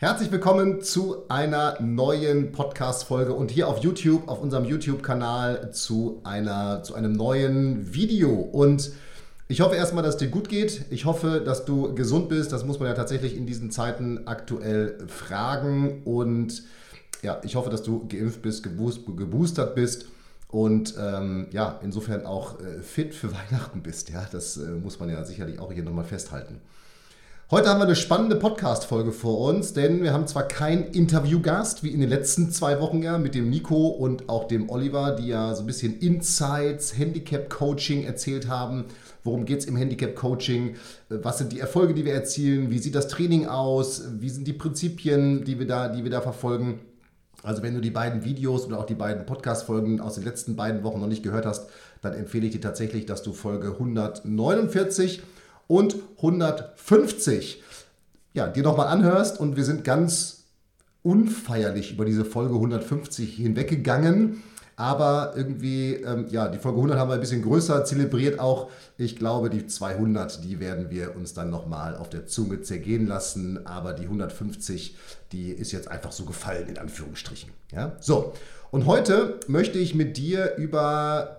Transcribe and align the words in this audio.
Herzlich 0.00 0.30
willkommen 0.30 0.80
zu 0.80 1.28
einer 1.28 1.76
neuen 1.80 2.52
Podcast-Folge 2.52 3.32
und 3.32 3.50
hier 3.50 3.66
auf 3.66 3.78
YouTube, 3.78 4.28
auf 4.28 4.40
unserem 4.40 4.64
YouTube-Kanal 4.64 5.72
zu, 5.72 6.22
zu 6.84 6.94
einem 6.94 7.12
neuen 7.14 7.92
Video. 7.92 8.30
Und 8.30 8.92
ich 9.48 9.60
hoffe 9.60 9.74
erstmal, 9.74 10.04
dass 10.04 10.14
es 10.14 10.18
dir 10.20 10.28
gut 10.28 10.48
geht. 10.48 10.84
Ich 10.90 11.04
hoffe, 11.04 11.42
dass 11.44 11.64
du 11.64 11.96
gesund 11.96 12.28
bist. 12.28 12.52
Das 12.52 12.64
muss 12.64 12.78
man 12.78 12.86
ja 12.86 12.94
tatsächlich 12.94 13.36
in 13.36 13.44
diesen 13.44 13.72
Zeiten 13.72 14.28
aktuell 14.28 15.04
fragen. 15.08 16.02
Und 16.04 16.62
ja, 17.22 17.40
ich 17.42 17.56
hoffe, 17.56 17.68
dass 17.68 17.82
du 17.82 18.06
geimpft 18.06 18.40
bist, 18.40 18.62
geboostert 18.62 19.74
bist 19.74 20.04
und 20.46 20.94
ähm, 20.96 21.48
ja, 21.50 21.80
insofern 21.82 22.24
auch 22.24 22.60
äh, 22.60 22.82
fit 22.82 23.16
für 23.16 23.32
Weihnachten 23.50 23.82
bist. 23.82 24.10
Ja, 24.10 24.24
das 24.30 24.58
äh, 24.58 24.70
muss 24.70 25.00
man 25.00 25.08
ja 25.08 25.24
sicherlich 25.24 25.58
auch 25.58 25.72
hier 25.72 25.82
nochmal 25.82 26.04
festhalten. 26.04 26.60
Heute 27.50 27.70
haben 27.70 27.80
wir 27.80 27.86
eine 27.86 27.96
spannende 27.96 28.36
Podcast-Folge 28.36 29.10
vor 29.10 29.38
uns, 29.38 29.72
denn 29.72 30.02
wir 30.02 30.12
haben 30.12 30.26
zwar 30.26 30.46
keinen 30.46 30.84
Interviewgast, 30.84 31.82
wie 31.82 31.88
in 31.88 32.00
den 32.00 32.10
letzten 32.10 32.50
zwei 32.50 32.78
Wochen 32.78 33.02
ja, 33.02 33.16
mit 33.16 33.34
dem 33.34 33.48
Nico 33.48 33.86
und 33.86 34.28
auch 34.28 34.46
dem 34.46 34.68
Oliver, 34.68 35.12
die 35.12 35.28
ja 35.28 35.54
so 35.54 35.62
ein 35.62 35.66
bisschen 35.66 35.98
Insights, 35.98 36.98
Handicap-Coaching 36.98 38.04
erzählt 38.04 38.48
haben. 38.48 38.84
Worum 39.24 39.46
geht 39.46 39.60
es 39.60 39.64
im 39.64 39.76
Handicap-Coaching? 39.76 40.76
Was 41.08 41.38
sind 41.38 41.52
die 41.52 41.60
Erfolge, 41.60 41.94
die 41.94 42.04
wir 42.04 42.12
erzielen? 42.12 42.68
Wie 42.70 42.80
sieht 42.80 42.94
das 42.94 43.08
Training 43.08 43.46
aus? 43.46 44.02
Wie 44.18 44.28
sind 44.28 44.46
die 44.46 44.52
Prinzipien, 44.52 45.46
die 45.46 45.58
wir 45.58 45.66
da, 45.66 45.88
die 45.88 46.04
wir 46.04 46.10
da 46.10 46.20
verfolgen? 46.20 46.80
Also 47.42 47.62
wenn 47.62 47.74
du 47.74 47.80
die 47.80 47.88
beiden 47.88 48.26
Videos 48.26 48.66
oder 48.66 48.78
auch 48.78 48.84
die 48.84 48.94
beiden 48.94 49.24
Podcast-Folgen 49.24 50.02
aus 50.02 50.16
den 50.16 50.24
letzten 50.24 50.54
beiden 50.54 50.82
Wochen 50.82 51.00
noch 51.00 51.06
nicht 51.06 51.22
gehört 51.22 51.46
hast, 51.46 51.70
dann 52.02 52.12
empfehle 52.12 52.44
ich 52.44 52.52
dir 52.52 52.60
tatsächlich, 52.60 53.06
dass 53.06 53.22
du 53.22 53.32
Folge 53.32 53.68
149 53.68 55.22
und 55.68 55.94
150 56.16 57.62
ja, 58.38 58.46
dir 58.48 58.62
nochmal 58.62 58.88
anhörst. 58.88 59.40
Und 59.40 59.56
wir 59.56 59.64
sind 59.64 59.84
ganz 59.84 60.44
unfeierlich 61.02 61.92
über 61.92 62.04
diese 62.04 62.24
Folge 62.24 62.54
150 62.54 63.36
hinweggegangen. 63.36 64.42
Aber 64.76 65.32
irgendwie, 65.34 65.94
ähm, 65.94 66.26
ja, 66.30 66.46
die 66.46 66.58
Folge 66.58 66.78
100 66.78 66.98
haben 66.98 67.10
wir 67.10 67.14
ein 67.14 67.20
bisschen 67.20 67.42
größer 67.42 67.84
zelebriert 67.84 68.38
auch. 68.38 68.70
Ich 68.96 69.16
glaube, 69.16 69.50
die 69.50 69.66
200, 69.66 70.44
die 70.44 70.60
werden 70.60 70.88
wir 70.90 71.16
uns 71.16 71.34
dann 71.34 71.50
nochmal 71.50 71.96
auf 71.96 72.10
der 72.10 72.26
Zunge 72.26 72.62
zergehen 72.62 73.08
lassen. 73.08 73.66
Aber 73.66 73.92
die 73.92 74.04
150, 74.04 74.96
die 75.32 75.50
ist 75.50 75.72
jetzt 75.72 75.88
einfach 75.88 76.12
so 76.12 76.24
gefallen, 76.24 76.68
in 76.68 76.78
Anführungsstrichen. 76.78 77.50
Ja? 77.72 77.96
So, 77.98 78.34
und 78.70 78.86
heute 78.86 79.40
möchte 79.48 79.78
ich 79.78 79.96
mit 79.96 80.16
dir 80.16 80.54
über 80.56 81.37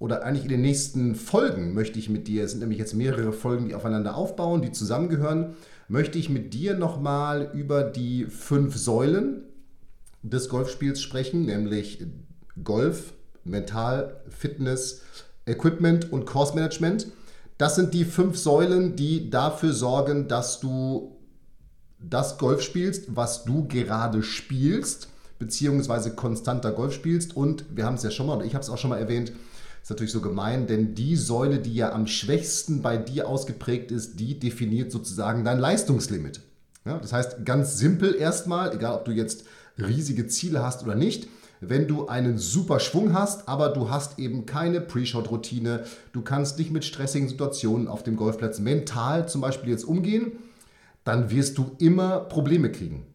oder 0.00 0.24
eigentlich 0.24 0.44
in 0.44 0.50
den 0.50 0.62
nächsten 0.62 1.14
Folgen 1.14 1.74
möchte 1.74 1.98
ich 1.98 2.08
mit 2.08 2.26
dir, 2.26 2.42
es 2.42 2.52
sind 2.52 2.60
nämlich 2.60 2.78
jetzt 2.78 2.94
mehrere 2.94 3.32
Folgen, 3.32 3.68
die 3.68 3.74
aufeinander 3.74 4.16
aufbauen, 4.16 4.62
die 4.62 4.72
zusammengehören, 4.72 5.54
möchte 5.88 6.18
ich 6.18 6.30
mit 6.30 6.54
dir 6.54 6.74
nochmal 6.74 7.50
über 7.52 7.84
die 7.84 8.24
fünf 8.24 8.76
Säulen 8.76 9.42
des 10.22 10.48
Golfspiels 10.48 11.02
sprechen, 11.02 11.44
nämlich 11.44 12.06
Golf, 12.64 13.12
Mental, 13.44 14.22
Fitness, 14.30 15.02
Equipment 15.44 16.10
und 16.10 16.24
Course 16.24 16.54
Management. 16.54 17.08
Das 17.58 17.74
sind 17.74 17.92
die 17.92 18.06
fünf 18.06 18.38
Säulen, 18.38 18.96
die 18.96 19.28
dafür 19.28 19.74
sorgen, 19.74 20.28
dass 20.28 20.60
du 20.60 21.18
das 21.98 22.38
Golf 22.38 22.62
spielst, 22.62 23.14
was 23.14 23.44
du 23.44 23.68
gerade 23.68 24.22
spielst, 24.22 25.08
beziehungsweise 25.38 26.14
konstanter 26.14 26.72
Golf 26.72 26.94
spielst. 26.94 27.36
Und 27.36 27.66
wir 27.76 27.84
haben 27.84 27.96
es 27.96 28.02
ja 28.02 28.10
schon 28.10 28.26
mal, 28.26 28.38
und 28.38 28.46
ich 28.46 28.54
habe 28.54 28.62
es 28.62 28.70
auch 28.70 28.78
schon 28.78 28.88
mal 28.88 28.98
erwähnt, 28.98 29.32
ist 29.90 29.96
natürlich 29.96 30.12
so 30.12 30.20
gemein, 30.20 30.68
denn 30.68 30.94
die 30.94 31.16
Säule, 31.16 31.58
die 31.58 31.74
ja 31.74 31.92
am 31.92 32.06
schwächsten 32.06 32.80
bei 32.80 32.96
dir 32.96 33.28
ausgeprägt 33.28 33.90
ist, 33.90 34.20
die 34.20 34.38
definiert 34.38 34.92
sozusagen 34.92 35.44
dein 35.44 35.58
Leistungslimit. 35.58 36.42
Ja, 36.84 36.98
das 36.98 37.12
heißt, 37.12 37.44
ganz 37.44 37.76
simpel 37.76 38.14
erstmal, 38.14 38.72
egal 38.72 38.94
ob 38.94 39.04
du 39.04 39.10
jetzt 39.10 39.44
riesige 39.78 40.28
Ziele 40.28 40.62
hast 40.62 40.84
oder 40.84 40.94
nicht, 40.94 41.26
wenn 41.60 41.88
du 41.88 42.06
einen 42.06 42.38
super 42.38 42.78
Schwung 42.78 43.14
hast, 43.14 43.48
aber 43.48 43.70
du 43.70 43.90
hast 43.90 44.20
eben 44.20 44.46
keine 44.46 44.80
Pre-Shot-Routine, 44.80 45.82
du 46.12 46.22
kannst 46.22 46.58
nicht 46.58 46.70
mit 46.70 46.84
stressigen 46.84 47.28
Situationen 47.28 47.88
auf 47.88 48.04
dem 48.04 48.14
Golfplatz 48.14 48.60
mental 48.60 49.28
zum 49.28 49.40
Beispiel 49.40 49.70
jetzt 49.70 49.84
umgehen, 49.84 50.32
dann 51.02 51.30
wirst 51.30 51.58
du 51.58 51.72
immer 51.78 52.20
Probleme 52.20 52.70
kriegen. 52.70 53.06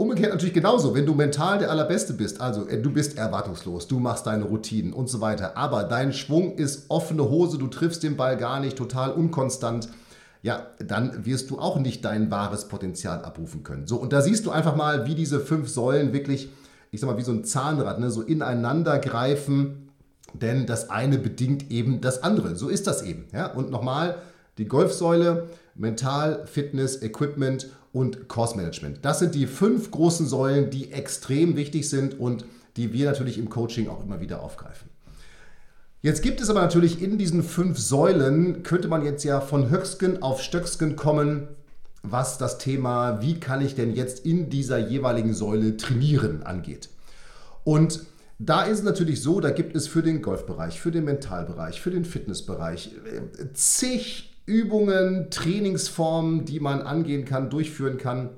Umgekehrt 0.00 0.30
natürlich 0.30 0.54
genauso, 0.54 0.94
wenn 0.94 1.06
du 1.06 1.14
mental 1.14 1.58
der 1.58 1.72
Allerbeste 1.72 2.12
bist, 2.12 2.40
also 2.40 2.68
äh, 2.68 2.80
du 2.80 2.92
bist 2.92 3.18
erwartungslos, 3.18 3.88
du 3.88 3.98
machst 3.98 4.28
deine 4.28 4.44
Routinen 4.44 4.92
und 4.92 5.08
so 5.08 5.20
weiter, 5.20 5.56
aber 5.56 5.82
dein 5.82 6.12
Schwung 6.12 6.54
ist 6.54 6.84
offene 6.88 7.28
Hose, 7.28 7.58
du 7.58 7.66
triffst 7.66 8.04
den 8.04 8.16
Ball 8.16 8.36
gar 8.36 8.60
nicht, 8.60 8.78
total 8.78 9.10
unkonstant, 9.10 9.88
ja, 10.40 10.68
dann 10.78 11.26
wirst 11.26 11.50
du 11.50 11.58
auch 11.58 11.80
nicht 11.80 12.04
dein 12.04 12.30
wahres 12.30 12.68
Potenzial 12.68 13.24
abrufen 13.24 13.64
können. 13.64 13.88
So, 13.88 13.96
und 13.96 14.12
da 14.12 14.22
siehst 14.22 14.46
du 14.46 14.52
einfach 14.52 14.76
mal, 14.76 15.04
wie 15.06 15.16
diese 15.16 15.40
fünf 15.40 15.68
Säulen 15.68 16.12
wirklich, 16.12 16.48
ich 16.92 17.00
sag 17.00 17.10
mal, 17.10 17.18
wie 17.18 17.22
so 17.22 17.32
ein 17.32 17.42
Zahnrad, 17.42 17.98
ne, 17.98 18.12
so 18.12 18.22
ineinander 18.22 19.00
greifen, 19.00 19.90
denn 20.32 20.66
das 20.66 20.90
eine 20.90 21.18
bedingt 21.18 21.72
eben 21.72 22.00
das 22.00 22.22
andere. 22.22 22.54
So 22.54 22.68
ist 22.68 22.86
das 22.86 23.02
eben. 23.02 23.26
Ja? 23.32 23.52
Und 23.52 23.72
nochmal, 23.72 24.18
die 24.58 24.66
Golfsäule, 24.66 25.48
Mental, 25.74 26.46
Fitness, 26.46 27.02
Equipment 27.02 27.66
und 27.98 28.28
Course 28.28 28.56
Management. 28.56 29.00
Das 29.02 29.18
sind 29.18 29.34
die 29.34 29.48
fünf 29.48 29.90
großen 29.90 30.28
Säulen, 30.28 30.70
die 30.70 30.92
extrem 30.92 31.56
wichtig 31.56 31.88
sind 31.88 32.20
und 32.20 32.44
die 32.76 32.92
wir 32.92 33.06
natürlich 33.06 33.38
im 33.38 33.48
Coaching 33.48 33.88
auch 33.88 34.04
immer 34.04 34.20
wieder 34.20 34.40
aufgreifen. 34.40 34.88
Jetzt 36.00 36.22
gibt 36.22 36.40
es 36.40 36.48
aber 36.48 36.60
natürlich 36.60 37.02
in 37.02 37.18
diesen 37.18 37.42
fünf 37.42 37.76
Säulen, 37.76 38.62
könnte 38.62 38.86
man 38.86 39.04
jetzt 39.04 39.24
ja 39.24 39.40
von 39.40 39.68
Höcksken 39.68 40.22
auf 40.22 40.40
Stöcksken 40.40 40.94
kommen, 40.94 41.48
was 42.04 42.38
das 42.38 42.58
Thema, 42.58 43.20
wie 43.20 43.40
kann 43.40 43.66
ich 43.66 43.74
denn 43.74 43.92
jetzt 43.92 44.24
in 44.24 44.48
dieser 44.48 44.78
jeweiligen 44.78 45.34
Säule 45.34 45.76
trainieren 45.76 46.44
angeht. 46.44 46.90
Und 47.64 48.02
da 48.38 48.62
ist 48.62 48.78
es 48.78 48.84
natürlich 48.84 49.20
so, 49.22 49.40
da 49.40 49.50
gibt 49.50 49.74
es 49.74 49.88
für 49.88 50.02
den 50.02 50.22
Golfbereich, 50.22 50.80
für 50.80 50.92
den 50.92 51.04
Mentalbereich, 51.04 51.80
für 51.80 51.90
den 51.90 52.04
Fitnessbereich 52.04 52.92
äh, 53.40 53.52
zig 53.54 54.37
Übungen, 54.48 55.30
Trainingsformen, 55.30 56.46
die 56.46 56.58
man 56.58 56.80
angehen 56.82 57.24
kann, 57.24 57.50
durchführen 57.50 57.98
kann. 57.98 58.30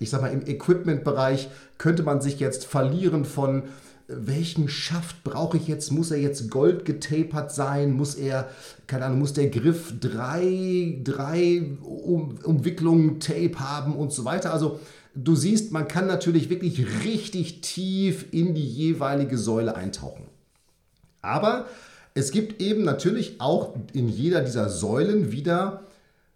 Ich 0.00 0.10
sage 0.10 0.24
mal, 0.24 0.32
im 0.32 0.44
Equipment-Bereich 0.46 1.48
könnte 1.78 2.02
man 2.02 2.20
sich 2.20 2.40
jetzt 2.40 2.66
verlieren 2.66 3.24
von 3.24 3.62
welchen 4.06 4.68
Schaft 4.68 5.24
brauche 5.24 5.56
ich 5.56 5.66
jetzt? 5.66 5.90
Muss 5.90 6.10
er 6.10 6.18
jetzt 6.18 6.50
gold 6.50 6.84
getapert 6.84 7.52
sein? 7.52 7.92
Muss 7.92 8.14
er, 8.16 8.50
keine 8.86 9.06
Ahnung, 9.06 9.20
muss 9.20 9.32
der 9.32 9.48
Griff 9.48 9.94
drei, 9.98 11.00
drei 11.02 11.62
um 11.82 12.36
Umwicklungen 12.42 13.18
Tape 13.20 13.58
haben 13.58 13.96
und 13.96 14.12
so 14.12 14.24
weiter? 14.24 14.52
Also 14.52 14.80
du 15.14 15.34
siehst, 15.34 15.72
man 15.72 15.88
kann 15.88 16.06
natürlich 16.06 16.50
wirklich 16.50 17.04
richtig 17.04 17.62
tief 17.62 18.26
in 18.32 18.54
die 18.54 18.66
jeweilige 18.66 19.38
Säule 19.38 19.74
eintauchen. 19.74 20.24
Aber 21.22 21.66
es 22.14 22.30
gibt 22.30 22.62
eben 22.62 22.84
natürlich 22.84 23.40
auch 23.40 23.74
in 23.92 24.08
jeder 24.08 24.40
dieser 24.40 24.70
Säulen 24.70 25.32
wieder 25.32 25.82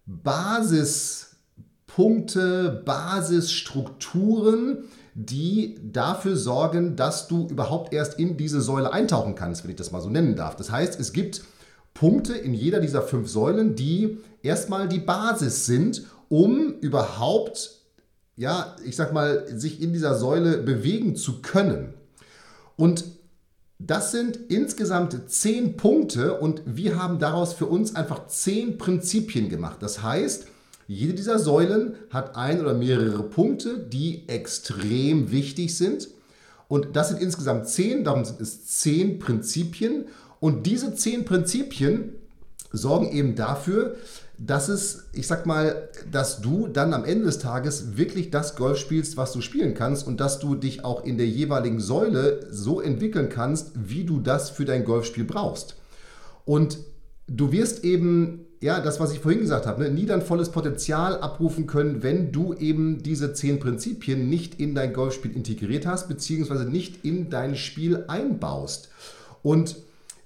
Basispunkte, 0.07 2.83
Basisstrukturen, 2.85 4.79
die 5.15 5.79
dafür 5.83 6.37
sorgen, 6.37 6.97
dass 6.97 7.29
du 7.29 7.47
überhaupt 7.49 7.93
erst 7.93 8.19
in 8.19 8.37
diese 8.37 8.61
Säule 8.61 8.93
eintauchen 8.93 9.37
kannst, 9.37 9.63
wenn 9.63 9.71
ich 9.71 9.77
das 9.77 9.93
mal 9.93 10.01
so 10.01 10.11
nennen 10.11 10.35
darf. 10.35 10.57
Das 10.57 10.71
heißt, 10.71 10.99
es 10.99 11.13
gibt 11.13 11.43
Punkte 11.95 12.35
in 12.35 12.55
jeder 12.55 12.81
dieser 12.81 13.03
fünf 13.03 13.29
Säulen, 13.29 13.77
die 13.77 14.19
erstmal 14.43 14.89
die 14.89 15.01
Basis 15.01 15.67
sind, 15.67 16.07
um 16.29 16.75
überhaupt, 16.81 17.71
ja, 18.37 18.77
ich 18.85 18.97
sag 18.97 19.13
mal, 19.13 19.47
sich 19.49 19.81
in 19.81 19.93
dieser 19.93 20.17
Säule 20.17 20.59
bewegen 20.59 21.15
zu 21.17 21.43
können. 21.43 21.95
Und 22.77 23.05
das 23.79 24.11
sind 24.11 24.39
insgesamt 24.49 25.31
zehn 25.31 25.77
Punkte 25.77 26.35
und 26.39 26.63
wir 26.67 27.01
haben 27.01 27.19
daraus 27.19 27.53
für 27.53 27.67
uns 27.67 27.95
einfach 27.95 28.27
zehn 28.27 28.77
Prinzipien 28.77 29.49
gemacht. 29.49 29.79
Das 29.81 30.03
heißt, 30.03 30.47
jede 30.89 31.15
dieser 31.15 31.39
Säulen 31.39 31.95
hat 32.11 32.35
ein 32.35 32.61
oder 32.61 32.75
mehrere 32.75 33.23
Punkte, 33.23 33.79
die 33.79 34.27
extrem 34.29 35.31
wichtig 35.31 35.77
sind. 35.77 36.09
Und 36.67 36.97
das 36.97 37.11
sind 37.11 37.21
insgesamt 37.21 37.69
zehn, 37.69 38.05
darum 38.05 38.25
sind 38.25 38.41
es 38.41 38.67
zehn 38.67 39.19
Prinzipien. 39.19 40.07
Und 40.41 40.67
diese 40.67 40.95
zehn 40.95 41.25
Prinzipien 41.25 42.15
sorgen 42.73 43.11
eben 43.11 43.35
dafür, 43.35 43.97
dass 44.39 44.69
es, 44.69 45.09
ich 45.13 45.27
sag 45.27 45.47
mal, 45.47 45.89
dass 46.11 46.41
du 46.41 46.69
dann 46.69 46.95
am 46.95 47.05
Ende 47.05 47.25
des 47.25 47.41
Tages 47.41 47.97
wirklich 47.97 48.31
das 48.31 48.55
Golf 48.55 48.79
spielst, 48.79 49.17
was 49.17 49.33
du 49.33 49.41
spielen 49.41 49.75
kannst 49.75 50.07
und 50.07 50.21
dass 50.21 50.39
du 50.39 50.55
dich 50.55 50.85
auch 50.85 51.05
in 51.05 51.19
der 51.19 51.27
jeweiligen 51.27 51.81
Säule 51.81 52.47
so 52.51 52.81
entwickeln 52.81 53.29
kannst, 53.29 53.73
wie 53.75 54.05
du 54.05 54.21
das 54.21 54.51
für 54.51 54.65
dein 54.65 54.85
Golfspiel 54.85 55.25
brauchst. 55.25 55.75
Und 56.45 56.79
du 57.27 57.51
wirst 57.51 57.85
eben, 57.85 58.47
ja, 58.61 58.81
das, 58.81 59.01
was 59.01 59.13
ich 59.13 59.19
vorhin 59.19 59.41
gesagt 59.41 59.67
habe, 59.67 59.83
ne, 59.83 59.91
nie 59.91 60.07
dein 60.07 60.23
volles 60.23 60.51
Potenzial 60.51 61.21
abrufen 61.21 61.67
können, 61.67 62.05
wenn 62.05 62.31
du 62.31 62.55
eben 62.55 63.03
diese 63.03 63.33
zehn 63.33 63.59
Prinzipien 63.59 64.29
nicht 64.29 64.61
in 64.61 64.77
dein 64.77 64.93
Golfspiel 64.93 65.33
integriert 65.33 65.85
hast, 65.85 66.09
beziehungsweise 66.09 66.65
nicht 66.65 67.05
in 67.05 67.29
dein 67.29 67.57
Spiel 67.57 68.05
einbaust. 68.07 68.89
Und 69.43 69.77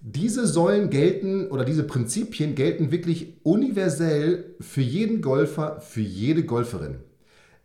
diese 0.04 0.48
Säulen 0.48 0.90
gelten 0.90 1.46
oder 1.46 1.64
diese 1.64 1.84
Prinzipien 1.84 2.56
gelten 2.56 2.90
wirklich 2.90 3.34
universell 3.44 4.56
für 4.60 4.80
jeden 4.80 5.22
Golfer, 5.22 5.80
für 5.80 6.00
jede 6.00 6.42
Golferin. 6.42 6.96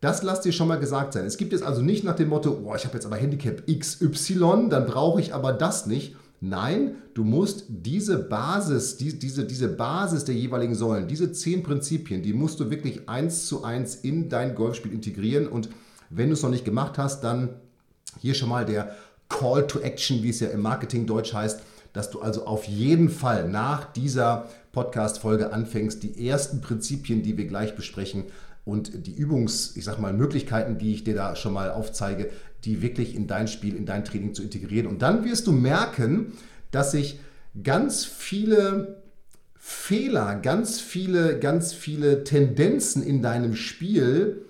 Das 0.02 0.22
lasst 0.22 0.46
dir 0.46 0.52
schon 0.52 0.68
mal 0.68 0.80
gesagt 0.80 1.14
sein. 1.14 1.26
Es 1.26 1.38
gibt 1.38 1.52
jetzt 1.52 1.64
also 1.64 1.82
nicht 1.82 2.04
nach 2.04 2.16
dem 2.16 2.30
Motto, 2.30 2.62
oh, 2.64 2.76
ich 2.76 2.86
habe 2.86 2.94
jetzt 2.94 3.08
aber 3.08 3.16
Handicap 3.16 3.64
XY, 3.66 4.68
dann 4.70 4.86
brauche 4.86 5.20
ich 5.20 5.34
aber 5.34 5.52
das 5.52 5.88
nicht. 5.88 6.16
Nein, 6.40 6.98
du 7.16 7.24
musst 7.24 7.66
diese 7.70 8.20
Basis, 8.20 8.98
die, 8.98 9.18
diese, 9.18 9.44
diese 9.44 9.68
Basis 9.70 10.24
der 10.24 10.36
jeweiligen 10.36 10.76
Säulen, 10.76 11.08
diese 11.08 11.32
zehn 11.32 11.64
Prinzipien, 11.64 12.22
die 12.22 12.34
musst 12.34 12.60
du 12.60 12.70
wirklich 12.70 13.10
eins 13.10 13.48
zu 13.48 13.64
eins 13.64 13.96
in 13.96 14.30
dein 14.30 14.54
Golfspiel 14.54 14.94
integrieren. 14.94 15.48
Und 15.48 15.70
wenn 16.12 16.28
du 16.28 16.34
es 16.34 16.44
noch 16.44 16.52
nicht 16.52 16.66
gemacht 16.66 17.00
hast, 17.00 17.24
dann 17.24 17.50
hier 18.20 18.36
schon 18.36 18.50
mal 18.50 18.66
der 18.66 18.96
Call 19.30 19.66
to 19.66 19.80
Action, 19.80 20.22
wie 20.22 20.30
es 20.30 20.40
ja 20.40 20.50
im 20.50 20.62
Marketing 20.62 21.08
Deutsch 21.08 21.34
heißt 21.34 21.62
dass 21.98 22.12
du 22.12 22.22
also 22.22 22.46
auf 22.46 22.66
jeden 22.66 23.10
Fall 23.10 23.50
nach 23.50 23.92
dieser 23.92 24.48
Podcast-Folge 24.72 25.52
anfängst, 25.52 26.04
die 26.04 26.28
ersten 26.28 26.62
Prinzipien, 26.62 27.24
die 27.24 27.38
wir 27.38 27.48
gleich 27.48 27.76
besprechen 27.76 28.26
und 28.66 29.08
die 29.08 29.16
Übungs, 29.16 29.76
ich 29.76 29.86
sag 29.86 29.98
mal, 29.98 30.14
Möglichkeiten, 30.14 30.78
die 30.78 30.94
ich 30.94 31.04
dir 31.04 31.16
da 31.16 31.36
schon 31.36 31.54
mal 31.54 31.72
aufzeige, 31.72 32.30
die 32.66 32.84
wirklich 32.84 33.16
in 33.16 33.26
dein 33.26 33.48
Spiel, 33.48 33.76
in 33.76 33.88
dein 33.88 34.06
Training 34.06 34.36
zu 34.36 34.44
integrieren. 34.44 34.86
Und 34.86 35.02
dann 35.02 35.26
wirst 35.26 35.48
du 35.48 35.52
merken, 35.52 36.34
dass 36.70 36.92
sich 36.92 37.20
ganz 37.64 38.06
viele 38.06 39.02
Fehler, 39.56 40.36
ganz 40.36 40.80
viele, 40.80 41.40
ganz 41.40 41.74
viele 41.74 42.24
Tendenzen 42.24 43.02
in 43.02 43.24
deinem 43.24 43.56
Spiel 43.56 44.46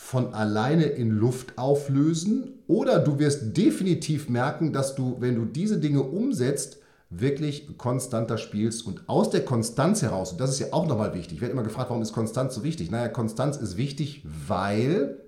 von 0.00 0.32
alleine 0.32 0.84
in 0.84 1.10
Luft 1.10 1.58
auflösen 1.58 2.60
oder 2.68 3.00
du 3.00 3.18
wirst 3.18 3.56
definitiv 3.56 4.28
merken, 4.28 4.72
dass 4.72 4.94
du, 4.94 5.16
wenn 5.18 5.34
du 5.34 5.44
diese 5.44 5.80
Dinge 5.80 6.02
umsetzt, 6.02 6.78
wirklich 7.10 7.76
konstanter 7.76 8.38
spielst 8.38 8.86
und 8.86 9.06
aus 9.08 9.30
der 9.30 9.44
Konstanz 9.44 10.00
heraus, 10.00 10.30
und 10.30 10.40
das 10.40 10.50
ist 10.50 10.60
ja 10.60 10.68
auch 10.70 10.86
nochmal 10.86 11.14
wichtig, 11.14 11.34
ich 11.34 11.40
werde 11.40 11.52
immer 11.52 11.64
gefragt, 11.64 11.90
warum 11.90 12.00
ist 12.00 12.12
Konstanz 12.12 12.54
so 12.54 12.62
wichtig? 12.62 12.92
Naja, 12.92 13.08
Konstanz 13.08 13.56
ist 13.56 13.76
wichtig, 13.76 14.22
weil 14.24 15.20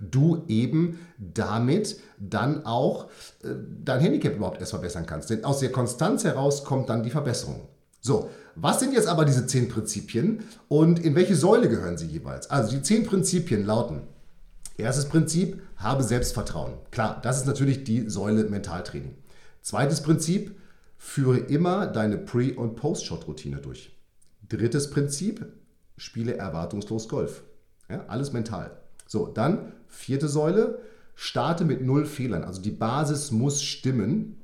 du 0.00 0.42
eben 0.48 0.98
damit 1.16 2.00
dann 2.18 2.66
auch 2.66 3.04
äh, 3.44 3.50
dein 3.84 4.00
Handicap 4.00 4.34
überhaupt 4.34 4.58
erst 4.58 4.72
verbessern 4.72 5.06
kannst. 5.06 5.30
Denn 5.30 5.44
aus 5.44 5.60
der 5.60 5.70
Konstanz 5.70 6.24
heraus 6.24 6.64
kommt 6.64 6.88
dann 6.88 7.04
die 7.04 7.10
Verbesserung. 7.10 7.68
So, 8.06 8.30
was 8.54 8.78
sind 8.78 8.92
jetzt 8.92 9.08
aber 9.08 9.24
diese 9.24 9.48
zehn 9.48 9.68
Prinzipien 9.68 10.44
und 10.68 11.00
in 11.00 11.16
welche 11.16 11.34
Säule 11.34 11.68
gehören 11.68 11.98
sie 11.98 12.06
jeweils? 12.06 12.48
Also 12.48 12.76
die 12.76 12.82
zehn 12.82 13.04
Prinzipien 13.04 13.66
lauten, 13.66 14.02
erstes 14.76 15.06
Prinzip, 15.06 15.60
habe 15.76 16.04
Selbstvertrauen. 16.04 16.74
Klar, 16.92 17.20
das 17.20 17.38
ist 17.38 17.48
natürlich 17.48 17.82
die 17.82 18.08
Säule 18.08 18.44
Mentaltraining. 18.44 19.16
Zweites 19.60 20.02
Prinzip, 20.02 20.54
führe 20.96 21.38
immer 21.38 21.88
deine 21.88 22.16
Pre- 22.16 22.54
und 22.54 22.76
Post-Shot-Routine 22.76 23.56
durch. 23.56 23.90
Drittes 24.48 24.88
Prinzip, 24.90 25.44
spiele 25.96 26.36
erwartungslos 26.36 27.08
Golf. 27.08 27.42
Ja, 27.90 28.04
alles 28.06 28.32
mental. 28.32 28.70
So, 29.08 29.26
dann 29.26 29.72
vierte 29.88 30.28
Säule, 30.28 30.78
starte 31.16 31.64
mit 31.64 31.82
null 31.82 32.06
Fehlern. 32.06 32.44
Also 32.44 32.62
die 32.62 32.70
Basis 32.70 33.32
muss 33.32 33.64
stimmen. 33.64 34.40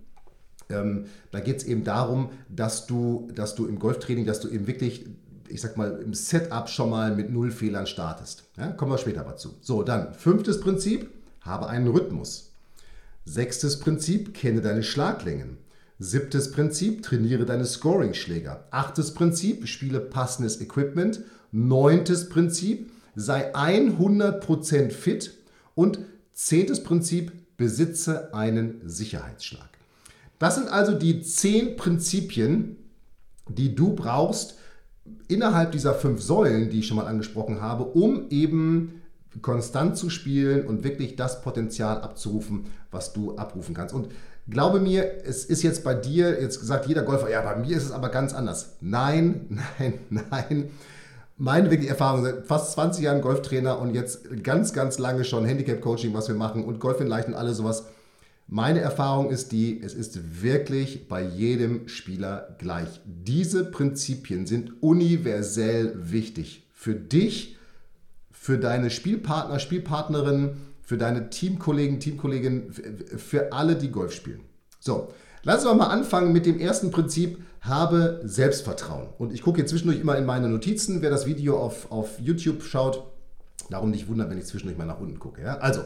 Ähm, 0.72 1.06
da 1.30 1.40
geht 1.40 1.58
es 1.58 1.64
eben 1.64 1.84
darum, 1.84 2.30
dass 2.48 2.86
du, 2.86 3.28
dass 3.34 3.54
du 3.54 3.66
im 3.66 3.78
Golftraining, 3.78 4.26
dass 4.26 4.40
du 4.40 4.48
eben 4.48 4.66
wirklich, 4.66 5.06
ich 5.48 5.60
sag 5.60 5.76
mal, 5.76 6.00
im 6.02 6.14
Setup 6.14 6.69
schon 6.69 6.90
mal 6.90 7.14
mit 7.14 7.30
null 7.30 7.50
Fehlern 7.50 7.86
startest. 7.86 8.44
Ja, 8.56 8.69
kommen 8.69 8.90
wir 8.90 8.98
später 8.98 9.20
aber 9.20 9.36
zu. 9.36 9.54
So, 9.60 9.82
dann 9.82 10.14
fünftes 10.14 10.60
Prinzip, 10.60 11.10
habe 11.42 11.69
einen 11.69 11.88
Rhythmus. 11.88 12.52
Sechstes 13.24 13.78
Prinzip, 13.78 14.34
kenne 14.34 14.60
deine 14.60 14.82
Schlaglängen. 14.82 15.58
Siebtes 15.98 16.50
Prinzip, 16.50 17.04
trainiere 17.04 17.46
deine 17.46 17.64
Scoring-Schläger. 17.64 18.64
Achtes 18.72 19.14
Prinzip, 19.14 19.69
spiele 19.69 20.00
passendes 20.00 20.60
Equipment. 20.60 21.20
Neuntes 21.52 22.28
Prinzip, 22.28 22.90
sei 23.14 23.54
100% 23.54 24.90
fit. 24.90 25.34
Und 25.76 26.00
zehntes 26.32 26.82
Prinzip, 26.82 27.30
besitze 27.56 28.34
einen 28.34 28.80
Sicherheitsschlag. 28.84 29.71
Das 30.42 30.56
sind 30.56 30.72
also 30.72 30.94
die 30.94 31.22
zehn 31.22 31.76
Prinzipien, 31.76 32.76
die 33.46 33.76
du 33.76 33.94
brauchst 33.94 34.56
innerhalb 35.28 35.70
dieser 35.70 35.94
fünf 35.94 36.20
Säulen, 36.20 36.68
die 36.68 36.80
ich 36.80 36.88
schon 36.88 36.96
mal 36.96 37.06
angesprochen 37.06 37.60
habe, 37.60 37.84
um 37.84 38.28
eben 38.30 39.02
konstant 39.40 39.96
zu 39.96 40.10
spielen 40.10 40.66
und 40.66 40.82
wirklich 40.82 41.14
das 41.14 41.42
Potenzial 41.42 42.00
abzurufen, 42.00 42.64
was 42.90 43.12
du 43.12 43.36
abrufen 43.36 43.72
kannst. 43.72 43.94
Und 43.94 44.08
glaube 44.50 44.80
mir, 44.80 45.24
es 45.24 45.44
ist 45.44 45.62
jetzt 45.62 45.84
bei 45.84 45.94
dir, 45.94 46.42
jetzt 46.42 46.58
gesagt 46.58 46.86
jeder 46.86 47.02
Golfer, 47.02 47.30
ja, 47.30 47.42
bei 47.42 47.54
mir 47.54 47.76
ist 47.76 47.84
es 47.84 47.92
aber 47.92 48.08
ganz 48.08 48.34
anders. 48.34 48.78
Nein, 48.80 49.46
nein, 49.78 49.94
nein. 50.10 50.70
Meine 51.36 51.70
wirklich 51.70 51.88
Erfahrung, 51.88 52.24
seit 52.24 52.48
fast 52.48 52.72
20 52.72 53.04
Jahren 53.04 53.20
Golftrainer 53.20 53.78
und 53.78 53.94
jetzt 53.94 54.42
ganz, 54.42 54.72
ganz 54.72 54.98
lange 54.98 55.24
schon 55.24 55.44
Handicap-Coaching, 55.44 56.12
was 56.14 56.26
wir 56.26 56.34
machen 56.34 56.64
und 56.64 56.80
Golf 56.80 57.00
in 57.00 57.06
Leicht 57.06 57.28
und 57.28 57.34
alles 57.34 57.58
sowas. 57.58 57.84
Meine 58.54 58.81
Erfahrung 58.81 59.31
ist 59.31 59.50
die, 59.52 59.81
es 59.81 59.94
ist 59.94 60.43
wirklich 60.43 61.08
bei 61.08 61.22
jedem 61.22 61.88
Spieler 61.88 62.54
gleich. 62.58 63.00
Diese 63.06 63.64
Prinzipien 63.64 64.46
sind 64.46 64.82
universell 64.82 65.94
wichtig 65.96 66.69
für 66.70 66.94
dich, 66.94 67.56
für 68.31 68.58
deine 68.58 68.90
Spielpartner, 68.90 69.58
Spielpartnerinnen, 69.58 70.58
für 70.82 70.99
deine 70.99 71.31
Teamkollegen, 71.31 71.99
Teamkolleginnen, 71.99 72.75
für 73.16 73.54
alle, 73.54 73.75
die 73.75 73.90
Golf 73.90 74.12
spielen. 74.12 74.43
So, 74.81 75.08
lass 75.44 75.64
uns 75.64 75.78
mal 75.78 75.87
anfangen 75.87 76.34
mit 76.34 76.44
dem 76.44 76.60
ersten 76.60 76.90
Prinzip, 76.90 77.38
habe 77.62 78.20
Selbstvertrauen. 78.22 79.08
Und 79.17 79.32
ich 79.32 79.41
gucke 79.41 79.60
hier 79.60 79.67
zwischendurch 79.67 79.98
immer 79.98 80.19
in 80.19 80.26
meine 80.26 80.50
Notizen, 80.50 81.00
wer 81.00 81.08
das 81.08 81.24
Video 81.24 81.58
auf, 81.58 81.91
auf 81.91 82.20
YouTube 82.20 82.62
schaut. 82.65 83.03
Darum 83.70 83.91
nicht 83.91 84.08
wundern, 84.08 84.29
wenn 84.29 84.36
ich 84.36 84.44
zwischendurch 84.44 84.76
mal 84.76 84.84
nach 84.84 85.00
unten 85.00 85.19
gucke. 85.19 85.41
Ja? 85.41 85.56
Also, 85.56 85.84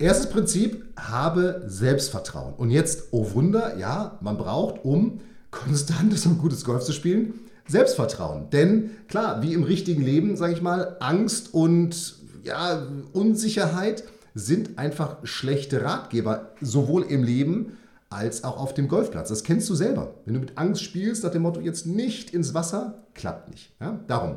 Erstes 0.00 0.30
Prinzip, 0.30 0.86
habe 0.98 1.62
Selbstvertrauen. 1.66 2.54
Und 2.54 2.70
jetzt, 2.70 3.08
oh 3.10 3.34
Wunder, 3.34 3.76
ja, 3.76 4.18
man 4.22 4.38
braucht, 4.38 4.82
um 4.82 5.20
konstantes 5.50 6.24
und 6.24 6.38
gutes 6.38 6.64
Golf 6.64 6.84
zu 6.84 6.92
spielen, 6.92 7.34
Selbstvertrauen. 7.68 8.48
Denn 8.48 8.92
klar, 9.08 9.42
wie 9.42 9.52
im 9.52 9.62
richtigen 9.62 10.02
Leben, 10.02 10.36
sage 10.36 10.54
ich 10.54 10.62
mal, 10.62 10.96
Angst 11.00 11.52
und 11.52 12.14
ja, 12.44 12.86
Unsicherheit 13.12 14.04
sind 14.34 14.78
einfach 14.78 15.18
schlechte 15.24 15.84
Ratgeber, 15.84 16.52
sowohl 16.62 17.02
im 17.02 17.22
Leben 17.22 17.76
als 18.08 18.42
auch 18.42 18.56
auf 18.56 18.72
dem 18.72 18.88
Golfplatz. 18.88 19.28
Das 19.28 19.44
kennst 19.44 19.68
du 19.68 19.74
selber. 19.74 20.14
Wenn 20.24 20.32
du 20.32 20.40
mit 20.40 20.56
Angst 20.56 20.82
spielst, 20.82 21.24
nach 21.24 21.30
dem 21.30 21.42
Motto 21.42 21.60
jetzt 21.60 21.84
nicht 21.86 22.30
ins 22.30 22.54
Wasser, 22.54 23.04
klappt 23.12 23.50
nicht. 23.50 23.74
Ja? 23.78 24.00
Darum, 24.06 24.36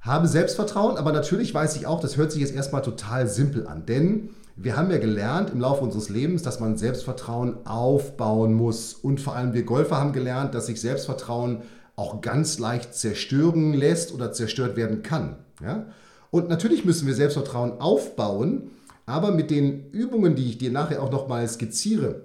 habe 0.00 0.28
Selbstvertrauen, 0.28 0.96
aber 0.96 1.10
natürlich 1.10 1.52
weiß 1.52 1.74
ich 1.74 1.88
auch, 1.88 1.98
das 1.98 2.16
hört 2.16 2.30
sich 2.30 2.40
jetzt 2.40 2.54
erstmal 2.54 2.82
total 2.82 3.26
simpel 3.26 3.66
an, 3.66 3.84
denn 3.84 4.30
wir 4.56 4.76
haben 4.76 4.90
ja 4.90 4.98
gelernt 4.98 5.50
im 5.50 5.60
Laufe 5.60 5.82
unseres 5.82 6.08
Lebens, 6.08 6.42
dass 6.42 6.60
man 6.60 6.76
Selbstvertrauen 6.76 7.66
aufbauen 7.66 8.54
muss. 8.54 8.94
Und 8.94 9.20
vor 9.20 9.34
allem 9.34 9.52
wir 9.52 9.64
Golfer 9.64 9.96
haben 9.96 10.12
gelernt, 10.12 10.54
dass 10.54 10.66
sich 10.66 10.80
Selbstvertrauen 10.80 11.62
auch 11.96 12.20
ganz 12.20 12.58
leicht 12.58 12.94
zerstören 12.94 13.72
lässt 13.72 14.12
oder 14.12 14.32
zerstört 14.32 14.76
werden 14.76 15.02
kann. 15.02 15.36
Ja? 15.62 15.86
Und 16.30 16.48
natürlich 16.48 16.84
müssen 16.84 17.06
wir 17.06 17.14
Selbstvertrauen 17.14 17.80
aufbauen, 17.80 18.70
aber 19.06 19.32
mit 19.32 19.50
den 19.50 19.90
Übungen, 19.90 20.34
die 20.34 20.48
ich 20.48 20.58
dir 20.58 20.70
nachher 20.70 21.02
auch 21.02 21.10
nochmal 21.10 21.46
skizziere, 21.48 22.22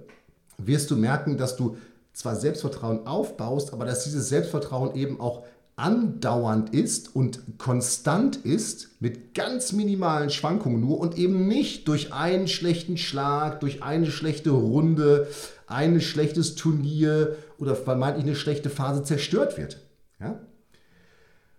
wirst 0.58 0.90
du 0.90 0.96
merken, 0.96 1.36
dass 1.36 1.56
du 1.56 1.76
zwar 2.12 2.36
Selbstvertrauen 2.36 3.06
aufbaust, 3.06 3.72
aber 3.72 3.84
dass 3.84 4.04
dieses 4.04 4.28
Selbstvertrauen 4.28 4.94
eben 4.94 5.20
auch 5.20 5.44
andauernd 5.80 6.74
ist 6.74 7.16
und 7.16 7.58
konstant 7.58 8.36
ist, 8.36 9.00
mit 9.00 9.34
ganz 9.34 9.72
minimalen 9.72 10.28
Schwankungen 10.28 10.80
nur 10.80 11.00
und 11.00 11.16
eben 11.16 11.48
nicht 11.48 11.88
durch 11.88 12.12
einen 12.12 12.48
schlechten 12.48 12.98
Schlag, 12.98 13.60
durch 13.60 13.82
eine 13.82 14.10
schlechte 14.10 14.50
Runde, 14.50 15.28
ein 15.66 16.00
schlechtes 16.00 16.54
Turnier 16.54 17.36
oder 17.58 17.74
vermeintlich 17.74 18.26
eine 18.26 18.36
schlechte 18.36 18.68
Phase 18.68 19.04
zerstört 19.04 19.56
wird. 19.56 19.78
Ja? 20.20 20.38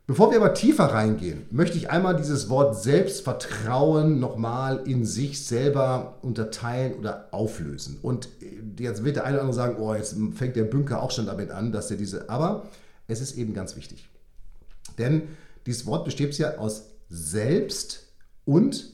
Bevor 0.06 0.30
wir 0.30 0.38
aber 0.38 0.54
tiefer 0.54 0.86
reingehen, 0.86 1.46
möchte 1.51 1.78
ich 1.78 1.90
einmal 1.90 2.16
dieses 2.16 2.50
Wort 2.50 2.75
Selbstvertrauen 2.82 4.20
nochmal 4.20 4.82
in 4.86 5.06
sich 5.06 5.46
selber 5.46 6.18
unterteilen 6.22 6.96
oder 6.96 7.30
auflösen. 7.32 7.98
Und 8.01 8.28
jetzt 8.78 9.04
wird 9.04 9.16
der 9.16 9.24
eine 9.24 9.38
oder 9.38 9.44
andere 9.44 9.56
sagen, 9.56 9.78
oh, 9.80 9.96
jetzt 9.96 10.16
fängt 10.36 10.58
der 10.58 10.66
Bünker 10.66 11.01
auch 11.01 11.12
schon 11.12 11.28
damit 11.28 11.50
an, 11.50 11.72
dass 11.72 11.90
er 11.90 11.98
diese. 11.98 12.30
Aber 12.30 12.68
es 13.12 13.22
ist 13.22 13.38
eben 13.38 13.53
ganz 13.53 13.75
wichtig. 13.75 14.10
Denn 14.98 15.24
dieses 15.65 15.86
Wort 15.86 16.06
besteht 16.06 16.38
ja 16.38 16.58
aus 16.58 16.86
Selbst 17.10 18.08
und 18.46 18.89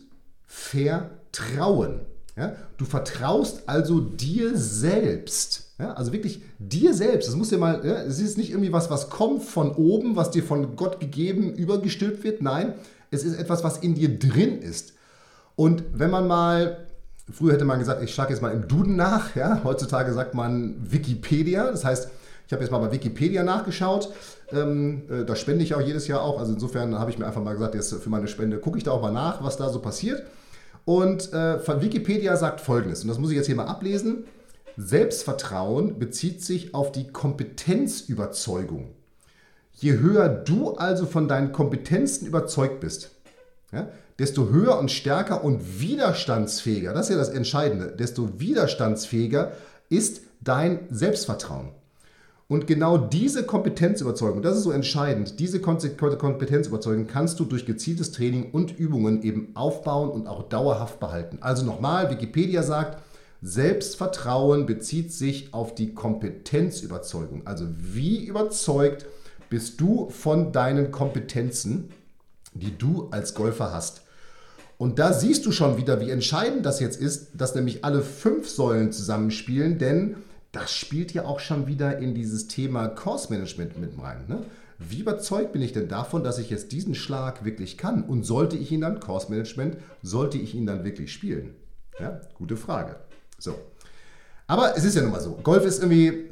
Vertrauen. 0.45 2.01
Ja? 2.35 2.55
Du 2.77 2.85
vertraust 2.85 3.63
also 3.67 3.99
dir 3.99 4.57
selbst. 4.57 5.73
Ja? 5.79 5.93
Also 5.93 6.13
wirklich 6.13 6.41
dir 6.59 6.93
selbst. 6.93 7.27
Das 7.27 7.35
muss 7.35 7.51
ja 7.51 7.57
mal, 7.57 7.85
ja? 7.85 8.01
es 8.03 8.19
ist 8.19 8.37
nicht 8.37 8.49
irgendwie 8.49 8.73
was, 8.73 8.89
was 8.89 9.09
kommt 9.09 9.43
von 9.43 9.71
oben, 9.71 10.15
was 10.15 10.31
dir 10.31 10.43
von 10.43 10.75
Gott 10.75 10.99
gegeben, 10.99 11.53
übergestülpt 11.53 12.23
wird. 12.23 12.41
Nein, 12.41 12.73
es 13.11 13.23
ist 13.23 13.37
etwas, 13.37 13.63
was 13.63 13.77
in 13.77 13.95
dir 13.95 14.17
drin 14.17 14.61
ist. 14.61 14.93
Und 15.55 15.83
wenn 15.93 16.11
man 16.11 16.27
mal, 16.27 16.87
früher 17.31 17.53
hätte 17.53 17.65
man 17.65 17.79
gesagt, 17.79 18.03
ich 18.03 18.13
schlage 18.13 18.31
jetzt 18.33 18.41
mal 18.41 18.53
im 18.53 18.67
Duden 18.67 18.95
nach, 18.95 19.35
ja? 19.35 19.61
heutzutage 19.63 20.13
sagt 20.13 20.33
man 20.33 20.75
Wikipedia. 20.91 21.71
Das 21.71 21.83
heißt, 21.83 22.09
ich 22.47 22.53
habe 22.53 22.63
jetzt 22.63 22.71
mal 22.71 22.79
bei 22.79 22.91
Wikipedia 22.93 23.43
nachgeschaut. 23.43 24.09
Ähm, 24.53 25.03
äh, 25.09 25.25
da 25.25 25.35
spende 25.35 25.63
ich 25.63 25.75
auch 25.75 25.81
jedes 25.81 26.07
Jahr 26.07 26.21
auch. 26.21 26.39
Also 26.39 26.53
insofern 26.53 26.97
habe 26.97 27.11
ich 27.11 27.19
mir 27.19 27.27
einfach 27.27 27.43
mal 27.43 27.53
gesagt, 27.53 27.75
jetzt 27.75 27.93
für 27.93 28.09
meine 28.09 28.29
Spende 28.29 28.57
gucke 28.57 28.77
ich 28.77 28.85
da 28.85 28.91
auch 28.91 29.01
mal 29.01 29.11
nach, 29.11 29.43
was 29.43 29.57
da 29.57 29.69
so 29.69 29.79
passiert. 29.79 30.23
Und 30.85 31.33
äh, 31.33 31.81
Wikipedia 31.81 32.37
sagt 32.37 32.61
folgendes, 32.61 33.01
und 33.01 33.09
das 33.09 33.19
muss 33.19 33.31
ich 33.31 33.35
jetzt 33.35 33.47
hier 33.47 33.55
mal 33.57 33.65
ablesen. 33.65 34.23
Selbstvertrauen 34.77 35.99
bezieht 35.99 36.41
sich 36.41 36.73
auf 36.73 36.93
die 36.93 37.07
Kompetenzüberzeugung. 37.07 38.93
Je 39.73 39.97
höher 39.99 40.29
du 40.29 40.75
also 40.75 41.05
von 41.05 41.27
deinen 41.27 41.51
Kompetenzen 41.51 42.25
überzeugt 42.25 42.79
bist, 42.79 43.11
ja, 43.73 43.89
desto 44.17 44.49
höher 44.49 44.79
und 44.79 44.89
stärker 44.89 45.43
und 45.43 45.81
widerstandsfähiger, 45.81 46.93
das 46.93 47.07
ist 47.07 47.15
ja 47.15 47.17
das 47.17 47.29
Entscheidende, 47.29 47.87
desto 47.87 48.39
widerstandsfähiger 48.39 49.51
ist 49.89 50.21
dein 50.41 50.87
Selbstvertrauen. 50.89 51.71
Und 52.49 52.65
genau 52.65 52.97
diese 52.97 53.45
Kompetenzüberzeugung, 53.45 54.41
das 54.41 54.57
ist 54.57 54.63
so 54.63 54.71
entscheidend, 54.71 55.39
diese 55.39 55.59
Kompetenzüberzeugung 55.59 57.05
kannst 57.05 57.39
du 57.41 57.45
durch 57.45 57.65
gezieltes 57.65 58.13
Training 58.13 58.51
und 58.51 58.77
Übungen 58.79 59.21
eben 59.21 59.51
aufbauen 59.53 60.09
und 60.09 60.27
auch 60.27 60.43
dauerhaft 60.43 61.01
behalten. 61.01 61.39
Also 61.41 61.65
nochmal, 61.65 62.09
Wikipedia 62.09 62.63
sagt, 62.63 62.99
Selbstvertrauen 63.41 64.65
bezieht 64.65 65.11
sich 65.11 65.53
auf 65.53 65.75
die 65.75 65.93
Kompetenzüberzeugung. 65.93 67.41
Also 67.45 67.65
wie 67.77 68.25
überzeugt 68.25 69.05
bist 69.49 69.79
du 69.81 70.09
von 70.09 70.53
deinen 70.53 70.91
Kompetenzen, 70.91 71.89
die 72.53 72.77
du 72.77 73.09
als 73.11 73.33
Golfer 73.33 73.73
hast. 73.73 74.01
Und 74.77 74.99
da 74.99 75.11
siehst 75.11 75.45
du 75.45 75.51
schon 75.51 75.77
wieder, 75.77 75.99
wie 75.99 76.11
entscheidend 76.11 76.65
das 76.65 76.79
jetzt 76.79 76.99
ist, 77.01 77.31
dass 77.33 77.55
nämlich 77.55 77.83
alle 77.83 78.01
fünf 78.01 78.47
Säulen 78.47 78.91
zusammenspielen, 78.91 79.79
denn 79.79 80.15
das 80.51 80.73
spielt 80.73 81.13
ja 81.13 81.25
auch 81.25 81.39
schon 81.39 81.67
wieder 81.67 81.99
in 81.99 82.13
dieses 82.15 82.47
Thema 82.47 82.87
Course 82.87 83.31
Management 83.31 83.79
mit 83.79 83.91
rein. 84.01 84.25
Ne? 84.27 84.43
Wie 84.79 84.99
überzeugt 84.99 85.53
bin 85.53 85.61
ich 85.61 85.73
denn 85.73 85.87
davon, 85.87 86.23
dass 86.23 86.37
ich 86.37 86.49
jetzt 86.49 86.71
diesen 86.71 86.95
Schlag 86.95 87.43
wirklich 87.43 87.77
kann? 87.77 88.03
Und 88.03 88.23
sollte 88.23 88.57
ich 88.57 88.71
ihn 88.71 88.81
dann, 88.81 88.99
Course 88.99 89.29
Management, 89.29 89.77
sollte 90.01 90.37
ich 90.37 90.53
ihn 90.55 90.65
dann 90.65 90.83
wirklich 90.83 91.11
spielen? 91.11 91.55
Ja, 91.99 92.21
gute 92.35 92.57
Frage. 92.57 92.95
So. 93.39 93.55
Aber 94.45 94.77
es 94.77 94.83
ist 94.83 94.95
ja 94.95 95.01
nun 95.01 95.11
mal 95.11 95.19
so. 95.19 95.31
Golf 95.43 95.65
ist 95.65 95.79
irgendwie, 95.79 96.29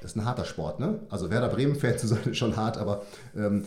das 0.00 0.12
ist 0.12 0.16
ein 0.16 0.24
harter 0.24 0.44
Sport, 0.44 0.80
ne? 0.80 1.00
Also 1.08 1.30
Werder 1.30 1.50
zu 1.96 2.06
sein 2.06 2.20
ist 2.30 2.36
schon 2.36 2.56
hart, 2.56 2.76
aber 2.76 3.02
ähm, 3.34 3.64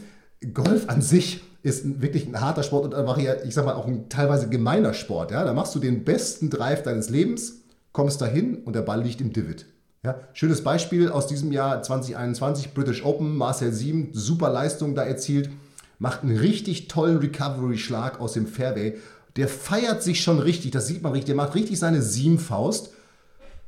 Golf 0.54 0.88
an 0.88 1.02
sich 1.02 1.44
ist 1.64 2.02
wirklich 2.02 2.28
ein 2.28 2.40
harter 2.40 2.62
Sport 2.62 2.86
und 2.86 2.94
einfach 2.94 3.18
ja, 3.18 3.44
ich 3.44 3.56
sag 3.56 3.66
mal, 3.66 3.74
auch 3.74 3.88
ein 3.88 4.08
teilweise 4.08 4.50
gemeiner 4.50 4.94
Sport. 4.94 5.32
Ja? 5.32 5.44
Da 5.44 5.54
machst 5.54 5.74
du 5.74 5.80
den 5.80 6.04
besten 6.04 6.52
Drive 6.52 6.84
deines 6.84 7.10
Lebens, 7.10 7.64
kommst 7.96 8.20
dahin 8.20 8.56
und 8.58 8.76
der 8.76 8.82
Ball 8.82 9.02
liegt 9.02 9.22
im 9.22 9.32
Divid. 9.32 9.68
Ja, 10.04 10.20
schönes 10.34 10.66
Beispiel 10.66 11.10
aus 11.10 11.28
diesem 11.28 11.54
Jahr 11.54 11.82
2021, 11.82 12.74
British 12.74 13.06
Open, 13.06 13.38
Marcel 13.38 13.72
Sieben, 13.72 14.10
super 14.12 14.50
Leistung 14.50 14.96
da 14.96 15.04
erzielt, 15.04 15.50
macht 15.98 16.22
einen 16.22 16.38
richtig 16.38 16.90
tollen 16.90 17.20
Recovery-Schlag 17.20 18.20
aus 18.20 18.34
dem 18.34 18.48
Fairway. 18.48 18.98
Der 19.38 19.48
feiert 19.48 20.04
sich 20.04 20.22
schon 20.22 20.40
richtig, 20.40 20.72
das 20.72 20.88
sieht 20.88 21.04
man 21.04 21.14
richtig, 21.14 21.28
der 21.28 21.36
macht 21.36 21.56
richtig 21.56 21.80
seine 21.80 22.02
Sieben-Faust. 22.02 22.92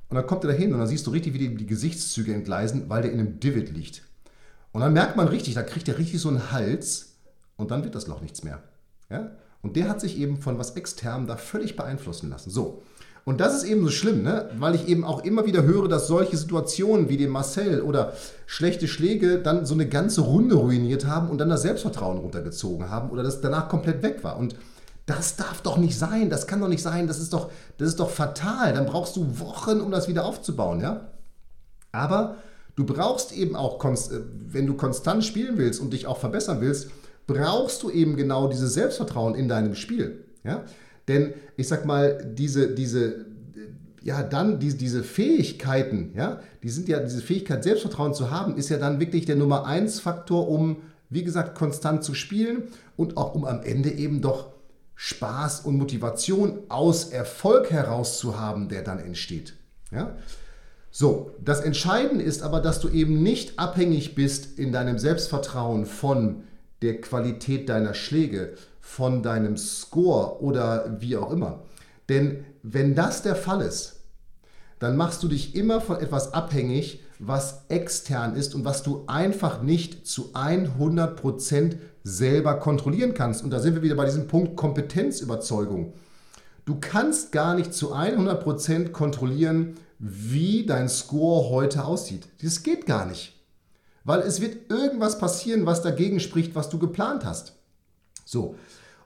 Und 0.10 0.16
dann 0.16 0.28
kommt 0.28 0.44
er 0.44 0.52
da 0.52 0.58
hin 0.58 0.74
und 0.74 0.80
dann 0.80 0.90
siehst 0.90 1.08
du 1.08 1.12
richtig, 1.12 1.34
wie 1.34 1.40
die, 1.40 1.56
die 1.56 1.66
Gesichtszüge 1.66 2.34
entgleisen, 2.34 2.90
weil 2.90 3.04
der 3.04 3.14
in 3.14 3.22
einem 3.22 3.40
Divid 3.40 3.74
liegt. 3.74 4.04
Und 4.74 4.82
dann 4.82 4.92
merkt 4.92 5.16
man 5.16 5.30
richtig, 5.30 5.54
da 5.54 5.64
kriegt 5.64 5.88
er 5.88 5.98
richtig 5.98 6.20
so 6.20 6.28
einen 6.28 6.52
Hals 6.52 7.14
und 7.56 7.72
dann 7.72 7.86
wird 7.86 7.96
das 7.96 8.08
Loch 8.08 8.20
nichts 8.20 8.44
mehr. 8.44 8.62
Ja? 9.10 9.32
Und 9.62 9.78
der 9.78 9.88
hat 9.88 10.02
sich 10.02 10.18
eben 10.18 10.42
von 10.42 10.58
was 10.60 10.72
externem 10.72 11.28
da 11.28 11.38
völlig 11.38 11.78
beeinflussen 11.78 12.30
lassen. 12.30 12.50
So, 12.50 12.84
und 13.28 13.42
das 13.42 13.54
ist 13.54 13.66
eben 13.66 13.84
so 13.84 13.90
schlimm, 13.90 14.24
ne? 14.24 14.50
weil 14.58 14.74
ich 14.74 14.88
eben 14.88 15.04
auch 15.04 15.26
immer 15.26 15.46
wieder 15.46 15.64
höre, 15.64 15.90
dass 15.90 16.08
solche 16.08 16.38
Situationen 16.38 17.10
wie 17.10 17.18
den 17.18 17.30
Marcel 17.30 17.82
oder 17.82 18.14
schlechte 18.46 18.88
Schläge 18.88 19.40
dann 19.40 19.66
so 19.66 19.74
eine 19.74 19.86
ganze 19.86 20.22
Runde 20.22 20.56
ruiniert 20.56 21.06
haben 21.06 21.30
und 21.30 21.38
dann 21.40 21.50
das 21.50 21.64
Selbstvertrauen 21.64 22.20
runtergezogen 22.20 22.90
haben 22.90 23.10
oder 23.10 23.24
das 23.24 23.42
danach 23.42 23.68
komplett 23.68 24.02
weg 24.02 24.24
war. 24.24 24.38
Und 24.38 24.56
das 25.08 25.36
darf 25.36 25.60
doch 25.62 25.78
nicht 25.78 26.00
sein, 26.00 26.30
das 26.30 26.48
kann 26.48 26.62
doch 26.62 26.70
nicht 26.70 26.82
sein, 26.82 27.06
das 27.06 27.20
ist 27.20 27.34
doch, 27.34 27.52
das 27.78 27.90
ist 27.90 28.00
doch 28.00 28.12
fatal. 28.12 28.74
Dann 28.74 28.86
brauchst 28.86 29.18
du 29.18 29.42
Wochen, 29.42 29.82
um 29.82 29.92
das 29.92 30.08
wieder 30.08 30.24
aufzubauen, 30.24 30.80
ja? 30.80 31.12
Aber 31.92 32.38
du 32.78 32.86
brauchst 32.86 33.34
eben 33.34 33.58
auch, 33.58 33.84
äh, 33.84 34.22
wenn 34.48 34.68
du 34.68 34.76
konstant 34.76 35.26
spielen 35.26 35.58
willst 35.58 35.82
und 35.82 35.92
dich 35.92 36.08
auch 36.08 36.18
verbessern 36.18 36.62
willst, 36.62 36.92
brauchst 37.28 37.84
du 37.84 37.90
eben 37.90 38.16
genau 38.16 38.48
dieses 38.48 38.74
Selbstvertrauen 38.74 39.36
in 39.36 39.50
deinem 39.50 39.76
Spiel, 39.76 40.24
ja? 40.46 40.64
Denn 41.08 41.34
ich 41.56 41.68
sag 41.68 41.86
mal, 41.86 42.34
diese, 42.34 42.74
diese, 42.74 43.26
ja, 44.04 44.24
dann 44.24 44.60
diese, 44.60 44.78
diese 44.78 45.04
Fähigkeiten, 45.04 46.12
ja, 46.16 46.42
die 46.64 46.70
sind 46.70 46.88
ja, 46.88 47.00
diese 47.00 47.22
Fähigkeit, 47.22 47.64
Selbstvertrauen 47.64 48.14
zu 48.14 48.32
haben, 48.32 48.58
ist 48.58 48.70
ja 48.70 48.78
dann 48.78 49.00
wirklich 49.00 49.26
der 49.26 49.36
Nummer 49.36 49.66
eins 49.66 50.00
Faktor, 50.00 50.50
um, 50.50 50.78
wie 51.10 51.24
gesagt, 51.24 51.56
konstant 51.56 52.04
zu 52.04 52.14
spielen 52.14 52.64
und 52.96 53.18
auch 53.18 53.36
um 53.36 53.46
am 53.46 53.64
Ende 53.64 53.92
eben 53.92 54.22
doch 54.22 54.52
Spaß 54.96 55.62
und 55.62 55.78
Motivation 55.78 56.60
aus 56.70 57.10
Erfolg 57.10 57.72
heraus 57.72 58.18
zu 58.18 58.40
haben, 58.40 58.68
der 58.68 58.82
dann 58.82 59.00
entsteht. 59.00 59.54
Ja? 59.92 60.16
So, 60.90 61.32
das 61.44 61.62
Entscheidende 61.62 62.24
ist 62.24 62.42
aber, 62.42 62.60
dass 62.60 62.80
du 62.80 62.90
eben 62.90 63.22
nicht 63.22 63.60
abhängig 63.60 64.16
bist 64.16 64.58
in 64.58 64.72
deinem 64.72 64.98
Selbstvertrauen 64.98 65.86
von 65.86 66.44
der 66.82 67.00
Qualität 67.02 67.70
deiner 67.70 67.94
Schläge, 67.94 68.54
von 68.88 69.22
deinem 69.22 69.58
Score 69.58 70.42
oder 70.42 70.98
wie 71.02 71.18
auch 71.18 71.30
immer. 71.30 71.60
Denn 72.08 72.46
wenn 72.64 72.96
das 72.96 73.22
der 73.22 73.36
Fall 73.36 73.62
ist, 73.62 73.98
dann 74.80 74.96
machst 74.96 75.22
du 75.22 75.28
dich 75.28 75.56
immer 75.56 75.82
von 75.82 76.00
etwas 76.00 76.34
abhängig, 76.34 77.04
was 77.20 77.66
extern 77.68 78.36
ist 78.36 78.56
und 78.56 78.64
was 78.64 78.84
du 78.84 79.04
einfach 79.06 79.62
nicht 79.62 80.08
zu 80.08 80.34
100% 80.34 81.76
selber 82.04 82.56
kontrollieren 82.56 83.14
kannst. 83.14 83.44
Und 83.44 83.52
da 83.52 83.60
sind 83.60 83.76
wir 83.76 83.84
wieder 83.84 83.96
bei 83.96 84.06
diesem 84.06 84.28
Punkt 84.28 84.56
Kompetenzüberzeugung. 84.56 85.94
Du 86.66 86.78
kannst 86.80 87.32
gar 87.32 87.56
nicht 87.56 87.74
zu 87.74 87.94
100% 87.94 88.90
kontrollieren, 88.90 89.76
wie 90.00 90.66
dein 90.66 90.90
Score 90.90 91.50
heute 91.50 91.84
aussieht. 91.84 92.30
Das 92.42 92.64
geht 92.64 92.86
gar 92.86 93.06
nicht. 93.06 93.34
Weil 94.06 94.22
es 94.22 94.40
wird 94.42 94.72
irgendwas 94.72 95.20
passieren, 95.20 95.66
was 95.66 95.82
dagegen 95.82 96.20
spricht, 96.20 96.56
was 96.56 96.70
du 96.70 96.80
geplant 96.80 97.26
hast. 97.26 97.58
So, 98.28 98.56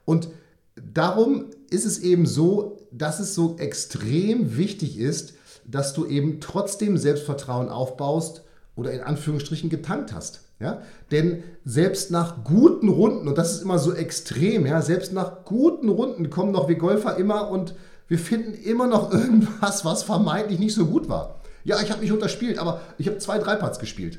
und 0.04 0.30
darum 0.76 1.46
ist 1.70 1.86
es 1.86 2.00
eben 2.00 2.26
so, 2.26 2.80
dass 2.92 3.20
es 3.20 3.36
so 3.36 3.56
extrem 3.60 4.58
wichtig 4.58 4.98
ist, 4.98 5.36
dass 5.66 5.94
du 5.94 6.08
eben 6.08 6.42
trotzdem 6.42 6.98
Selbstvertrauen 6.98 7.70
aufbaust 7.70 8.44
oder 8.76 8.92
in 8.92 9.02
Anführungsstrichen 9.02 9.70
getankt 9.70 10.12
hast. 10.12 10.42
Ja? 10.60 10.82
Denn 11.12 11.44
selbst 11.66 12.10
nach 12.10 12.44
guten 12.44 12.90
Runden, 12.90 13.28
und 13.28 13.38
das 13.38 13.54
ist 13.54 13.62
immer 13.62 13.78
so 13.78 13.94
extrem, 13.94 14.66
ja, 14.66 14.82
selbst 14.82 15.14
nach 15.14 15.46
guten 15.46 15.90
Runden 15.90 16.32
kommen 16.32 16.52
noch 16.52 16.68
wir 16.68 16.78
Golfer 16.78 17.16
immer 17.18 17.52
und 17.52 17.76
wir 18.08 18.18
finden 18.18 18.54
immer 18.54 18.88
noch 18.88 19.14
irgendwas, 19.14 19.86
was 19.86 20.02
vermeintlich 20.02 20.60
nicht 20.60 20.74
so 20.74 20.88
gut 20.88 21.10
war. 21.10 21.42
Ja, 21.64 21.80
ich 21.80 21.92
habe 21.92 22.02
mich 22.02 22.12
unterspielt, 22.12 22.58
aber 22.58 22.82
ich 22.98 23.08
habe 23.08 23.20
zwei 23.20 23.38
Dreipads 23.38 23.78
gespielt. 23.78 24.18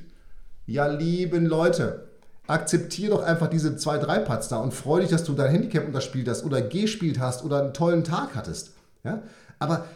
Ja, 0.64 0.86
lieben 0.86 1.44
Leute, 1.44 2.11
akzeptier 2.52 3.10
doch 3.10 3.22
einfach 3.22 3.48
diese 3.48 3.76
zwei, 3.76 3.98
drei 3.98 4.18
Putts 4.18 4.48
da 4.48 4.58
und 4.58 4.74
freu 4.74 5.00
dich, 5.00 5.10
dass 5.10 5.24
du 5.24 5.32
dein 5.32 5.50
Handicap 5.50 5.86
unterspielt 5.86 6.28
hast 6.28 6.44
oder 6.44 6.60
gespielt 6.60 7.18
hast 7.18 7.44
oder 7.44 7.62
einen 7.62 7.74
tollen 7.74 8.04
Tag 8.04 8.34
hattest. 8.34 8.72
Ja? 9.04 9.22
Aber 9.58 9.86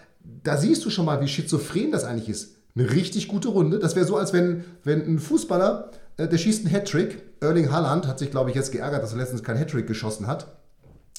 da 0.42 0.56
siehst 0.56 0.84
du 0.84 0.90
schon 0.90 1.04
mal, 1.04 1.20
wie 1.20 1.28
schizophren 1.28 1.92
das 1.92 2.04
eigentlich 2.04 2.28
ist. 2.28 2.56
Eine 2.75 2.90
richtig 2.90 3.28
gute 3.28 3.48
Runde. 3.48 3.78
Das 3.78 3.96
wäre 3.96 4.06
so, 4.06 4.16
als 4.16 4.32
wenn, 4.32 4.64
wenn 4.84 5.02
ein 5.02 5.18
Fußballer, 5.18 5.90
äh, 6.16 6.28
der 6.28 6.38
schießt 6.38 6.64
einen 6.64 6.75
Hattrick. 6.75 7.22
Erling 7.40 7.70
Haaland 7.70 8.06
hat 8.06 8.18
sich, 8.18 8.30
glaube 8.30 8.50
ich, 8.50 8.56
jetzt 8.56 8.72
geärgert, 8.72 9.02
dass 9.02 9.12
er 9.12 9.18
letztens 9.18 9.42
keinen 9.42 9.58
Hattrick 9.58 9.86
geschossen 9.86 10.26
hat. 10.26 10.46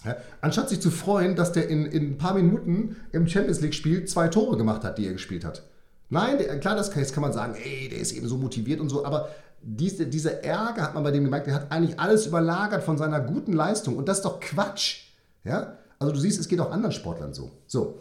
Ja, 0.06 0.16
anstatt 0.42 0.70
sich 0.70 0.80
zu 0.80 0.92
freuen, 0.92 1.36
dass 1.36 1.52
der 1.52 1.70
in, 1.70 1.86
in 1.86 2.12
ein 2.12 2.18
paar 2.18 2.36
Minuten 2.36 2.98
im 3.12 3.28
Champions 3.28 3.62
League-Spiel 3.62 4.06
zwei 4.06 4.28
Tore 4.28 4.58
gemacht 4.58 4.84
hat, 4.84 4.98
die 4.98 5.08
er 5.08 5.14
gespielt 5.14 5.44
hat. 5.44 5.64
Nein, 6.10 6.38
der, 6.38 6.60
klar, 6.60 6.76
das 6.76 6.92
kann, 6.92 7.02
jetzt 7.02 7.14
kann 7.14 7.22
man 7.24 7.34
sagen, 7.34 7.56
ey, 7.56 7.90
der 7.90 8.00
ist 8.00 8.12
eben 8.12 8.28
so 8.28 8.38
motiviert 8.38 8.80
und 8.80 8.90
so, 8.90 9.04
aber 9.04 9.30
diese, 9.62 10.08
dieser 10.08 10.44
Ärger 10.44 10.84
hat 10.84 10.94
man 10.94 11.04
bei 11.04 11.12
dem 11.12 11.24
gemerkt, 11.24 11.48
der 11.48 11.56
hat 11.56 11.72
eigentlich 11.72 12.00
alles 12.00 12.26
überlagert 12.26 12.84
von 12.84 12.98
seiner 12.98 13.20
guten 13.20 13.54
Leistung. 13.54 13.98
Und 13.98 14.08
das 14.08 14.18
ist 14.18 14.26
doch 14.26 14.40
Quatsch. 14.40 15.08
Ja? 15.44 15.78
Also 16.00 16.14
du 16.14 16.20
siehst, 16.20 16.40
es 16.40 16.48
geht 16.48 16.60
auch 16.60 16.72
anderen 16.72 16.92
Sportlern 16.92 17.34
so. 17.34 17.52
So. 17.66 18.00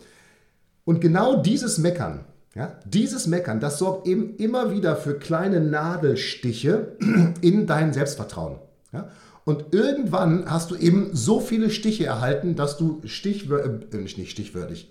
Und 0.84 1.00
genau 1.00 1.42
dieses 1.42 1.78
Meckern, 1.78 2.24
ja, 2.54 2.78
dieses 2.86 3.26
Meckern, 3.26 3.60
das 3.60 3.78
sorgt 3.78 4.06
eben 4.06 4.36
immer 4.36 4.70
wieder 4.70 4.96
für 4.96 5.18
kleine 5.18 5.60
Nadelstiche 5.60 6.96
in 7.40 7.66
dein 7.66 7.92
Selbstvertrauen. 7.92 8.58
Ja? 8.92 9.10
Und 9.44 9.74
irgendwann 9.74 10.50
hast 10.50 10.70
du 10.70 10.76
eben 10.76 11.10
so 11.14 11.40
viele 11.40 11.70
Stiche 11.70 12.06
erhalten, 12.06 12.56
dass 12.56 12.76
du 12.76 13.00
stichwörtlich, 13.04 13.92
äh, 13.92 14.20
nicht 14.20 14.30
stichwörtlich, 14.30 14.90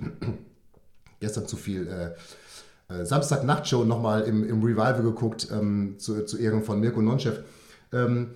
gestern 1.19 1.47
zu 1.47 1.57
viel 1.57 1.87
äh, 1.87 2.11
Samstag-Nachtshow 2.87 3.83
nochmal 3.83 4.21
im, 4.21 4.47
im 4.47 4.61
Revival 4.61 5.01
geguckt, 5.01 5.47
ähm, 5.51 5.95
zu, 5.97 6.23
zu, 6.25 6.37
Ehren 6.37 6.63
von 6.63 6.79
Mirko 6.79 7.01
Nonchev, 7.01 7.39
ähm, 7.91 8.31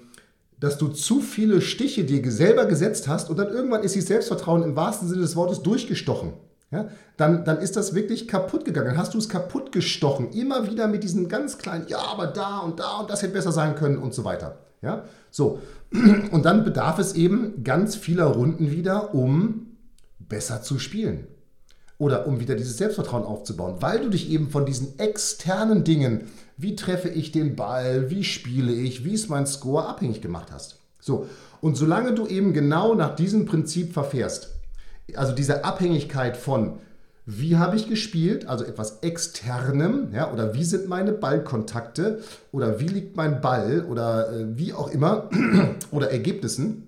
dass 0.59 0.77
du 0.77 0.87
zu 0.87 1.21
viele 1.21 1.61
Stiche 1.61 2.03
dir 2.03 2.31
selber 2.31 2.65
gesetzt 2.65 3.07
hast 3.07 3.29
und 3.29 3.37
dann 3.37 3.49
irgendwann 3.49 3.83
ist 3.83 3.95
dieses 3.95 4.09
Selbstvertrauen 4.09 4.63
im 4.63 4.75
wahrsten 4.75 5.07
Sinne 5.07 5.21
des 5.21 5.35
Wortes 5.35 5.61
durchgestochen. 5.61 6.33
Ja, 6.71 6.87
dann, 7.17 7.45
dann 7.45 7.57
ist 7.57 7.77
das 7.77 7.95
wirklich 7.95 8.27
kaputt 8.27 8.63
gegangen. 8.63 8.89
Dann 8.89 8.97
hast 8.97 9.15
du 9.15 9.17
es 9.17 9.27
kaputt 9.27 9.71
gestochen. 9.71 10.31
Immer 10.33 10.69
wieder 10.69 10.87
mit 10.87 11.03
diesen 11.03 11.27
ganz 11.27 11.57
kleinen, 11.57 11.87
ja, 11.87 11.97
aber 11.97 12.27
da 12.27 12.59
und 12.59 12.79
da 12.79 12.99
und 12.99 13.09
das 13.09 13.23
hätte 13.23 13.33
besser 13.33 13.51
sein 13.51 13.73
können 13.73 13.97
und 13.97 14.13
so 14.13 14.23
weiter. 14.23 14.59
Ja, 14.81 15.05
so. 15.31 15.59
Und 16.31 16.45
dann 16.45 16.63
bedarf 16.63 16.99
es 16.99 17.13
eben 17.13 17.63
ganz 17.63 17.95
vieler 17.95 18.25
Runden 18.25 18.69
wieder, 18.69 19.15
um 19.15 19.77
besser 20.19 20.61
zu 20.61 20.77
spielen 20.77 21.25
oder 21.99 22.25
um 22.25 22.39
wieder 22.39 22.55
dieses 22.55 22.77
Selbstvertrauen 22.77 23.23
aufzubauen, 23.23 23.75
weil 23.81 23.99
du 23.99 24.09
dich 24.09 24.31
eben 24.31 24.49
von 24.49 24.65
diesen 24.65 24.97
externen 24.97 25.83
Dingen, 25.83 26.21
wie 26.57 26.75
treffe 26.75 27.09
ich 27.09 27.31
den 27.31 27.55
Ball, 27.55 28.09
wie 28.09 28.23
spiele 28.23 28.71
ich, 28.71 29.05
wie 29.05 29.13
ist 29.13 29.29
mein 29.29 29.45
Score, 29.45 29.85
abhängig 29.85 30.21
gemacht 30.21 30.47
hast. 30.51 30.79
So, 30.99 31.27
und 31.61 31.75
solange 31.75 32.13
du 32.13 32.25
eben 32.25 32.53
genau 32.53 32.95
nach 32.95 33.15
diesem 33.15 33.45
Prinzip 33.45 33.93
verfährst, 33.93 34.55
also 35.15 35.33
diese 35.33 35.65
Abhängigkeit 35.65 36.37
von 36.37 36.79
wie 37.31 37.57
habe 37.57 37.75
ich 37.75 37.87
gespielt, 37.87 38.47
also 38.47 38.65
etwas 38.65 38.99
externem, 39.01 40.07
ja, 40.13 40.33
oder 40.33 40.55
wie 40.55 40.63
sind 40.63 40.87
meine 40.89 41.11
Ballkontakte 41.11 42.21
oder 42.51 42.79
wie 42.79 42.87
liegt 42.87 43.15
mein 43.17 43.39
Ball 43.39 43.85
oder 43.87 44.31
äh, 44.31 44.57
wie 44.57 44.73
auch 44.73 44.89
immer 44.89 45.29
oder 45.91 46.11
Ergebnissen, 46.11 46.87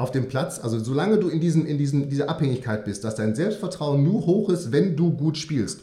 auf 0.00 0.10
dem 0.10 0.28
Platz, 0.28 0.58
also 0.62 0.78
solange 0.78 1.18
du 1.18 1.28
in, 1.28 1.40
diesen, 1.40 1.66
in 1.66 1.78
diesen, 1.78 2.08
dieser 2.08 2.28
Abhängigkeit 2.28 2.84
bist, 2.84 3.04
dass 3.04 3.14
dein 3.14 3.34
Selbstvertrauen 3.34 4.02
nur 4.02 4.26
hoch 4.26 4.48
ist, 4.48 4.72
wenn 4.72 4.96
du 4.96 5.12
gut 5.12 5.36
spielst, 5.36 5.80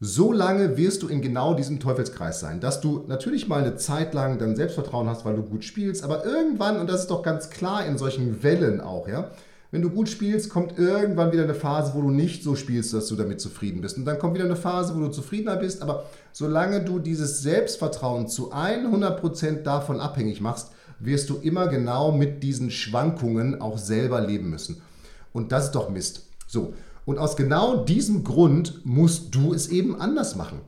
solange 0.00 0.76
wirst 0.76 1.02
du 1.02 1.08
in 1.08 1.22
genau 1.22 1.54
diesem 1.54 1.80
Teufelskreis 1.80 2.40
sein, 2.40 2.60
dass 2.60 2.80
du 2.80 3.04
natürlich 3.08 3.48
mal 3.48 3.62
eine 3.62 3.76
Zeit 3.76 4.14
lang 4.14 4.38
dein 4.38 4.56
Selbstvertrauen 4.56 5.08
hast, 5.08 5.24
weil 5.24 5.36
du 5.36 5.42
gut 5.42 5.64
spielst, 5.64 6.04
aber 6.04 6.24
irgendwann, 6.24 6.78
und 6.78 6.88
das 6.88 7.02
ist 7.02 7.10
doch 7.10 7.22
ganz 7.22 7.50
klar 7.50 7.86
in 7.86 7.98
solchen 7.98 8.42
Wellen 8.42 8.80
auch, 8.80 9.08
ja, 9.08 9.30
wenn 9.70 9.82
du 9.82 9.90
gut 9.90 10.08
spielst, 10.08 10.48
kommt 10.48 10.78
irgendwann 10.78 11.30
wieder 11.30 11.42
eine 11.42 11.54
Phase, 11.54 11.92
wo 11.94 12.00
du 12.00 12.10
nicht 12.10 12.42
so 12.42 12.56
spielst, 12.56 12.94
dass 12.94 13.08
du 13.08 13.16
damit 13.16 13.38
zufrieden 13.38 13.82
bist. 13.82 13.98
Und 13.98 14.06
dann 14.06 14.18
kommt 14.18 14.34
wieder 14.34 14.46
eine 14.46 14.56
Phase, 14.56 14.96
wo 14.96 15.00
du 15.00 15.08
zufriedener 15.08 15.56
bist. 15.56 15.82
Aber 15.82 16.04
solange 16.32 16.82
du 16.82 16.98
dieses 16.98 17.42
Selbstvertrauen 17.42 18.28
zu 18.28 18.50
100% 18.50 19.64
davon 19.64 20.00
abhängig 20.00 20.40
machst, 20.40 20.70
wirst 21.00 21.30
du 21.30 21.36
immer 21.36 21.68
genau 21.68 22.12
mit 22.12 22.42
diesen 22.42 22.70
Schwankungen 22.70 23.60
auch 23.60 23.78
selber 23.78 24.20
leben 24.20 24.50
müssen. 24.50 24.82
Und 25.32 25.52
das 25.52 25.66
ist 25.66 25.74
doch 25.74 25.90
Mist. 25.90 26.26
So. 26.46 26.74
Und 27.04 27.18
aus 27.18 27.36
genau 27.36 27.84
diesem 27.84 28.24
Grund 28.24 28.80
musst 28.84 29.34
du 29.34 29.54
es 29.54 29.68
eben 29.68 30.00
anders 30.00 30.36
machen. 30.36 30.60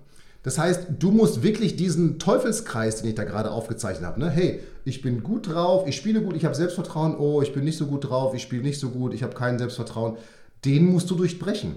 Das 0.42 0.58
heißt, 0.58 0.86
du 0.98 1.10
musst 1.10 1.42
wirklich 1.42 1.76
diesen 1.76 2.18
Teufelskreis, 2.18 3.02
den 3.02 3.10
ich 3.10 3.14
da 3.14 3.24
gerade 3.24 3.50
aufgezeichnet 3.50 4.06
habe, 4.06 4.20
ne? 4.20 4.30
hey, 4.30 4.60
ich 4.84 5.02
bin 5.02 5.22
gut 5.22 5.48
drauf, 5.48 5.86
ich 5.86 5.96
spiele 5.96 6.22
gut, 6.22 6.34
ich 6.34 6.46
habe 6.46 6.54
Selbstvertrauen, 6.54 7.18
oh, 7.18 7.42
ich 7.42 7.52
bin 7.52 7.64
nicht 7.64 7.76
so 7.76 7.86
gut 7.86 8.08
drauf, 8.08 8.34
ich 8.34 8.42
spiele 8.42 8.62
nicht 8.62 8.80
so 8.80 8.88
gut, 8.88 9.12
ich 9.12 9.22
habe 9.22 9.34
kein 9.34 9.58
Selbstvertrauen, 9.58 10.16
den 10.64 10.86
musst 10.86 11.10
du 11.10 11.14
durchbrechen. 11.14 11.74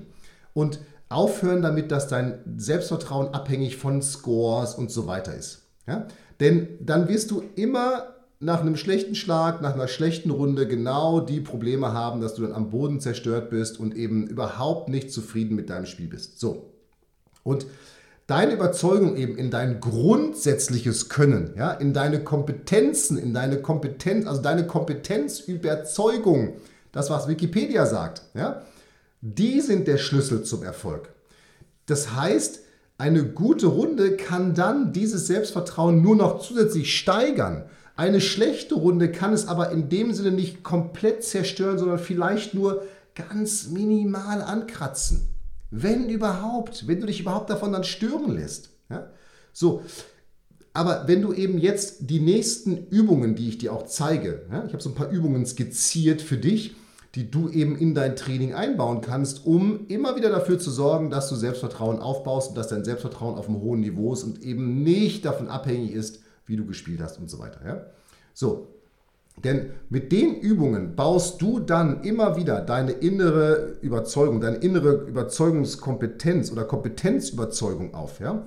Und 0.53 0.79
aufhören 1.09 1.61
damit, 1.61 1.91
dass 1.91 2.07
dein 2.07 2.39
Selbstvertrauen 2.57 3.33
abhängig 3.33 3.77
von 3.77 4.01
Scores 4.01 4.75
und 4.75 4.91
so 4.91 5.07
weiter 5.07 5.35
ist. 5.35 5.63
Ja? 5.85 6.07
Denn 6.39 6.67
dann 6.79 7.07
wirst 7.09 7.31
du 7.31 7.43
immer 7.55 8.12
nach 8.43 8.61
einem 8.61 8.75
schlechten 8.75 9.15
Schlag, 9.15 9.61
nach 9.61 9.73
einer 9.73 9.87
schlechten 9.87 10.29
Runde 10.29 10.67
genau 10.67 11.19
die 11.21 11.39
Probleme 11.39 11.93
haben, 11.93 12.21
dass 12.21 12.35
du 12.35 12.41
dann 12.43 12.53
am 12.53 12.69
Boden 12.69 12.99
zerstört 12.99 13.49
bist 13.49 13.79
und 13.79 13.95
eben 13.95 14.27
überhaupt 14.27 14.89
nicht 14.89 15.11
zufrieden 15.11 15.55
mit 15.55 15.69
deinem 15.69 15.85
Spiel 15.85 16.07
bist. 16.07 16.39
So. 16.39 16.73
Und 17.43 17.65
deine 18.27 18.53
Überzeugung 18.53 19.15
eben 19.15 19.37
in 19.37 19.49
dein 19.51 19.79
grundsätzliches 19.79 21.09
Können, 21.09 21.53
ja, 21.57 21.71
in 21.71 21.93
deine 21.93 22.23
Kompetenzen, 22.23 23.17
in 23.17 23.33
deine 23.33 23.61
Kompetenz, 23.61 24.27
also 24.27 24.41
deine 24.41 24.67
Kompetenzüberzeugung, 24.67 26.55
das 26.91 27.09
was 27.09 27.27
Wikipedia 27.27 27.85
sagt, 27.85 28.23
ja, 28.33 28.61
die 29.21 29.61
sind 29.61 29.87
der 29.87 29.97
Schlüssel 29.97 30.43
zum 30.43 30.63
Erfolg. 30.63 31.09
Das 31.85 32.13
heißt, 32.13 32.59
eine 32.97 33.23
gute 33.23 33.67
Runde 33.67 34.15
kann 34.17 34.53
dann 34.53 34.93
dieses 34.93 35.27
Selbstvertrauen 35.27 36.01
nur 36.01 36.15
noch 36.15 36.39
zusätzlich 36.39 36.97
steigern. 36.97 37.65
Eine 37.95 38.21
schlechte 38.21 38.75
Runde 38.75 39.11
kann 39.11 39.33
es 39.33 39.47
aber 39.47 39.71
in 39.71 39.89
dem 39.89 40.13
Sinne 40.13 40.31
nicht 40.31 40.63
komplett 40.63 41.23
zerstören, 41.23 41.77
sondern 41.77 41.99
vielleicht 41.99 42.53
nur 42.53 42.83
ganz 43.13 43.67
minimal 43.67 44.41
ankratzen. 44.41 45.27
Wenn 45.69 46.09
überhaupt, 46.09 46.87
wenn 46.87 47.01
du 47.01 47.07
dich 47.07 47.21
überhaupt 47.21 47.49
davon 47.49 47.71
dann 47.71 47.83
stören 47.83 48.31
lässt. 48.31 48.69
Ja? 48.89 49.07
So, 49.51 49.83
aber 50.73 51.07
wenn 51.07 51.21
du 51.21 51.33
eben 51.33 51.59
jetzt 51.59 52.09
die 52.09 52.19
nächsten 52.19 52.87
Übungen, 52.87 53.35
die 53.35 53.49
ich 53.49 53.59
dir 53.59 53.73
auch 53.73 53.85
zeige, 53.85 54.45
ja, 54.51 54.65
ich 54.65 54.73
habe 54.73 54.81
so 54.81 54.89
ein 54.89 54.95
paar 54.95 55.11
Übungen 55.11 55.45
skizziert 55.45 56.21
für 56.21 56.37
dich, 56.37 56.75
die 57.13 57.29
du 57.29 57.47
eben 57.49 57.77
in 57.77 57.93
dein 57.93 58.15
Training 58.15 58.55
einbauen 58.55 59.01
kannst, 59.01 59.45
um 59.45 59.85
immer 59.87 60.15
wieder 60.15 60.31
dafür 60.31 60.57
zu 60.57 60.71
sorgen, 60.71 61.11
dass 61.11 61.29
du 61.29 61.35
Selbstvertrauen 61.35 61.99
aufbaust 61.99 62.49
und 62.49 62.57
dass 62.57 62.69
dein 62.69 62.83
Selbstvertrauen 62.83 63.37
auf 63.37 63.47
einem 63.47 63.61
hohen 63.61 63.81
Niveau 63.81 64.13
ist 64.13 64.23
und 64.23 64.41
eben 64.41 64.81
nicht 64.81 65.25
davon 65.25 65.47
abhängig 65.47 65.91
ist, 65.91 66.22
wie 66.45 66.55
du 66.55 66.65
gespielt 66.65 67.01
hast 67.01 67.19
und 67.19 67.29
so 67.29 67.39
weiter. 67.39 67.61
Ja? 67.65 67.85
So, 68.33 68.67
denn 69.43 69.71
mit 69.89 70.11
den 70.11 70.35
Übungen 70.39 70.95
baust 70.95 71.41
du 71.41 71.59
dann 71.59 72.03
immer 72.03 72.37
wieder 72.37 72.61
deine 72.61 72.91
innere 72.91 73.77
Überzeugung, 73.81 74.41
deine 74.41 74.57
innere 74.57 74.93
Überzeugungskompetenz 75.07 76.51
oder 76.51 76.65
Kompetenzüberzeugung 76.65 77.93
auf. 77.93 78.19
Ja? 78.19 78.45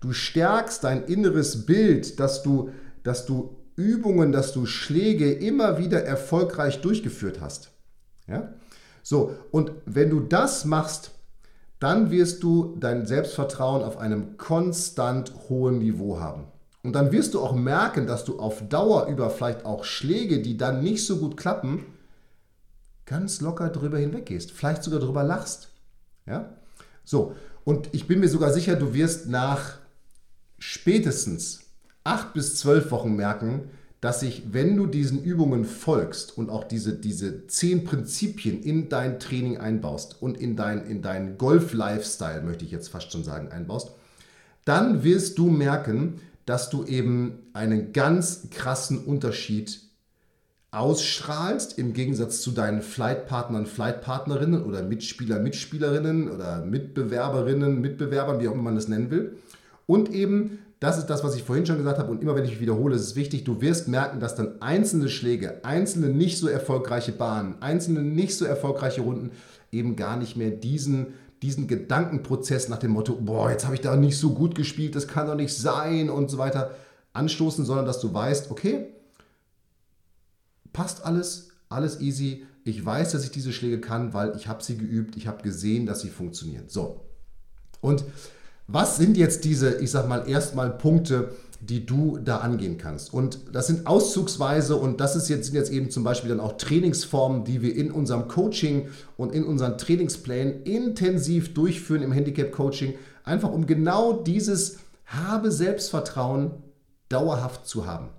Du 0.00 0.12
stärkst 0.12 0.84
dein 0.84 1.04
inneres 1.04 1.66
Bild, 1.66 2.20
dass 2.20 2.42
du, 2.42 2.70
dass 3.02 3.26
du 3.26 3.56
Übungen, 3.74 4.32
dass 4.32 4.52
du 4.52 4.66
Schläge 4.66 5.32
immer 5.32 5.78
wieder 5.78 6.04
erfolgreich 6.04 6.80
durchgeführt 6.80 7.40
hast. 7.40 7.70
Ja? 8.28 8.52
So, 9.02 9.34
und 9.50 9.72
wenn 9.86 10.10
du 10.10 10.20
das 10.20 10.64
machst, 10.64 11.12
dann 11.80 12.10
wirst 12.10 12.42
du 12.42 12.76
dein 12.78 13.06
Selbstvertrauen 13.06 13.82
auf 13.82 13.98
einem 13.98 14.36
konstant 14.36 15.32
hohen 15.48 15.78
Niveau 15.78 16.20
haben. 16.20 16.44
Und 16.88 16.94
dann 16.94 17.12
wirst 17.12 17.34
du 17.34 17.40
auch 17.42 17.54
merken, 17.54 18.06
dass 18.06 18.24
du 18.24 18.38
auf 18.38 18.66
Dauer 18.66 19.08
über 19.08 19.28
vielleicht 19.28 19.66
auch 19.66 19.84
Schläge, 19.84 20.40
die 20.40 20.56
dann 20.56 20.82
nicht 20.82 21.04
so 21.04 21.18
gut 21.18 21.36
klappen, 21.36 21.84
ganz 23.04 23.42
locker 23.42 23.68
drüber 23.68 23.98
hinweggehst. 23.98 24.52
Vielleicht 24.52 24.82
sogar 24.82 24.98
drüber 24.98 25.22
lachst. 25.22 25.68
Ja? 26.24 26.56
So, 27.04 27.34
und 27.64 27.90
ich 27.92 28.06
bin 28.06 28.20
mir 28.20 28.28
sogar 28.30 28.54
sicher, 28.54 28.74
du 28.74 28.94
wirst 28.94 29.28
nach 29.28 29.74
spätestens 30.58 31.60
acht 32.04 32.32
bis 32.32 32.56
zwölf 32.56 32.90
Wochen 32.90 33.14
merken, 33.14 33.68
dass 34.00 34.20
sich, 34.20 34.44
wenn 34.50 34.74
du 34.74 34.86
diesen 34.86 35.22
Übungen 35.22 35.66
folgst 35.66 36.38
und 36.38 36.48
auch 36.48 36.64
diese, 36.64 36.94
diese 36.94 37.48
zehn 37.48 37.84
Prinzipien 37.84 38.62
in 38.62 38.88
dein 38.88 39.20
Training 39.20 39.58
einbaust 39.58 40.22
und 40.22 40.38
in 40.38 40.56
dein, 40.56 40.86
in 40.86 41.02
dein 41.02 41.36
Golf-Lifestyle, 41.36 42.40
möchte 42.40 42.64
ich 42.64 42.70
jetzt 42.70 42.88
fast 42.88 43.12
schon 43.12 43.24
sagen, 43.24 43.48
einbaust, 43.48 43.90
dann 44.64 45.04
wirst 45.04 45.36
du 45.36 45.50
merken, 45.50 46.22
dass 46.48 46.70
du 46.70 46.84
eben 46.84 47.50
einen 47.52 47.92
ganz 47.92 48.48
krassen 48.50 49.04
Unterschied 49.04 49.82
ausstrahlst 50.70 51.78
im 51.78 51.92
Gegensatz 51.92 52.40
zu 52.40 52.52
deinen 52.52 52.80
Flightpartnern, 52.80 53.66
Flightpartnerinnen 53.66 54.64
oder 54.64 54.82
Mitspieler, 54.82 55.40
Mitspielerinnen 55.40 56.30
oder 56.30 56.64
Mitbewerberinnen, 56.64 57.82
Mitbewerbern, 57.82 58.40
wie 58.40 58.48
auch 58.48 58.54
immer 58.54 58.62
man 58.62 58.76
das 58.76 58.88
nennen 58.88 59.10
will. 59.10 59.36
Und 59.84 60.10
eben, 60.10 60.60
das 60.80 60.96
ist 60.96 61.08
das, 61.08 61.22
was 61.22 61.34
ich 61.34 61.42
vorhin 61.42 61.66
schon 61.66 61.76
gesagt 61.76 61.98
habe 61.98 62.10
und 62.10 62.22
immer 62.22 62.34
wenn 62.34 62.46
ich 62.46 62.60
wiederhole, 62.60 62.96
ist 62.96 63.02
es 63.02 63.16
wichtig, 63.16 63.44
du 63.44 63.60
wirst 63.60 63.86
merken, 63.88 64.18
dass 64.18 64.34
dann 64.34 64.62
einzelne 64.62 65.10
Schläge, 65.10 65.62
einzelne 65.64 66.08
nicht 66.08 66.38
so 66.38 66.48
erfolgreiche 66.48 67.12
Bahnen, 67.12 67.56
einzelne 67.60 68.00
nicht 68.00 68.38
so 68.38 68.46
erfolgreiche 68.46 69.02
Runden 69.02 69.32
eben 69.70 69.96
gar 69.96 70.16
nicht 70.16 70.36
mehr 70.38 70.50
diesen 70.50 71.08
diesen 71.42 71.68
Gedankenprozess 71.68 72.68
nach 72.68 72.78
dem 72.78 72.92
Motto, 72.92 73.16
boah, 73.16 73.50
jetzt 73.50 73.64
habe 73.64 73.74
ich 73.74 73.80
da 73.80 73.96
nicht 73.96 74.18
so 74.18 74.34
gut 74.34 74.54
gespielt, 74.54 74.96
das 74.96 75.06
kann 75.06 75.26
doch 75.26 75.34
nicht 75.34 75.54
sein 75.56 76.10
und 76.10 76.30
so 76.30 76.38
weiter 76.38 76.72
anstoßen, 77.12 77.64
sondern 77.64 77.86
dass 77.86 78.00
du 78.00 78.12
weißt, 78.12 78.50
okay, 78.50 78.92
passt 80.72 81.04
alles, 81.04 81.50
alles 81.68 82.00
easy. 82.00 82.46
Ich 82.64 82.84
weiß, 82.84 83.12
dass 83.12 83.24
ich 83.24 83.30
diese 83.30 83.52
Schläge 83.52 83.80
kann, 83.80 84.14
weil 84.14 84.36
ich 84.36 84.48
habe 84.48 84.62
sie 84.62 84.76
geübt, 84.76 85.16
ich 85.16 85.26
habe 85.26 85.42
gesehen, 85.42 85.86
dass 85.86 86.00
sie 86.00 86.10
funktionieren. 86.10 86.64
So. 86.68 87.00
Und 87.80 88.04
was 88.66 88.96
sind 88.96 89.16
jetzt 89.16 89.44
diese, 89.44 89.76
ich 89.80 89.90
sag 89.90 90.08
mal, 90.08 90.28
erstmal 90.28 90.76
Punkte, 90.76 91.34
die 91.60 91.84
du 91.84 92.18
da 92.18 92.38
angehen 92.38 92.78
kannst. 92.78 93.12
Und 93.12 93.40
das 93.52 93.66
sind 93.66 93.86
auszugsweise 93.86 94.76
und 94.76 95.00
das 95.00 95.16
ist 95.16 95.28
jetzt, 95.28 95.46
sind 95.46 95.54
jetzt 95.56 95.72
eben 95.72 95.90
zum 95.90 96.04
Beispiel 96.04 96.30
dann 96.30 96.40
auch 96.40 96.56
Trainingsformen, 96.56 97.44
die 97.44 97.62
wir 97.62 97.74
in 97.74 97.90
unserem 97.90 98.28
Coaching 98.28 98.88
und 99.16 99.32
in 99.32 99.44
unseren 99.44 99.76
Trainingsplänen 99.76 100.62
intensiv 100.62 101.54
durchführen 101.54 102.02
im 102.02 102.12
Handicap-Coaching, 102.12 102.94
einfach 103.24 103.50
um 103.50 103.66
genau 103.66 104.12
dieses 104.12 104.78
habe 105.06 105.50
Selbstvertrauen 105.50 106.52
dauerhaft 107.08 107.66
zu 107.66 107.86
haben. 107.86 108.10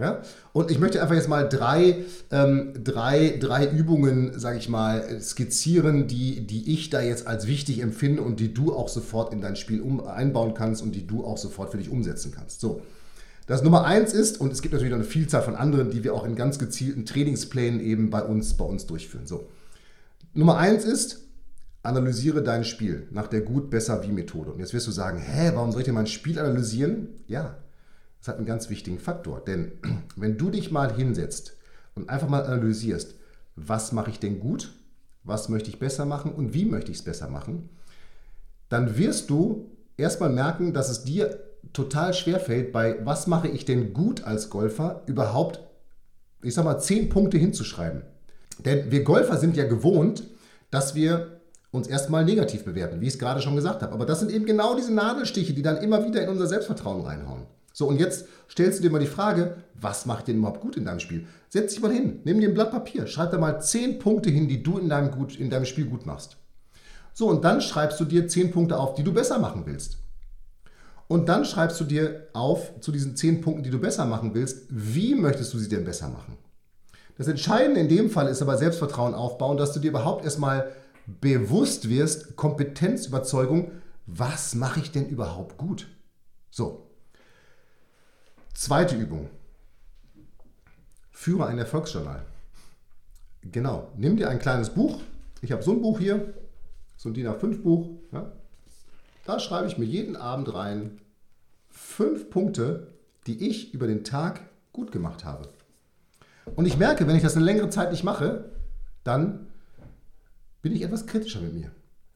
Ja? 0.00 0.22
Und 0.52 0.70
ich 0.70 0.78
möchte 0.78 1.00
einfach 1.02 1.14
jetzt 1.14 1.28
mal 1.28 1.48
drei, 1.48 2.04
ähm, 2.30 2.72
drei, 2.82 3.36
drei 3.38 3.66
Übungen, 3.66 4.38
sage 4.38 4.58
ich 4.58 4.68
mal, 4.68 5.20
skizzieren, 5.20 6.06
die, 6.06 6.46
die 6.46 6.72
ich 6.72 6.90
da 6.90 7.00
jetzt 7.00 7.26
als 7.26 7.46
wichtig 7.46 7.80
empfinde 7.80 8.22
und 8.22 8.40
die 8.40 8.54
du 8.54 8.74
auch 8.74 8.88
sofort 8.88 9.32
in 9.32 9.40
dein 9.40 9.56
Spiel 9.56 9.80
um, 9.80 10.04
einbauen 10.06 10.54
kannst 10.54 10.82
und 10.82 10.92
die 10.92 11.06
du 11.06 11.24
auch 11.24 11.38
sofort 11.38 11.70
für 11.70 11.78
dich 11.78 11.90
umsetzen 11.90 12.32
kannst. 12.34 12.60
So. 12.60 12.82
Das 13.46 13.62
Nummer 13.62 13.84
eins 13.84 14.12
ist, 14.12 14.40
und 14.40 14.52
es 14.52 14.62
gibt 14.62 14.72
natürlich 14.72 14.92
noch 14.92 15.00
eine 15.00 15.08
Vielzahl 15.08 15.42
von 15.42 15.56
anderen, 15.56 15.90
die 15.90 16.04
wir 16.04 16.14
auch 16.14 16.24
in 16.24 16.36
ganz 16.36 16.58
gezielten 16.58 17.04
Trainingsplänen 17.04 17.80
eben 17.80 18.08
bei 18.08 18.22
uns, 18.22 18.54
bei 18.54 18.64
uns 18.64 18.86
durchführen. 18.86 19.26
So. 19.26 19.48
Nummer 20.34 20.56
eins 20.56 20.84
ist, 20.84 21.26
analysiere 21.82 22.42
dein 22.42 22.64
Spiel 22.64 23.06
nach 23.10 23.26
der 23.26 23.40
Gut, 23.40 23.70
Besser, 23.70 24.02
Wie 24.02 24.12
Methode. 24.12 24.52
Und 24.52 24.60
jetzt 24.60 24.72
wirst 24.72 24.86
du 24.86 24.92
sagen, 24.92 25.18
hä, 25.18 25.50
warum 25.54 25.72
soll 25.72 25.80
ich 25.80 25.86
denn 25.86 25.94
mein 25.94 26.06
Spiel 26.06 26.38
analysieren? 26.38 27.08
Ja, 27.26 27.56
das 28.20 28.28
hat 28.28 28.36
einen 28.36 28.46
ganz 28.46 28.70
wichtigen 28.70 28.98
Faktor. 28.98 29.40
Denn 29.40 29.72
wenn 30.16 30.38
du 30.38 30.50
dich 30.50 30.70
mal 30.70 30.94
hinsetzt 30.94 31.56
und 31.94 32.08
einfach 32.08 32.28
mal 32.28 32.44
analysierst, 32.44 33.16
was 33.56 33.92
mache 33.92 34.10
ich 34.10 34.20
denn 34.20 34.40
gut, 34.40 34.72
was 35.24 35.48
möchte 35.48 35.68
ich 35.68 35.78
besser 35.78 36.06
machen 36.06 36.32
und 36.32 36.54
wie 36.54 36.64
möchte 36.64 36.90
ich 36.90 36.98
es 36.98 37.04
besser 37.04 37.28
machen, 37.28 37.68
dann 38.68 38.96
wirst 38.96 39.28
du 39.30 39.70
erstmal 39.96 40.30
merken, 40.30 40.72
dass 40.72 40.88
es 40.88 41.04
dir 41.04 41.40
total 41.72 42.14
schwer 42.14 42.40
fällt, 42.40 42.72
bei 42.72 43.04
was 43.04 43.26
mache 43.26 43.48
ich 43.48 43.64
denn 43.64 43.92
gut 43.92 44.24
als 44.24 44.48
Golfer 44.48 45.02
überhaupt, 45.06 45.60
ich 46.42 46.54
sag 46.54 46.64
mal, 46.64 46.78
zehn 46.78 47.08
Punkte 47.08 47.36
hinzuschreiben. 47.36 48.02
Denn 48.64 48.90
wir 48.90 49.04
Golfer 49.04 49.36
sind 49.36 49.56
ja 49.56 49.66
gewohnt, 49.66 50.24
dass 50.70 50.94
wir 50.94 51.40
uns 51.70 51.86
erstmal 51.86 52.24
negativ 52.24 52.64
bewerten, 52.64 53.00
wie 53.00 53.06
ich 53.06 53.14
es 53.14 53.18
gerade 53.18 53.40
schon 53.40 53.56
gesagt 53.56 53.82
habe. 53.82 53.92
Aber 53.92 54.06
das 54.06 54.20
sind 54.20 54.30
eben 54.30 54.46
genau 54.46 54.74
diese 54.74 54.92
Nadelstiche, 54.92 55.52
die 55.52 55.62
dann 55.62 55.78
immer 55.78 56.04
wieder 56.04 56.22
in 56.22 56.28
unser 56.28 56.46
Selbstvertrauen 56.46 57.02
reinhauen. 57.02 57.46
So, 57.80 57.86
und 57.86 57.98
jetzt 57.98 58.26
stellst 58.50 58.78
du 58.78 58.82
dir 58.82 58.90
mal 58.90 58.98
die 58.98 59.06
Frage, 59.06 59.56
was 59.72 60.04
macht 60.04 60.28
denn 60.28 60.36
überhaupt 60.36 60.60
gut 60.60 60.76
in 60.76 60.84
deinem 60.84 61.00
Spiel? 61.00 61.26
Setz 61.48 61.72
dich 61.72 61.80
mal 61.80 61.90
hin, 61.90 62.20
nimm 62.24 62.38
dir 62.38 62.50
ein 62.50 62.54
Blatt 62.54 62.72
Papier, 62.72 63.06
schreib 63.06 63.30
da 63.30 63.38
mal 63.38 63.58
10 63.58 63.98
Punkte 63.98 64.28
hin, 64.28 64.48
die 64.48 64.62
du 64.62 64.76
in 64.76 64.90
deinem, 64.90 65.10
gut, 65.10 65.40
in 65.40 65.48
deinem 65.48 65.64
Spiel 65.64 65.86
gut 65.86 66.04
machst. 66.04 66.36
So, 67.14 67.26
und 67.26 67.42
dann 67.42 67.62
schreibst 67.62 67.98
du 67.98 68.04
dir 68.04 68.28
10 68.28 68.50
Punkte 68.50 68.76
auf, 68.76 68.96
die 68.96 69.02
du 69.02 69.14
besser 69.14 69.38
machen 69.38 69.62
willst. 69.64 69.96
Und 71.08 71.30
dann 71.30 71.46
schreibst 71.46 71.80
du 71.80 71.84
dir 71.84 72.28
auf 72.34 72.78
zu 72.82 72.92
diesen 72.92 73.16
10 73.16 73.40
Punkten, 73.40 73.62
die 73.62 73.70
du 73.70 73.78
besser 73.78 74.04
machen 74.04 74.34
willst, 74.34 74.66
wie 74.68 75.14
möchtest 75.14 75.54
du 75.54 75.58
sie 75.58 75.70
denn 75.70 75.86
besser 75.86 76.10
machen? 76.10 76.36
Das 77.16 77.28
Entscheidende 77.28 77.80
in 77.80 77.88
dem 77.88 78.10
Fall 78.10 78.28
ist 78.28 78.42
aber 78.42 78.58
Selbstvertrauen 78.58 79.14
aufbauen, 79.14 79.56
dass 79.56 79.72
du 79.72 79.80
dir 79.80 79.88
überhaupt 79.88 80.22
erstmal 80.22 80.70
bewusst 81.06 81.88
wirst, 81.88 82.36
Kompetenzüberzeugung, 82.36 83.70
was 84.04 84.54
mache 84.54 84.80
ich 84.80 84.92
denn 84.92 85.08
überhaupt 85.08 85.56
gut? 85.56 85.88
So, 86.50 86.89
Zweite 88.60 88.94
Übung. 88.94 89.30
Führe 91.12 91.46
ein 91.46 91.56
Erfolgsjournal. 91.56 92.26
Genau. 93.40 93.90
Nimm 93.96 94.18
dir 94.18 94.28
ein 94.28 94.38
kleines 94.38 94.68
Buch. 94.68 95.00
Ich 95.40 95.50
habe 95.50 95.62
so 95.62 95.72
ein 95.72 95.80
Buch 95.80 95.98
hier, 95.98 96.34
so 96.94 97.08
ein 97.08 97.14
DIN 97.14 97.26
A5 97.26 97.62
Buch. 97.62 97.88
Ja. 98.12 98.30
Da 99.24 99.38
schreibe 99.38 99.66
ich 99.66 99.78
mir 99.78 99.86
jeden 99.86 100.14
Abend 100.14 100.52
rein 100.52 101.00
fünf 101.70 102.28
Punkte, 102.28 102.88
die 103.26 103.48
ich 103.48 103.72
über 103.72 103.86
den 103.86 104.04
Tag 104.04 104.42
gut 104.74 104.92
gemacht 104.92 105.24
habe. 105.24 105.48
Und 106.54 106.66
ich 106.66 106.76
merke, 106.76 107.06
wenn 107.06 107.16
ich 107.16 107.22
das 107.22 107.36
eine 107.36 107.46
längere 107.46 107.70
Zeit 107.70 107.90
nicht 107.90 108.04
mache, 108.04 108.50
dann 109.04 109.46
bin 110.60 110.76
ich 110.76 110.82
etwas 110.82 111.06
kritischer 111.06 111.40
mit 111.40 111.54
mir. 111.54 111.70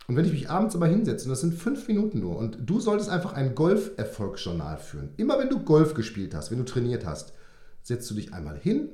Und 0.06 0.16
wenn 0.16 0.24
ich 0.26 0.32
mich 0.32 0.50
abends 0.50 0.74
aber 0.74 0.86
hinsetze, 0.86 1.24
und 1.24 1.30
das 1.30 1.40
sind 1.40 1.54
fünf 1.54 1.88
Minuten 1.88 2.20
nur, 2.20 2.36
und 2.36 2.58
du 2.60 2.78
solltest 2.78 3.08
einfach 3.08 3.32
ein 3.32 3.54
Golf-Erfolgsjournal 3.54 4.76
führen. 4.76 5.10
Immer 5.16 5.38
wenn 5.38 5.48
du 5.48 5.60
Golf 5.60 5.94
gespielt 5.94 6.34
hast, 6.34 6.50
wenn 6.50 6.58
du 6.58 6.64
trainiert 6.64 7.06
hast, 7.06 7.32
setzt 7.82 8.10
du 8.10 8.14
dich 8.14 8.34
einmal 8.34 8.58
hin, 8.58 8.90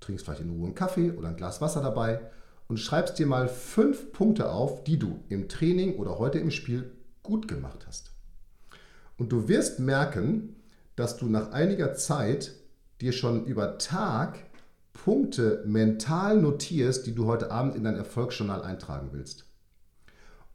trinkst 0.00 0.24
vielleicht 0.24 0.40
in 0.40 0.50
Ruhe 0.50 0.66
einen 0.66 0.74
Kaffee 0.74 1.12
oder 1.12 1.28
ein 1.28 1.36
Glas 1.36 1.60
Wasser 1.60 1.82
dabei 1.82 2.20
und 2.66 2.78
schreibst 2.78 3.18
dir 3.18 3.26
mal 3.26 3.48
fünf 3.48 4.12
Punkte 4.12 4.50
auf, 4.50 4.84
die 4.84 4.98
du 4.98 5.20
im 5.28 5.48
Training 5.48 5.96
oder 5.96 6.18
heute 6.18 6.38
im 6.38 6.50
Spiel 6.50 6.92
gut 7.22 7.48
gemacht 7.48 7.86
hast. 7.86 8.12
Und 9.16 9.32
du 9.32 9.48
wirst 9.48 9.80
merken, 9.80 10.56
dass 10.96 11.16
du 11.16 11.26
nach 11.26 11.52
einiger 11.52 11.94
Zeit 11.94 12.52
dir 13.00 13.12
schon 13.12 13.44
über 13.44 13.78
Tag 13.78 14.38
Punkte 14.92 15.62
mental 15.64 16.40
notierst, 16.40 17.06
die 17.06 17.14
du 17.14 17.26
heute 17.26 17.50
Abend 17.52 17.76
in 17.76 17.84
dein 17.84 17.96
Erfolgsjournal 17.96 18.62
eintragen 18.62 19.10
willst. 19.12 19.47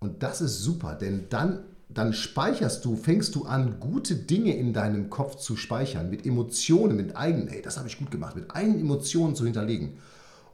Und 0.03 0.21
das 0.21 0.41
ist 0.41 0.59
super, 0.59 0.95
denn 0.95 1.27
dann, 1.29 1.63
dann 1.87 2.11
speicherst 2.11 2.83
du, 2.83 2.97
fängst 2.97 3.35
du 3.35 3.45
an, 3.45 3.79
gute 3.79 4.15
Dinge 4.15 4.53
in 4.53 4.73
deinem 4.73 5.09
Kopf 5.09 5.37
zu 5.37 5.55
speichern, 5.55 6.09
mit 6.09 6.25
Emotionen, 6.25 6.97
mit 6.97 7.15
eigenen, 7.15 7.47
hey, 7.47 7.61
das 7.61 7.77
habe 7.77 7.87
ich 7.87 7.97
gut 7.97 8.11
gemacht, 8.11 8.35
mit 8.35 8.53
eigenen 8.53 8.81
Emotionen 8.81 9.33
zu 9.33 9.45
hinterlegen. 9.45 9.93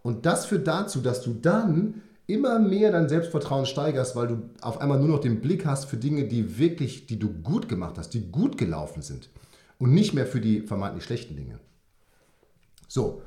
Und 0.04 0.28
das 0.28 0.46
führt 0.46 0.68
dazu, 0.68 1.02
dass 1.02 1.24
du 1.24 1.34
dann 1.34 2.04
immer 2.28 2.60
mehr 2.60 2.92
dein 2.92 3.10
Selbstvertrauen 3.10 3.66
steigerst, 3.66 4.16
weil 4.16 4.28
du 4.28 4.50
auf 4.62 4.82
einmal 4.82 5.00
nur 5.00 5.08
noch 5.08 5.20
den 5.20 5.42
Blick 5.42 5.66
hast 5.66 5.86
für 5.86 5.98
Dinge, 5.98 6.28
die 6.28 6.60
wirklich, 6.60 7.08
die 7.08 7.18
du 7.18 7.30
gut 7.30 7.68
gemacht 7.68 7.98
hast, 7.98 8.12
die 8.12 8.30
gut 8.30 8.56
gelaufen 8.56 9.02
sind 9.02 9.32
und 9.80 9.96
nicht 9.96 10.14
mehr 10.14 10.28
für 10.28 10.42
die 10.42 10.62
vermeintlich 10.62 11.06
schlechten 11.06 11.36
Dinge. 11.36 11.58
So, 12.88 13.24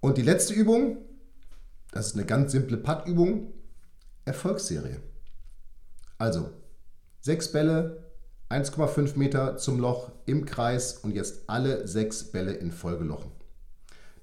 und 0.00 0.18
die 0.18 0.22
letzte 0.22 0.52
Übung, 0.52 0.96
das 1.92 2.08
ist 2.08 2.14
eine 2.16 2.26
ganz 2.26 2.50
simple 2.50 2.76
Putt-Übung, 2.76 3.52
Erfolgsserie. 4.24 5.00
Also, 6.20 6.50
sechs 7.22 7.50
Bälle, 7.50 8.04
1,5 8.50 9.16
Meter 9.16 9.56
zum 9.56 9.78
Loch 9.78 10.10
im 10.26 10.44
Kreis 10.44 10.98
und 10.98 11.14
jetzt 11.14 11.48
alle 11.48 11.88
sechs 11.88 12.24
Bälle 12.24 12.52
in 12.52 12.72
Folge 12.72 13.04
lochen. 13.04 13.30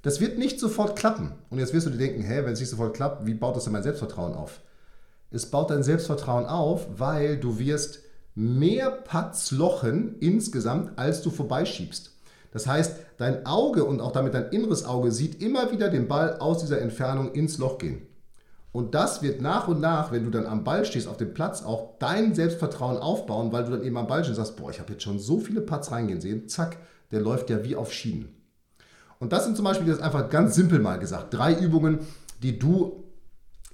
Das 0.03 0.21
wird 0.21 0.37
nicht 0.37 0.59
sofort 0.59 0.95
klappen. 0.95 1.31
Und 1.49 1.57
jetzt 1.57 1.73
wirst 1.73 1.87
du 1.87 1.89
dir 1.89 1.97
denken, 1.97 2.21
hä, 2.21 2.43
wenn 2.43 2.53
es 2.53 2.59
nicht 2.59 2.69
sofort 2.69 2.95
klappt, 2.95 3.25
wie 3.25 3.33
baut 3.33 3.55
das 3.55 3.63
denn 3.63 3.73
mein 3.73 3.81
Selbstvertrauen 3.81 4.35
auf? 4.35 4.61
Es 5.31 5.47
baut 5.47 5.71
dein 5.71 5.81
Selbstvertrauen 5.81 6.45
auf, 6.45 6.85
weil 6.99 7.39
du 7.39 7.57
wirst 7.57 8.01
mehr 8.35 8.91
Putts 8.91 9.49
lochen 9.49 10.19
insgesamt, 10.19 10.99
als 10.99 11.23
du 11.23 11.31
vorbeischiebst. 11.31 12.11
Das 12.51 12.67
heißt, 12.67 12.97
dein 13.17 13.47
Auge 13.47 13.85
und 13.85 14.01
auch 14.01 14.11
damit 14.11 14.35
dein 14.35 14.51
inneres 14.51 14.85
Auge 14.85 15.11
sieht 15.11 15.41
immer 15.41 15.71
wieder 15.71 15.89
den 15.89 16.07
Ball 16.07 16.37
aus 16.37 16.59
dieser 16.59 16.79
Entfernung 16.79 17.33
ins 17.33 17.57
Loch 17.57 17.79
gehen. 17.79 18.05
Und 18.71 18.93
das 18.93 19.21
wird 19.21 19.41
nach 19.41 19.67
und 19.67 19.79
nach, 19.79 20.11
wenn 20.11 20.23
du 20.23 20.29
dann 20.29 20.45
am 20.45 20.63
Ball 20.63 20.85
stehst, 20.85 21.07
auf 21.07 21.17
dem 21.17 21.33
Platz 21.33 21.63
auch 21.63 21.97
dein 21.99 22.35
Selbstvertrauen 22.35 22.97
aufbauen, 22.97 23.51
weil 23.51 23.63
du 23.63 23.71
dann 23.71 23.83
eben 23.83 23.97
am 23.97 24.07
Ball 24.07 24.23
stehst 24.23 24.37
und 24.37 24.45
sagst, 24.45 24.57
boah, 24.57 24.69
ich 24.69 24.79
habe 24.79 24.93
jetzt 24.93 25.03
schon 25.03 25.19
so 25.19 25.39
viele 25.39 25.61
Putts 25.61 25.91
reingehen 25.91 26.21
sehen, 26.21 26.47
zack, 26.47 26.77
der 27.11 27.21
läuft 27.21 27.49
ja 27.49 27.63
wie 27.63 27.75
auf 27.75 27.91
Schienen. 27.91 28.29
Und 29.19 29.33
das 29.33 29.45
sind 29.45 29.55
zum 29.55 29.65
Beispiel 29.65 29.87
jetzt 29.87 30.01
einfach 30.01 30.29
ganz 30.29 30.55
simpel 30.55 30.79
mal 30.79 30.99
gesagt, 30.99 31.33
drei 31.33 31.53
Übungen, 31.53 31.99
die 32.43 32.59
du 32.59 33.03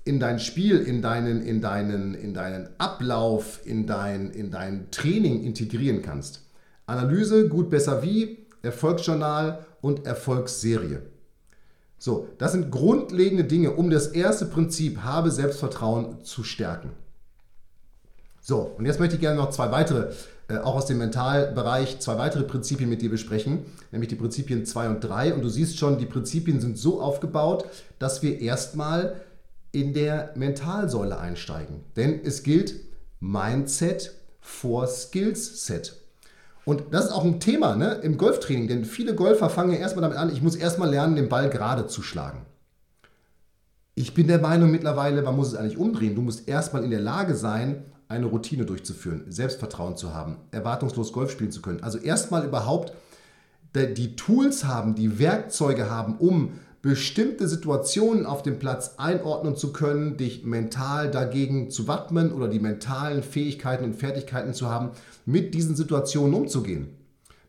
in 0.05 0.19
dein 0.19 0.39
Spiel, 0.39 0.79
in 0.79 1.01
deinen, 1.01 1.41
in 1.41 1.61
deinen, 1.61 2.13
in 2.13 2.33
deinen 2.33 2.69
Ablauf, 2.77 3.61
in 3.65 3.87
dein, 3.87 4.31
in 4.31 4.51
dein 4.51 4.91
Training 4.91 5.43
integrieren 5.43 6.01
kannst. 6.01 6.45
Analyse, 6.85 7.47
gut, 7.47 7.69
besser 7.69 8.03
wie, 8.03 8.45
Erfolgsjournal 8.61 9.65
und 9.81 10.05
Erfolgsserie. 10.05 11.01
So, 12.03 12.27
das 12.37 12.51
sind 12.51 12.69
grundlegende 12.69 13.45
Dinge, 13.45 13.71
um 13.71 13.89
das 13.89 14.07
erste 14.07 14.45
Prinzip, 14.45 15.03
habe 15.03 15.31
Selbstvertrauen 15.31 16.21
zu 16.25 16.43
stärken. 16.43 16.91
So, 18.41 18.73
und 18.77 18.85
jetzt 18.85 18.99
möchte 18.99 19.15
ich 19.15 19.21
gerne 19.21 19.37
noch 19.37 19.51
zwei 19.51 19.71
weitere, 19.71 20.11
äh, 20.49 20.57
auch 20.57 20.75
aus 20.75 20.85
dem 20.85 20.97
Mentalbereich, 20.97 22.01
zwei 22.01 22.17
weitere 22.17 22.43
Prinzipien 22.43 22.89
mit 22.89 23.01
dir 23.01 23.09
besprechen, 23.09 23.67
nämlich 23.93 24.09
die 24.09 24.17
Prinzipien 24.17 24.65
2 24.65 24.89
und 24.89 24.99
3. 24.99 25.33
Und 25.33 25.43
du 25.43 25.47
siehst 25.47 25.79
schon, 25.79 25.97
die 25.97 26.05
Prinzipien 26.05 26.59
sind 26.59 26.77
so 26.77 26.99
aufgebaut, 26.99 27.69
dass 27.99 28.21
wir 28.21 28.41
erstmal 28.41 29.21
in 29.71 29.93
der 29.93 30.33
Mentalsäule 30.35 31.17
einsteigen. 31.17 31.85
Denn 31.95 32.19
es 32.25 32.43
gilt 32.43 32.81
Mindset 33.21 34.11
vor 34.41 34.87
Skills 34.87 35.65
Set. 35.65 36.02
Und 36.65 36.83
das 36.91 37.05
ist 37.05 37.11
auch 37.11 37.25
ein 37.25 37.39
Thema 37.39 37.75
ne, 37.75 37.95
im 38.03 38.17
Golftraining, 38.17 38.67
denn 38.67 38.85
viele 38.85 39.15
Golfer 39.15 39.49
fangen 39.49 39.73
ja 39.73 39.79
erstmal 39.79 40.03
damit 40.03 40.17
an, 40.17 40.31
ich 40.31 40.41
muss 40.41 40.55
erstmal 40.55 40.89
lernen, 40.89 41.15
den 41.15 41.29
Ball 41.29 41.49
gerade 41.49 41.87
zu 41.87 42.01
schlagen. 42.01 42.45
Ich 43.95 44.13
bin 44.13 44.27
der 44.27 44.39
Meinung 44.39 44.71
mittlerweile, 44.71 45.21
man 45.21 45.35
muss 45.35 45.49
es 45.49 45.55
eigentlich 45.55 45.77
umdrehen. 45.77 46.15
Du 46.15 46.21
musst 46.21 46.47
erstmal 46.47 46.83
in 46.83 46.89
der 46.89 47.01
Lage 47.01 47.35
sein, 47.35 47.85
eine 48.07 48.25
Routine 48.25 48.65
durchzuführen, 48.65 49.25
Selbstvertrauen 49.27 49.97
zu 49.97 50.13
haben, 50.13 50.37
erwartungslos 50.51 51.13
Golf 51.13 51.31
spielen 51.31 51.51
zu 51.51 51.61
können. 51.61 51.83
Also 51.83 51.97
erstmal 51.97 52.45
überhaupt 52.45 52.93
die 53.75 54.15
Tools 54.15 54.65
haben, 54.65 54.95
die 54.95 55.19
Werkzeuge 55.19 55.89
haben, 55.89 56.17
um 56.17 56.53
bestimmte 56.83 57.47
Situationen 57.47 58.25
auf 58.25 58.43
dem 58.43 58.59
Platz 58.59 58.95
einordnen 58.97 59.55
zu 59.55 59.71
können, 59.71 60.17
dich 60.17 60.43
mental 60.43 61.09
dagegen 61.09 61.71
zu 61.71 61.87
wappnen 61.87 62.31
oder 62.33 62.47
die 62.47 62.59
mentalen 62.59 63.23
Fähigkeiten 63.23 63.85
und 63.85 63.95
Fertigkeiten 63.95 64.53
zu 64.53 64.69
haben, 64.69 64.91
mit 65.25 65.53
diesen 65.53 65.75
Situationen 65.75 66.33
umzugehen. 66.33 66.97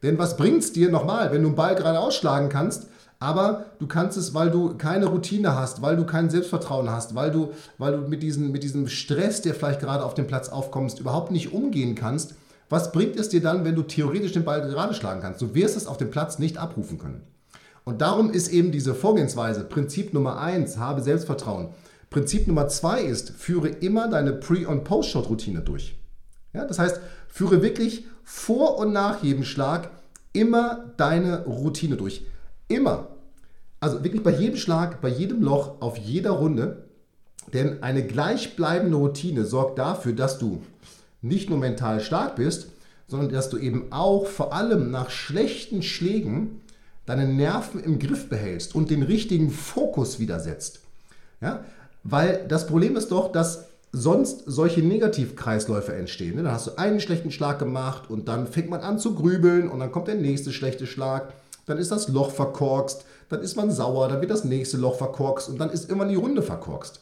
Denn 0.02 0.18
was 0.18 0.37
bringt 0.37 0.62
es 0.62 0.72
dir 0.72 0.90
nochmal, 0.90 1.32
wenn 1.32 1.42
du 1.42 1.48
einen 1.48 1.56
Ball 1.56 1.74
gerade 1.74 1.98
ausschlagen 1.98 2.48
kannst, 2.48 2.88
aber 3.20 3.66
du 3.78 3.87
kannst 3.87 4.18
es, 4.18 4.34
weil 4.34 4.50
du 4.50 4.76
keine 4.76 5.06
Routine 5.06 5.54
hast, 5.54 5.80
weil 5.80 5.96
du 5.96 6.04
kein 6.04 6.28
Selbstvertrauen 6.28 6.90
hast, 6.90 7.14
weil 7.14 7.30
du, 7.30 7.52
weil 7.78 7.92
du 7.96 8.08
mit, 8.08 8.22
diesen, 8.22 8.52
mit 8.52 8.62
diesem 8.62 8.87
Stress, 8.87 9.40
der 9.40 9.54
vielleicht 9.54 9.80
gerade 9.80 10.04
auf 10.04 10.14
dem 10.14 10.26
Platz 10.26 10.50
aufkommst, 10.50 11.00
überhaupt 11.00 11.30
nicht 11.30 11.52
umgehen 11.52 11.94
kannst. 11.94 12.34
Was 12.68 12.92
bringt 12.92 13.16
es 13.16 13.30
dir 13.30 13.40
dann, 13.40 13.64
wenn 13.64 13.76
du 13.76 13.82
theoretisch 13.82 14.32
den 14.32 14.44
Ball 14.44 14.60
gerade 14.60 14.92
schlagen 14.92 15.22
kannst? 15.22 15.40
Du 15.40 15.54
wirst 15.54 15.76
es 15.76 15.87
auf 15.87 15.96
dem 15.96 16.10
Platz 16.10 16.38
nicht 16.38 16.58
abrufen 16.58 16.98
können. 16.98 17.22
Und 17.84 18.00
darum 18.00 18.30
ist 18.30 18.48
eben 18.48 18.72
diese 18.72 18.94
Vorgehensweise, 18.94 19.64
Prinzip 19.64 20.12
Nummer 20.12 20.38
eins, 20.38 20.78
habe 20.78 21.02
Selbstvertrauen. 21.02 21.68
Prinzip 22.10 22.46
Nummer 22.46 22.68
zwei 22.68 23.02
ist, 23.02 23.30
führe 23.30 23.68
immer 23.68 24.08
deine 24.08 24.32
Pre- 24.32 24.68
und 24.68 24.84
Post-Shot-Routine 24.84 25.60
durch. 25.60 25.96
Ja, 26.54 26.64
das 26.64 26.78
heißt, 26.78 27.00
führe 27.28 27.62
wirklich 27.62 28.06
vor 28.22 28.78
und 28.78 28.92
nach 28.92 29.22
jedem 29.22 29.44
Schlag 29.44 29.90
immer 30.32 30.92
deine 30.96 31.44
Routine 31.44 31.96
durch. 31.96 32.24
Immer. 32.68 33.08
Also 33.80 34.02
wirklich 34.02 34.22
bei 34.22 34.30
jedem 34.30 34.56
Schlag, 34.56 35.00
bei 35.00 35.08
jedem 35.08 35.42
Loch, 35.42 35.80
auf 35.80 35.98
jeder 35.98 36.30
Runde. 36.30 36.84
Denn 37.52 37.82
eine 37.82 38.06
gleichbleibende 38.06 38.96
Routine 38.96 39.44
sorgt 39.44 39.78
dafür, 39.78 40.14
dass 40.14 40.38
du 40.38 40.62
nicht 41.20 41.50
nur 41.50 41.58
mental 41.58 42.00
stark 42.00 42.36
bist, 42.36 42.68
sondern 43.06 43.30
dass 43.30 43.50
du 43.50 43.58
eben 43.58 43.92
auch 43.92 44.26
vor 44.26 44.54
allem 44.54 44.90
nach 44.90 45.10
schlechten 45.10 45.82
Schlägen 45.82 46.62
deine 47.06 47.28
Nerven 47.28 47.82
im 47.82 47.98
Griff 47.98 48.28
behältst 48.28 48.74
und 48.74 48.90
den 48.90 49.02
richtigen 49.02 49.50
Fokus 49.50 50.18
wieder 50.18 50.40
setzt. 50.40 50.80
Ja? 51.40 51.64
Weil 52.02 52.46
das 52.48 52.66
Problem 52.66 52.96
ist 52.96 53.10
doch, 53.10 53.30
dass 53.30 53.66
sonst 53.94 54.42
solche 54.46 54.83
Negativkreisläufe 54.83 55.94
entstehen. 55.94 56.37
Dann 56.37 56.50
hast 56.50 56.66
du 56.66 56.78
einen 56.78 57.00
schlechten 57.00 57.30
Schlag 57.30 57.61
gemacht 57.61 58.11
und 58.11 58.26
dann 58.26 58.48
fängt 58.48 58.68
man 58.68 58.80
an 58.80 58.98
zu 58.98 59.14
grübeln 59.14 59.68
und 59.68 59.78
dann 59.78 59.92
kommt 59.92 60.09
der 60.09 60.16
nächste 60.16 60.52
schlechte 60.52 60.87
Schlag. 60.87 61.33
Dann 61.66 61.78
ist 61.78 61.92
das 61.92 62.09
Loch 62.09 62.33
verkorkst, 62.33 63.04
dann 63.28 63.40
ist 63.40 63.57
man 63.57 63.70
sauer, 63.70 64.09
dann 64.09 64.20
wird 64.20 64.33
das 64.33 64.44
nächste 64.44 64.76
Loch 64.78 64.96
verkorkst 64.96 65.48
und 65.48 65.59
dann 65.59 65.70
ist 65.70 65.88
immer 65.90 66.07
die 66.07 66.16
Runde 66.16 66.42
verkorkst. 66.42 67.00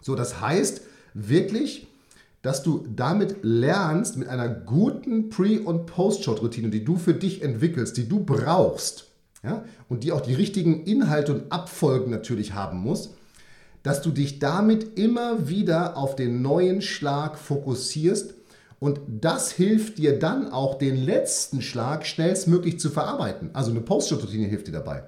So, 0.00 0.16
das 0.16 0.40
heißt 0.40 0.82
wirklich, 1.14 1.86
dass 2.42 2.64
du 2.64 2.84
damit 2.94 3.36
lernst, 3.42 4.16
mit 4.16 4.28
einer 4.28 4.48
guten 4.48 5.28
Pre- 5.28 5.62
und 5.62 5.86
Post-Shot-Routine, 5.86 6.70
die 6.70 6.84
du 6.84 6.96
für 6.96 7.14
dich 7.14 7.40
entwickelst, 7.40 7.96
die 7.96 8.08
du 8.08 8.24
brauchst, 8.24 9.06
ja, 9.44 9.64
und 9.88 10.02
die 10.02 10.10
auch 10.10 10.20
die 10.20 10.34
richtigen 10.34 10.82
Inhalte 10.84 11.32
und 11.34 11.52
Abfolgen 11.52 12.10
natürlich 12.10 12.52
haben 12.52 12.78
muss, 12.78 13.10
dass 13.82 14.02
du 14.02 14.10
dich 14.10 14.38
damit 14.38 14.98
immer 14.98 15.48
wieder 15.48 15.96
auf 15.96 16.16
den 16.16 16.42
neuen 16.42 16.82
Schlag 16.82 17.38
fokussierst 17.38 18.34
und 18.82 19.00
das 19.06 19.52
hilft 19.52 19.98
dir 19.98 20.18
dann 20.18 20.50
auch, 20.50 20.76
den 20.76 20.96
letzten 20.96 21.62
Schlag 21.62 22.04
schnellstmöglich 22.04 22.80
zu 22.80 22.90
verarbeiten. 22.90 23.50
Also 23.52 23.70
eine 23.70 23.80
Post-Shot-Routine 23.80 24.48
hilft 24.48 24.66
dir 24.66 24.72
dabei. 24.72 25.04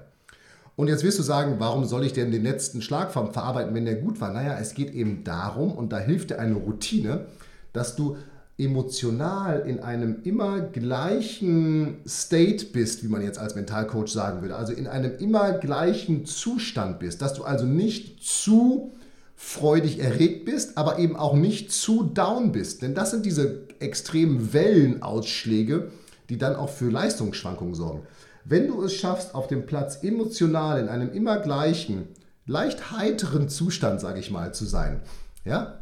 Und 0.77 0.87
jetzt 0.87 1.03
wirst 1.03 1.19
du 1.19 1.23
sagen, 1.23 1.55
warum 1.59 1.83
soll 1.83 2.05
ich 2.05 2.13
denn 2.13 2.31
den 2.31 2.43
letzten 2.43 2.81
Schlag 2.81 3.11
verarbeiten, 3.11 3.75
wenn 3.75 3.83
der 3.83 3.95
gut 3.95 4.21
war? 4.21 4.31
Naja, 4.31 4.57
es 4.59 4.75
geht 4.75 4.93
eben 4.93 5.25
darum, 5.25 5.73
und 5.73 5.91
da 5.91 5.99
hilft 5.99 6.29
dir 6.29 6.39
eine 6.39 6.55
Routine, 6.55 7.25
dass 7.73 7.97
du 7.97 8.15
emotional 8.57 9.63
in 9.67 9.79
einem 9.79 10.21
immer 10.23 10.61
gleichen 10.61 11.97
State 12.07 12.67
bist, 12.67 13.03
wie 13.03 13.09
man 13.09 13.21
jetzt 13.21 13.37
als 13.37 13.55
Mentalcoach 13.55 14.07
sagen 14.07 14.41
würde, 14.41 14.55
also 14.55 14.71
in 14.71 14.87
einem 14.87 15.17
immer 15.17 15.53
gleichen 15.53 16.25
Zustand 16.25 16.99
bist, 16.99 17.21
dass 17.21 17.33
du 17.33 17.43
also 17.43 17.65
nicht 17.65 18.23
zu 18.23 18.93
freudig 19.35 19.99
erregt 19.99 20.45
bist, 20.45 20.77
aber 20.77 20.99
eben 20.99 21.17
auch 21.17 21.33
nicht 21.33 21.71
zu 21.71 22.03
down 22.03 22.53
bist. 22.53 22.81
Denn 22.81 22.95
das 22.95 23.11
sind 23.11 23.25
diese 23.25 23.67
extremen 23.79 24.53
Wellenausschläge, 24.53 25.91
die 26.29 26.37
dann 26.37 26.55
auch 26.55 26.69
für 26.69 26.89
Leistungsschwankungen 26.89 27.75
sorgen. 27.75 28.03
Wenn 28.45 28.67
du 28.67 28.81
es 28.83 28.93
schaffst, 28.93 29.35
auf 29.35 29.47
dem 29.47 29.65
Platz 29.65 30.03
emotional 30.03 30.79
in 30.79 30.87
einem 30.87 31.11
immer 31.11 31.39
gleichen, 31.39 32.07
leicht 32.45 32.91
heiteren 32.91 33.49
Zustand, 33.49 33.99
sage 33.99 34.19
ich 34.19 34.31
mal, 34.31 34.53
zu 34.53 34.65
sein, 34.65 35.01
ja, 35.43 35.79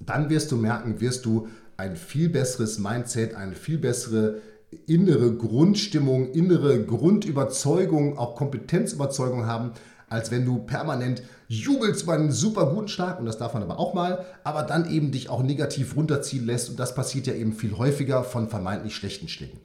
dann 0.00 0.30
wirst 0.30 0.52
du 0.52 0.56
merken, 0.56 1.00
wirst 1.00 1.26
du 1.26 1.48
ein 1.78 1.96
viel 1.96 2.28
besseres 2.28 2.78
Mindset, 2.78 3.34
eine 3.34 3.54
viel 3.54 3.78
bessere 3.78 4.42
innere 4.86 5.32
Grundstimmung, 5.34 6.32
innere 6.32 6.84
Grundüberzeugung, 6.84 8.18
auch 8.18 8.34
Kompetenzüberzeugung 8.34 9.46
haben, 9.46 9.72
als 10.08 10.30
wenn 10.30 10.44
du 10.44 10.58
permanent 10.58 11.22
jubelst 11.46 12.04
bei 12.04 12.14
einem 12.14 12.32
super 12.32 12.66
guten 12.74 12.88
Schlag, 12.88 13.18
und 13.20 13.26
das 13.26 13.38
darf 13.38 13.54
man 13.54 13.62
aber 13.62 13.78
auch 13.78 13.94
mal, 13.94 14.26
aber 14.44 14.64
dann 14.64 14.90
eben 14.90 15.12
dich 15.12 15.30
auch 15.30 15.42
negativ 15.42 15.96
runterziehen 15.96 16.44
lässt. 16.44 16.68
Und 16.68 16.78
das 16.80 16.94
passiert 16.94 17.26
ja 17.26 17.34
eben 17.34 17.52
viel 17.52 17.78
häufiger 17.78 18.24
von 18.24 18.48
vermeintlich 18.48 18.94
schlechten 18.94 19.28
Schlägen. 19.28 19.58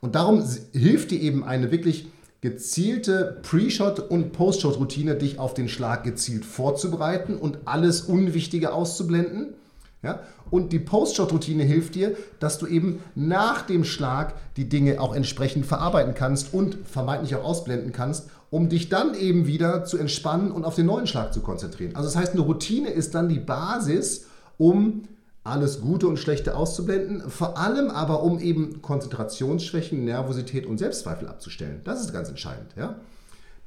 Und 0.00 0.14
darum 0.14 0.44
hilft 0.72 1.10
dir 1.10 1.20
eben 1.20 1.44
eine 1.44 1.70
wirklich 1.70 2.06
gezielte 2.40 3.40
Pre-Shot- 3.42 4.00
und 4.00 4.32
Post-Shot-Routine, 4.32 5.14
dich 5.16 5.38
auf 5.38 5.54
den 5.54 5.68
Schlag 5.68 6.02
gezielt 6.02 6.44
vorzubereiten 6.44 7.36
und 7.36 7.58
alles 7.66 8.00
Unwichtige 8.00 8.72
auszublenden. 8.72 9.54
Ja? 10.02 10.20
Und 10.50 10.72
die 10.72 10.78
Post-Shot-Routine 10.78 11.64
hilft 11.64 11.94
dir, 11.94 12.16
dass 12.40 12.58
du 12.58 12.66
eben 12.66 13.02
nach 13.14 13.62
dem 13.62 13.84
Schlag 13.84 14.34
die 14.56 14.68
Dinge 14.68 15.00
auch 15.00 15.14
entsprechend 15.14 15.66
verarbeiten 15.66 16.14
kannst 16.14 16.52
und 16.52 16.78
vermeintlich 16.84 17.34
auch 17.36 17.44
ausblenden 17.44 17.92
kannst, 17.92 18.28
um 18.50 18.68
dich 18.68 18.88
dann 18.88 19.14
eben 19.14 19.46
wieder 19.46 19.84
zu 19.84 19.96
entspannen 19.96 20.52
und 20.52 20.64
auf 20.64 20.74
den 20.74 20.86
neuen 20.86 21.06
Schlag 21.06 21.32
zu 21.32 21.40
konzentrieren. 21.40 21.96
Also 21.96 22.08
das 22.08 22.16
heißt, 22.16 22.32
eine 22.32 22.42
Routine 22.42 22.90
ist 22.90 23.14
dann 23.14 23.28
die 23.28 23.38
Basis, 23.38 24.26
um 24.58 25.04
alles 25.44 25.80
Gute 25.80 26.06
und 26.06 26.18
Schlechte 26.18 26.54
auszublenden, 26.56 27.28
vor 27.28 27.58
allem 27.58 27.90
aber 27.90 28.22
um 28.22 28.38
eben 28.38 28.80
Konzentrationsschwächen, 28.82 30.04
Nervosität 30.04 30.66
und 30.66 30.78
Selbstzweifel 30.78 31.28
abzustellen. 31.28 31.80
Das 31.84 32.00
ist 32.00 32.12
ganz 32.12 32.28
entscheidend. 32.28 32.68
Ja? 32.76 32.96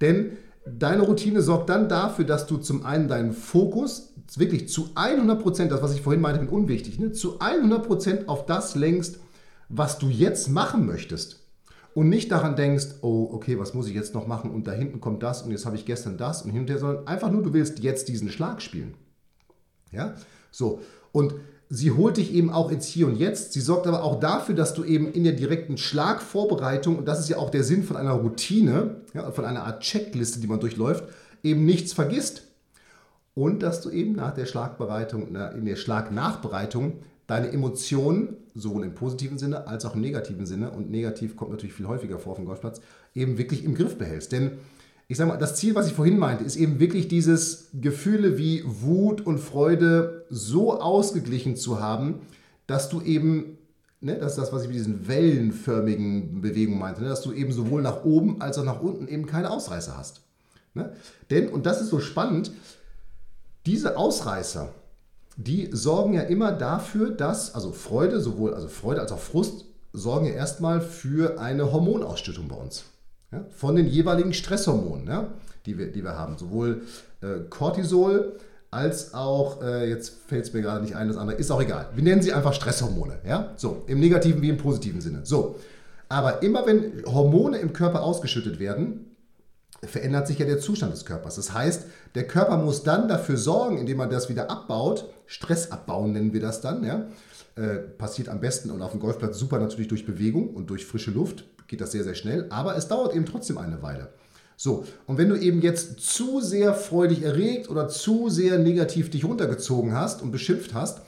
Denn 0.02 0.38
deine 0.65 1.04
Routine 1.04 1.41
sorgt 1.41 1.69
dann 1.69 1.89
dafür, 1.89 2.25
dass 2.25 2.47
du 2.47 2.58
zum 2.58 2.86
einen 2.86 3.08
deinen 3.08 3.34
Fokus 3.34 4.13
wirklich 4.36 4.69
zu 4.69 4.89
100 4.95 5.41
Prozent, 5.41 5.71
das 5.71 5.82
was 5.82 5.93
ich 5.93 6.01
vorhin 6.01 6.21
meinte 6.21 6.49
unwichtig, 6.49 6.99
ne, 6.99 7.12
zu 7.12 7.39
100 7.39 7.86
Prozent 7.86 8.28
auf 8.28 8.45
das 8.45 8.75
lenkst, 8.75 9.19
was 9.69 9.97
du 9.99 10.08
jetzt 10.08 10.49
machen 10.49 10.86
möchtest. 10.86 11.41
Und 11.93 12.10
nicht 12.10 12.30
daran 12.32 12.58
denkst, 12.58 12.88
oh, 13.01 13.30
okay, 13.32 13.58
was 13.58 13.73
muss 13.73 13.88
ich 13.88 13.93
jetzt 13.93 14.13
noch 14.13 14.28
machen 14.28 14.51
und 14.51 14.67
da 14.67 14.73
hinten 14.73 14.99
kommt 14.99 15.23
das 15.23 15.43
und 15.43 15.51
jetzt 15.51 15.65
habe 15.65 15.78
ich 15.78 15.86
gestern 15.86 16.17
das 16.17 16.41
und 16.41 16.51
hinterher, 16.51 16.80
sondern 16.80 17.08
einfach 17.08 17.32
nur, 17.32 17.41
du 17.41 17.54
willst 17.54 17.80
jetzt 17.80 18.10
diesen 18.10 18.30
Schlag 18.30 18.62
spielen. 18.62 18.95
Ja, 19.91 20.15
so. 20.51 20.82
Und 21.13 21.36
sie 21.69 21.91
holt 21.91 22.17
dich 22.17 22.34
eben 22.34 22.49
auch 22.49 22.71
ins 22.71 22.86
Hier 22.86 23.08
und 23.08 23.15
Jetzt. 23.15 23.54
Sie 23.54 23.62
sorgt 23.62 23.88
aber 23.88 24.04
auch 24.04 24.19
dafür, 24.19 24.56
dass 24.56 24.73
du 24.73 24.84
eben 24.84 25.12
in 25.12 25.23
der 25.23 25.34
direkten 25.34 25.78
Schlagvorbereitung, 25.78 26.97
und 26.97 27.08
das 27.08 27.19
ist 27.19 27.30
ja 27.30 27.38
auch 27.38 27.49
der 27.49 27.63
Sinn 27.63 27.84
von 27.84 27.97
einer 27.97 28.13
Routine, 28.13 28.97
ja, 29.13 29.32
von 29.32 29.45
einer 29.45 29.63
Art 29.63 29.82
Checkliste, 29.82 30.39
die 30.39 30.47
man 30.47 30.60
durchläuft, 30.60 31.06
eben 31.43 31.65
nichts 31.65 31.93
vergisst. 31.93 32.43
Und 33.34 33.63
dass 33.63 33.82
du 33.82 33.89
eben 33.89 34.13
nach 34.13 34.34
der 34.34 34.45
Schlagbereitung, 34.45 35.36
in 35.36 35.65
der 35.65 35.75
Schlagnachbereitung 35.75 36.99
deine 37.28 37.51
Emotionen, 37.51 38.38
sowohl 38.54 38.86
im 38.86 38.93
positiven 38.93 39.38
Sinne 39.38 39.67
als 39.67 39.84
auch 39.84 39.95
im 39.95 40.01
negativen 40.01 40.45
Sinne, 40.45 40.71
und 40.71 40.89
negativ 40.89 41.36
kommt 41.36 41.51
natürlich 41.51 41.73
viel 41.73 41.88
häufiger 41.88 42.19
vor 42.19 42.34
auf 42.34 42.38
dem 42.38 42.45
Golfplatz, 42.45 42.80
eben 43.13 43.38
wirklich 43.38 43.65
im 43.65 43.75
Griff 43.75 43.97
behältst. 43.97 44.32
Denn 44.32 44.51
ich 45.07 45.17
sage 45.17 45.29
mal, 45.29 45.37
das 45.37 45.55
Ziel, 45.55 45.75
was 45.75 45.87
ich 45.87 45.93
vorhin 45.93 46.17
meinte, 46.17 46.43
ist 46.43 46.55
eben 46.55 46.79
wirklich 46.79 47.07
dieses 47.07 47.69
Gefühle 47.73 48.37
wie 48.37 48.63
Wut 48.65 49.21
und 49.21 49.37
Freude 49.37 50.25
so 50.29 50.79
ausgeglichen 50.79 51.55
zu 51.55 51.79
haben, 51.79 52.21
dass 52.65 52.89
du 52.89 53.01
eben, 53.01 53.57
ne, 54.01 54.17
das 54.17 54.31
ist 54.31 54.39
das, 54.39 54.53
was 54.53 54.63
ich 54.63 54.69
mit 54.69 54.77
diesen 54.77 55.07
wellenförmigen 55.07 56.41
Bewegungen 56.41 56.79
meinte, 56.79 57.01
ne, 57.01 57.09
dass 57.09 57.21
du 57.21 57.33
eben 57.33 57.51
sowohl 57.51 57.83
nach 57.83 58.03
oben 58.03 58.41
als 58.41 58.57
auch 58.57 58.63
nach 58.63 58.81
unten 58.81 59.07
eben 59.07 59.27
keine 59.27 59.51
Ausreißer 59.51 59.95
hast. 59.95 60.21
Ne? 60.73 60.93
Denn, 61.29 61.49
und 61.49 61.67
das 61.67 61.81
ist 61.81 61.89
so 61.89 61.99
spannend, 61.99 62.51
diese 63.67 63.97
Ausreißer, 63.97 64.73
die 65.37 65.69
sorgen 65.71 66.13
ja 66.13 66.21
immer 66.21 66.51
dafür, 66.51 67.11
dass, 67.11 67.53
also 67.53 67.71
Freude, 67.73 68.21
sowohl 68.21 68.55
also 68.55 68.69
Freude 68.69 69.01
als 69.01 69.11
auch 69.11 69.19
Frust, 69.19 69.65
sorgen 69.93 70.25
ja 70.25 70.33
erstmal 70.33 70.81
für 70.81 71.39
eine 71.39 71.71
Hormonausschüttung 71.71 72.47
bei 72.47 72.55
uns 72.55 72.85
ja, 73.36 73.45
von 73.50 73.76
den 73.76 73.88
jeweiligen 73.88 74.34
Stresshormonen, 74.34 75.08
ja, 75.08 75.28
die, 75.65 75.78
wir, 75.78 75.91
die 75.91 76.04
wir 76.04 76.17
haben. 76.17 76.38
Sowohl 76.38 76.82
äh, 77.21 77.41
Cortisol 77.50 78.38
als 78.71 79.13
auch, 79.13 79.62
äh, 79.62 79.89
jetzt 79.89 80.13
fällt 80.28 80.45
es 80.45 80.54
mir 80.54 80.62
gerade 80.62 80.84
nicht 80.84 80.95
ein, 80.95 81.08
das 81.08 81.17
andere, 81.17 81.38
ist 81.38 81.52
auch 81.52 81.62
egal. 81.62 81.89
Wir 81.95 82.04
nennen 82.04 82.21
sie 82.21 82.34
einfach 82.34 82.54
Stresshormone. 82.54 83.19
Ja? 83.26 83.54
So, 83.56 83.84
im 83.88 84.00
negativen 84.00 84.41
wie 84.41 84.50
im 84.50 84.58
positiven 84.58 85.02
Sinne. 85.02 85.21
So, 85.24 85.60
aber 86.10 86.43
immer 86.43 86.65
wenn 86.65 87.04
Hormone 87.06 87.58
im 87.58 87.74
Körper 87.74 88.04
ausgeschüttet 88.04 88.60
werden, 88.60 89.15
verändert 89.82 90.28
sich 90.28 90.39
ja 90.39 90.45
der 90.45 90.60
Zustand 90.60 90.93
des 90.93 91.06
Körpers. 91.06 91.36
Das 91.36 91.54
heißt, 91.54 91.86
der 92.15 92.28
Körper 92.28 92.58
muss 92.58 92.84
dann 92.84 93.08
dafür 93.08 93.38
sorgen, 93.38 93.78
indem 93.78 93.98
man 93.98 94.10
das 94.10 94.30
wieder 94.30 94.50
abbaut, 94.50 95.10
Stress 95.26 95.71
abbauen 95.71 96.12
nennen 96.12 96.34
wir 96.34 96.41
das 96.41 96.62
dann, 96.62 96.84
ja? 96.84 97.06
Äh, 97.56 97.78
passiert 97.78 98.28
am 98.28 98.41
besten 98.41 98.69
und 98.69 98.82
auf 98.82 98.91
dem 98.91 99.00
Golfplatz 99.00 99.39
super 99.39 99.60
natürlich 99.60 99.88
durch 99.88 100.06
Bewegung 100.06 100.50
und 100.50 100.69
durch 100.69 100.86
frische 100.86 101.12
Luft, 101.12 101.45
geht 101.67 101.82
das 101.82 101.91
sehr, 101.91 102.04
sehr 102.04 102.15
schnell, 102.15 102.47
aber 102.49 102.75
es 102.75 102.88
dauert 102.88 103.15
eben 103.15 103.25
trotzdem 103.25 103.58
eine 103.58 103.82
Weile. 103.82 104.10
So, 104.58 104.86
und 105.06 105.17
wenn 105.17 105.30
du 105.30 105.36
eben 105.36 105.62
jetzt 105.62 105.99
zu 105.99 106.39
sehr 106.39 106.73
freudig 106.73 107.23
erregt 107.23 107.69
oder 107.69 107.89
zu 107.89 108.30
sehr 108.30 108.58
negativ 108.58 109.10
dich 109.10 109.25
runtergezogen 109.25 109.93
hast 109.93 110.21
und 110.21 110.32
beschimpft 110.32 110.73
hast, 110.73 111.01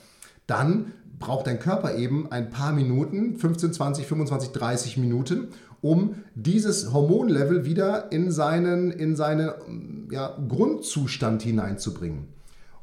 dann 0.47 0.91
braucht 1.19 1.47
dein 1.47 1.59
Körper 1.59 1.95
eben 1.95 2.31
ein 2.31 2.49
paar 2.49 2.73
Minuten, 2.73 3.37
15, 3.37 3.73
20, 3.73 4.05
25, 4.05 4.49
30 4.51 4.97
Minuten, 4.97 5.47
um 5.81 6.15
dieses 6.35 6.91
Hormonlevel 6.91 7.65
wieder 7.65 8.11
in 8.11 8.31
seinen, 8.31 8.91
in 8.91 9.15
seinen 9.15 10.07
ja, 10.11 10.37
Grundzustand 10.47 11.41
hineinzubringen. 11.41 12.27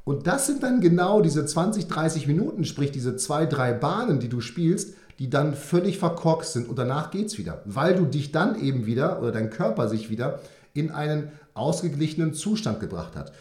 Und 0.04 0.26
das 0.26 0.46
sind 0.46 0.62
dann 0.62 0.80
genau 0.80 1.22
diese 1.22 1.44
20, 1.46 1.88
30 1.88 2.26
Minuten, 2.26 2.64
sprich 2.64 2.92
diese 2.92 3.16
zwei, 3.16 3.46
drei 3.46 3.72
Bahnen, 3.72 4.18
die 4.18 4.28
du 4.28 4.40
spielst, 4.40 4.94
die 5.18 5.30
dann 5.30 5.54
völlig 5.54 5.98
verkorkst 5.98 6.52
sind 6.52 6.68
und 6.68 6.78
danach 6.78 7.10
geht 7.10 7.26
es 7.26 7.38
wieder, 7.38 7.62
weil 7.64 7.94
du 7.94 8.04
dich 8.04 8.32
dann 8.32 8.60
eben 8.60 8.86
wieder 8.86 9.20
oder 9.20 9.32
dein 9.32 9.50
Körper 9.50 9.88
sich 9.88 10.10
wieder 10.10 10.40
in 10.72 10.90
einen 10.90 11.30
ausgeglichenen 11.54 12.34
Zustand 12.34 12.80
gebracht 12.80 13.16
hat. 13.16 13.32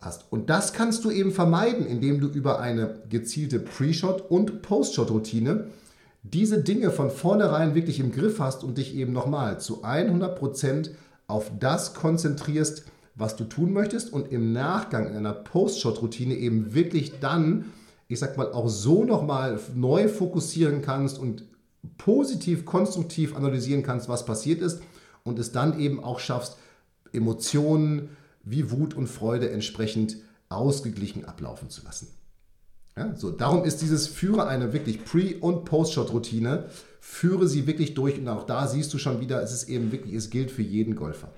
Hast. 0.00 0.24
Und 0.30 0.50
das 0.50 0.72
kannst 0.72 1.04
du 1.04 1.12
eben 1.12 1.30
vermeiden, 1.30 1.86
indem 1.86 2.20
du 2.20 2.26
über 2.26 2.58
eine 2.58 3.02
gezielte 3.08 3.60
Pre-Shot- 3.60 4.30
und 4.30 4.60
Post-Shot-Routine 4.62 5.68
diese 6.24 6.62
Dinge 6.62 6.90
von 6.90 7.10
vornherein 7.10 7.74
wirklich 7.74 8.00
im 8.00 8.12
Griff 8.12 8.40
hast 8.40 8.64
und 8.64 8.78
dich 8.78 8.96
eben 8.96 9.12
nochmal 9.12 9.60
zu 9.60 9.84
100% 9.84 10.90
auf 11.28 11.50
das 11.58 11.94
konzentrierst, 11.94 12.84
was 13.14 13.36
du 13.36 13.44
tun 13.44 13.72
möchtest 13.72 14.12
und 14.12 14.32
im 14.32 14.52
Nachgang 14.52 15.06
in 15.06 15.16
einer 15.16 15.32
Post-Shot-Routine 15.32 16.34
eben 16.34 16.74
wirklich 16.74 17.20
dann, 17.20 17.66
ich 18.12 18.18
sag 18.18 18.36
mal, 18.36 18.52
auch 18.52 18.68
so 18.68 19.04
nochmal 19.04 19.58
neu 19.74 20.08
fokussieren 20.08 20.82
kannst 20.82 21.18
und 21.18 21.44
positiv, 21.96 22.64
konstruktiv 22.64 23.34
analysieren 23.34 23.82
kannst, 23.82 24.08
was 24.08 24.24
passiert 24.24 24.60
ist 24.60 24.82
und 25.24 25.38
es 25.38 25.52
dann 25.52 25.80
eben 25.80 26.02
auch 26.02 26.20
schaffst, 26.20 26.58
Emotionen 27.12 28.10
wie 28.44 28.70
Wut 28.70 28.94
und 28.94 29.06
Freude 29.06 29.50
entsprechend 29.50 30.16
ausgeglichen 30.48 31.24
ablaufen 31.24 31.70
zu 31.70 31.82
lassen. 31.84 32.08
Ja, 32.96 33.16
so, 33.16 33.30
darum 33.30 33.64
ist 33.64 33.80
dieses 33.80 34.06
Führe 34.06 34.46
eine 34.46 34.74
wirklich 34.74 35.04
Pre- 35.04 35.38
und 35.40 35.64
Post-Shot-Routine. 35.64 36.66
Führe 37.00 37.48
sie 37.48 37.66
wirklich 37.66 37.94
durch 37.94 38.18
und 38.18 38.28
auch 38.28 38.44
da 38.44 38.66
siehst 38.66 38.92
du 38.92 38.98
schon 38.98 39.20
wieder, 39.20 39.42
es 39.42 39.52
ist 39.52 39.68
eben 39.70 39.92
wirklich, 39.92 40.14
es 40.14 40.28
gilt 40.28 40.50
für 40.50 40.62
jeden 40.62 40.94
Golfer. 40.94 41.28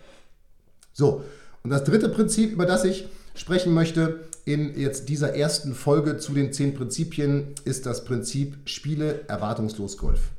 So, 0.93 1.23
und 1.63 1.71
das 1.71 1.85
dritte 1.85 2.09
Prinzip, 2.09 2.53
über 2.53 2.67
das 2.67 2.85
ich 2.85 3.07
sprechen 3.35 3.73
möchte 3.73 4.21
in 4.45 4.79
jetzt 4.79 5.09
dieser 5.09 5.35
ersten 5.35 5.75
Folge 5.75 6.19
zu 6.19 6.35
den 6.35 6.53
zehn 6.53 6.75
Prinzipien, 6.75 7.55
ist 7.65 7.87
das 7.87 8.05
Prinzip 8.05 8.69
Spiele 8.69 9.27
erwartungslos 9.29 9.97
Golf. 9.97 10.31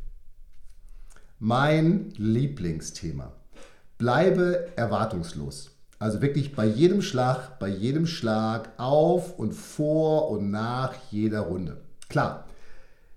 Mein 1.39 2.13
Lieblingsthema. 2.17 3.31
Bleibe 3.97 4.67
erwartungslos. 4.75 5.71
Also 5.97 6.21
wirklich 6.21 6.55
bei 6.55 6.65
jedem 6.65 7.01
Schlag, 7.01 7.57
bei 7.57 7.69
jedem 7.69 8.05
Schlag 8.05 8.69
auf 8.77 9.39
und 9.39 9.53
vor 9.53 10.29
und 10.29 10.51
nach 10.51 10.93
jeder 11.09 11.41
Runde. 11.41 11.77
Klar, 12.09 12.45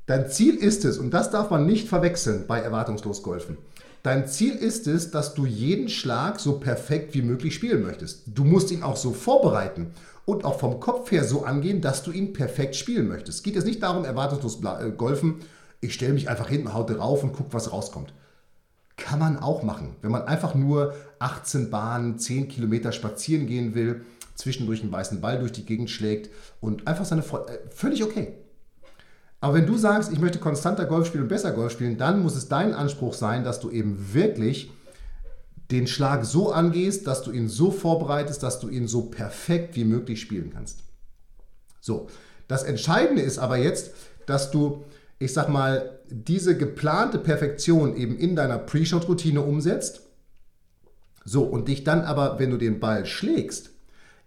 dein 0.06 0.30
Ziel 0.30 0.54
ist 0.54 0.84
es, 0.84 0.96
und 0.96 1.10
das 1.10 1.30
darf 1.30 1.50
man 1.50 1.66
nicht 1.66 1.88
verwechseln 1.88 2.44
bei 2.46 2.60
erwartungslos 2.60 3.22
Golfen. 3.22 3.58
Dein 4.04 4.28
Ziel 4.28 4.54
ist 4.54 4.86
es, 4.86 5.10
dass 5.10 5.34
du 5.34 5.44
jeden 5.44 5.88
Schlag 5.88 6.38
so 6.38 6.60
perfekt 6.60 7.14
wie 7.14 7.22
möglich 7.22 7.54
spielen 7.54 7.82
möchtest. 7.82 8.22
Du 8.26 8.44
musst 8.44 8.70
ihn 8.70 8.84
auch 8.84 8.96
so 8.96 9.12
vorbereiten 9.12 9.90
und 10.28 10.44
auch 10.44 10.58
vom 10.60 10.78
Kopf 10.78 11.10
her 11.10 11.24
so 11.24 11.46
angehen, 11.46 11.80
dass 11.80 12.02
du 12.02 12.10
ihn 12.10 12.34
perfekt 12.34 12.76
spielen 12.76 13.08
möchtest. 13.08 13.38
Es 13.38 13.42
geht 13.42 13.54
jetzt 13.54 13.64
nicht 13.64 13.82
darum, 13.82 14.04
erwartungslos 14.04 14.60
äh, 14.62 14.90
golfen. 14.90 15.36
Ich 15.80 15.94
stelle 15.94 16.12
mich 16.12 16.28
einfach 16.28 16.50
hinten, 16.50 16.74
haute 16.74 16.96
drauf 16.96 17.22
und 17.22 17.32
gucke, 17.32 17.54
was 17.54 17.72
rauskommt. 17.72 18.12
Kann 18.98 19.20
man 19.20 19.38
auch 19.38 19.62
machen. 19.62 19.96
Wenn 20.02 20.10
man 20.10 20.28
einfach 20.28 20.54
nur 20.54 20.92
18 21.18 21.70
Bahnen, 21.70 22.18
10 22.18 22.48
Kilometer 22.48 22.92
spazieren 22.92 23.46
gehen 23.46 23.74
will, 23.74 24.02
zwischendurch 24.34 24.82
einen 24.82 24.92
weißen 24.92 25.22
Ball 25.22 25.38
durch 25.38 25.52
die 25.52 25.64
Gegend 25.64 25.88
schlägt 25.88 26.28
und 26.60 26.86
einfach 26.86 27.06
seine 27.06 27.22
Freude. 27.22 27.50
Äh, 27.54 27.70
völlig 27.70 28.04
okay. 28.04 28.34
Aber 29.40 29.54
wenn 29.54 29.66
du 29.66 29.78
sagst, 29.78 30.12
ich 30.12 30.18
möchte 30.18 30.40
konstanter 30.40 30.84
Golf 30.84 31.06
spielen 31.06 31.22
und 31.22 31.30
besser 31.30 31.52
Golf 31.52 31.72
spielen, 31.72 31.96
dann 31.96 32.22
muss 32.22 32.36
es 32.36 32.48
dein 32.48 32.74
Anspruch 32.74 33.14
sein, 33.14 33.44
dass 33.44 33.60
du 33.60 33.70
eben 33.70 34.12
wirklich 34.12 34.70
den 35.70 35.86
Schlag 35.86 36.24
so 36.24 36.50
angehst, 36.50 37.06
dass 37.06 37.22
du 37.22 37.30
ihn 37.30 37.48
so 37.48 37.70
vorbereitest, 37.70 38.42
dass 38.42 38.60
du 38.60 38.68
ihn 38.68 38.88
so 38.88 39.02
perfekt 39.02 39.76
wie 39.76 39.84
möglich 39.84 40.20
spielen 40.20 40.50
kannst. 40.52 40.80
So, 41.80 42.08
das 42.48 42.62
Entscheidende 42.62 43.22
ist 43.22 43.38
aber 43.38 43.58
jetzt, 43.58 43.92
dass 44.26 44.50
du 44.50 44.84
ich 45.18 45.32
sag 45.32 45.48
mal, 45.48 45.98
diese 46.08 46.56
geplante 46.56 47.18
Perfektion 47.18 47.96
eben 47.96 48.16
in 48.16 48.36
deiner 48.36 48.58
Pre-Shot-Routine 48.58 49.42
umsetzt. 49.42 50.02
So, 51.24 51.42
und 51.42 51.68
dich 51.68 51.84
dann 51.84 52.02
aber, 52.02 52.38
wenn 52.38 52.50
du 52.50 52.56
den 52.56 52.80
Ball 52.80 53.04
schlägst, 53.04 53.70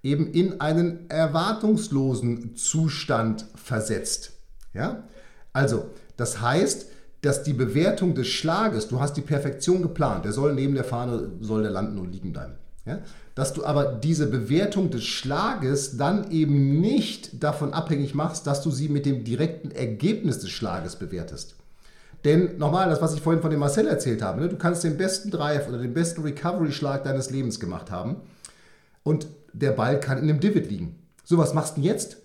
eben 0.04 0.32
in 0.32 0.60
einen 0.62 1.10
erwartungslosen 1.10 2.56
Zustand 2.56 3.46
versetzt. 3.56 4.34
Ja? 4.74 5.08
Also, 5.54 5.90
das 6.18 6.42
heißt, 6.42 6.88
dass 7.22 7.44
die 7.44 7.54
Bewertung 7.54 8.16
des 8.16 8.28
Schlages, 8.28 8.88
du 8.88 9.00
hast 9.00 9.14
die 9.14 9.22
Perfektion 9.22 9.82
geplant, 9.82 10.26
der 10.26 10.32
soll 10.32 10.54
neben 10.54 10.74
der 10.74 10.84
Fahne, 10.84 11.32
soll 11.40 11.62
der 11.62 11.72
landen 11.72 12.00
und 12.00 12.12
liegen 12.12 12.34
bleiben. 12.34 12.54
Ja? 12.86 13.00
Dass 13.36 13.54
du 13.54 13.64
aber 13.64 13.86
diese 13.94 14.28
Bewertung 14.28 14.90
des 14.90 15.04
Schlages 15.04 15.98
dann 15.98 16.32
eben 16.32 16.82
nicht 16.82 17.44
davon 17.44 17.74
abhängig 17.74 18.16
machst, 18.16 18.48
dass 18.48 18.62
du 18.62 18.72
sie 18.72 18.90
mit 18.90 19.06
dem 19.06 19.24
direkten 19.24 19.72
Ergebnis 19.72 20.40
des 20.40 20.50
Schlages 20.50 20.96
bewertest. 20.96 21.56
Denn 22.24 22.58
nochmal, 22.58 22.90
das, 22.90 23.02
was 23.02 23.14
ich 23.14 23.22
vorhin 23.22 23.42
von 23.42 23.52
dem 23.52 23.60
Marcel 23.60 23.88
erzählt 23.88 24.22
habe, 24.22 24.42
ne? 24.42 24.50
du 24.50 24.58
kannst 24.58 24.84
den 24.84 24.98
besten 24.98 25.32
Drive 25.32 25.68
oder 25.68 25.78
den 25.78 25.94
besten 25.94 26.22
Recovery-Schlag 26.22 27.04
deines 27.04 27.30
Lebens 27.30 27.60
gemacht 27.60 27.92
haben 27.92 28.18
und 29.04 29.28
der 29.54 29.72
Ball 29.72 30.00
kann 30.00 30.18
in 30.18 30.26
einem 30.26 30.40
Divid 30.40 30.70
liegen. 30.70 31.00
So, 31.24 31.38
was 31.38 31.54
machst 31.54 31.78
du 31.78 31.82
denn 31.82 31.90
jetzt? 31.90 32.18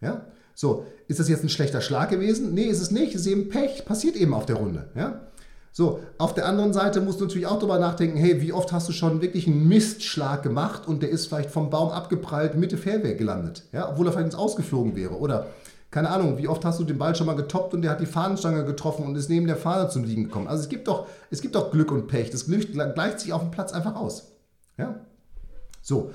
Ja? 0.00 0.26
So, 0.54 0.86
ist 1.08 1.20
das 1.20 1.28
jetzt 1.28 1.42
ein 1.42 1.48
schlechter 1.48 1.80
Schlag 1.80 2.10
gewesen? 2.10 2.54
Nee, 2.54 2.64
ist 2.64 2.80
es 2.80 2.90
nicht. 2.90 3.14
Es 3.14 3.22
ist 3.22 3.26
eben 3.26 3.48
Pech. 3.48 3.84
Passiert 3.84 4.16
eben 4.16 4.34
auf 4.34 4.46
der 4.46 4.56
Runde. 4.56 4.90
Ja? 4.94 5.20
So, 5.74 6.00
auf 6.18 6.34
der 6.34 6.46
anderen 6.46 6.74
Seite 6.74 7.00
musst 7.00 7.20
du 7.20 7.24
natürlich 7.24 7.46
auch 7.46 7.58
darüber 7.58 7.78
nachdenken, 7.78 8.18
hey, 8.18 8.42
wie 8.42 8.52
oft 8.52 8.72
hast 8.72 8.90
du 8.90 8.92
schon 8.92 9.22
wirklich 9.22 9.46
einen 9.46 9.68
Mistschlag 9.68 10.42
gemacht 10.42 10.86
und 10.86 11.02
der 11.02 11.08
ist 11.08 11.26
vielleicht 11.26 11.50
vom 11.50 11.70
Baum 11.70 11.88
abgeprallt, 11.88 12.56
Mitte 12.56 12.76
Fairway 12.76 13.14
gelandet, 13.14 13.64
ja, 13.72 13.88
obwohl 13.88 14.06
er 14.06 14.12
vielleicht 14.12 14.26
ins 14.26 14.34
Ausgeflogen 14.34 14.94
wäre. 14.96 15.18
Oder, 15.18 15.46
keine 15.90 16.10
Ahnung, 16.10 16.36
wie 16.36 16.46
oft 16.46 16.62
hast 16.66 16.78
du 16.78 16.84
den 16.84 16.98
Ball 16.98 17.16
schon 17.16 17.26
mal 17.26 17.36
getoppt 17.36 17.72
und 17.72 17.80
der 17.80 17.92
hat 17.92 18.02
die 18.02 18.06
Fahnenstange 18.06 18.66
getroffen 18.66 19.06
und 19.06 19.16
ist 19.16 19.30
neben 19.30 19.46
der 19.46 19.56
Fahne 19.56 19.88
zum 19.88 20.04
Liegen 20.04 20.24
gekommen. 20.24 20.46
Also 20.46 20.62
es 20.62 20.68
gibt 20.68 20.88
doch, 20.88 21.06
es 21.30 21.40
gibt 21.40 21.54
doch 21.54 21.70
Glück 21.70 21.90
und 21.90 22.06
Pech. 22.06 22.28
Das 22.28 22.44
Glück 22.44 22.70
gleicht 22.70 23.20
sich 23.20 23.32
auf 23.32 23.40
dem 23.40 23.50
Platz 23.50 23.72
einfach 23.72 23.94
aus. 23.94 24.30
Ja? 24.76 25.00
So, 25.80 26.10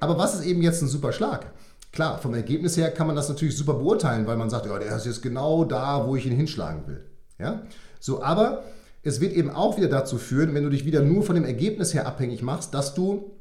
aber 0.00 0.16
was 0.16 0.34
ist 0.34 0.46
eben 0.46 0.62
jetzt 0.62 0.80
ein 0.80 0.88
super 0.88 1.12
Schlag? 1.12 1.52
Klar, 1.98 2.18
vom 2.18 2.32
Ergebnis 2.32 2.76
her 2.76 2.92
kann 2.92 3.08
man 3.08 3.16
das 3.16 3.28
natürlich 3.28 3.56
super 3.56 3.74
beurteilen, 3.74 4.24
weil 4.28 4.36
man 4.36 4.48
sagt, 4.48 4.66
ja, 4.66 4.78
der 4.78 4.94
ist 4.94 5.04
jetzt 5.04 5.20
genau 5.20 5.64
da, 5.64 6.06
wo 6.06 6.14
ich 6.14 6.26
ihn 6.26 6.36
hinschlagen 6.36 6.86
will. 6.86 7.04
Ja? 7.40 7.64
So, 7.98 8.22
aber 8.22 8.62
es 9.02 9.20
wird 9.20 9.32
eben 9.32 9.50
auch 9.50 9.76
wieder 9.76 9.88
dazu 9.88 10.16
führen, 10.16 10.54
wenn 10.54 10.62
du 10.62 10.70
dich 10.70 10.84
wieder 10.84 11.02
nur 11.02 11.24
von 11.24 11.34
dem 11.34 11.44
Ergebnis 11.44 11.94
her 11.94 12.06
abhängig 12.06 12.40
machst, 12.40 12.72
dass 12.72 12.94
du 12.94 13.32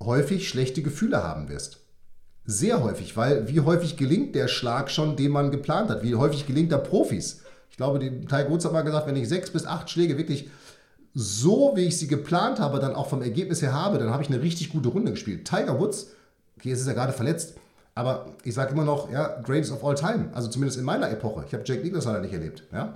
häufig 0.00 0.48
schlechte 0.48 0.82
Gefühle 0.82 1.24
haben 1.24 1.48
wirst. 1.48 1.80
Sehr 2.44 2.80
häufig, 2.80 3.16
weil 3.16 3.48
wie 3.48 3.58
häufig 3.62 3.96
gelingt 3.96 4.36
der 4.36 4.46
Schlag 4.46 4.88
schon, 4.88 5.16
den 5.16 5.32
man 5.32 5.50
geplant 5.50 5.90
hat? 5.90 6.04
Wie 6.04 6.14
häufig 6.14 6.46
gelingt 6.46 6.70
der 6.70 6.78
Profis? 6.78 7.40
Ich 7.72 7.76
glaube, 7.76 7.98
Tiger 7.98 8.48
Woods 8.48 8.64
hat 8.64 8.72
mal 8.72 8.82
gesagt, 8.82 9.08
wenn 9.08 9.16
ich 9.16 9.28
sechs 9.28 9.50
bis 9.50 9.66
acht 9.66 9.90
Schläge 9.90 10.16
wirklich 10.16 10.48
so, 11.12 11.72
wie 11.74 11.86
ich 11.86 11.98
sie 11.98 12.06
geplant 12.06 12.60
habe, 12.60 12.78
dann 12.78 12.94
auch 12.94 13.08
vom 13.08 13.22
Ergebnis 13.22 13.62
her 13.62 13.72
habe, 13.72 13.98
dann 13.98 14.10
habe 14.10 14.22
ich 14.22 14.28
eine 14.28 14.42
richtig 14.42 14.70
gute 14.70 14.90
Runde 14.90 15.10
gespielt. 15.10 15.44
Tiger 15.44 15.80
Woods, 15.80 16.12
okay, 16.56 16.68
jetzt 16.68 16.82
ist 16.82 16.86
er 16.86 16.94
gerade 16.94 17.12
verletzt, 17.12 17.56
aber 17.96 18.26
ich 18.44 18.54
sage 18.54 18.72
immer 18.72 18.84
noch, 18.84 19.10
ja, 19.10 19.40
greatest 19.40 19.72
of 19.72 19.82
all 19.82 19.94
time. 19.94 20.28
Also 20.34 20.48
zumindest 20.48 20.78
in 20.78 20.84
meiner 20.84 21.10
Epoche. 21.10 21.44
Ich 21.46 21.54
habe 21.54 21.64
Jack 21.66 21.82
Nicklaus 21.82 22.04
leider 22.04 22.20
nicht 22.20 22.34
erlebt. 22.34 22.62
Ja? 22.70 22.94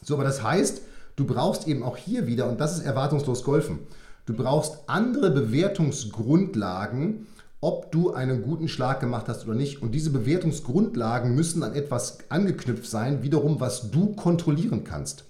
So, 0.00 0.14
aber 0.14 0.22
das 0.22 0.44
heißt, 0.44 0.80
du 1.16 1.26
brauchst 1.26 1.66
eben 1.66 1.82
auch 1.82 1.96
hier 1.96 2.28
wieder, 2.28 2.48
und 2.48 2.60
das 2.60 2.78
ist 2.78 2.86
erwartungslos 2.86 3.42
golfen, 3.42 3.80
du 4.26 4.34
brauchst 4.34 4.78
andere 4.86 5.32
Bewertungsgrundlagen, 5.32 7.26
ob 7.60 7.90
du 7.90 8.12
einen 8.12 8.42
guten 8.42 8.68
Schlag 8.68 9.00
gemacht 9.00 9.26
hast 9.28 9.44
oder 9.44 9.56
nicht. 9.56 9.82
Und 9.82 9.90
diese 9.90 10.10
Bewertungsgrundlagen 10.10 11.34
müssen 11.34 11.64
an 11.64 11.74
etwas 11.74 12.18
angeknüpft 12.28 12.88
sein, 12.88 13.24
wiederum, 13.24 13.58
was 13.58 13.90
du 13.90 14.14
kontrollieren 14.14 14.84
kannst. 14.84 15.24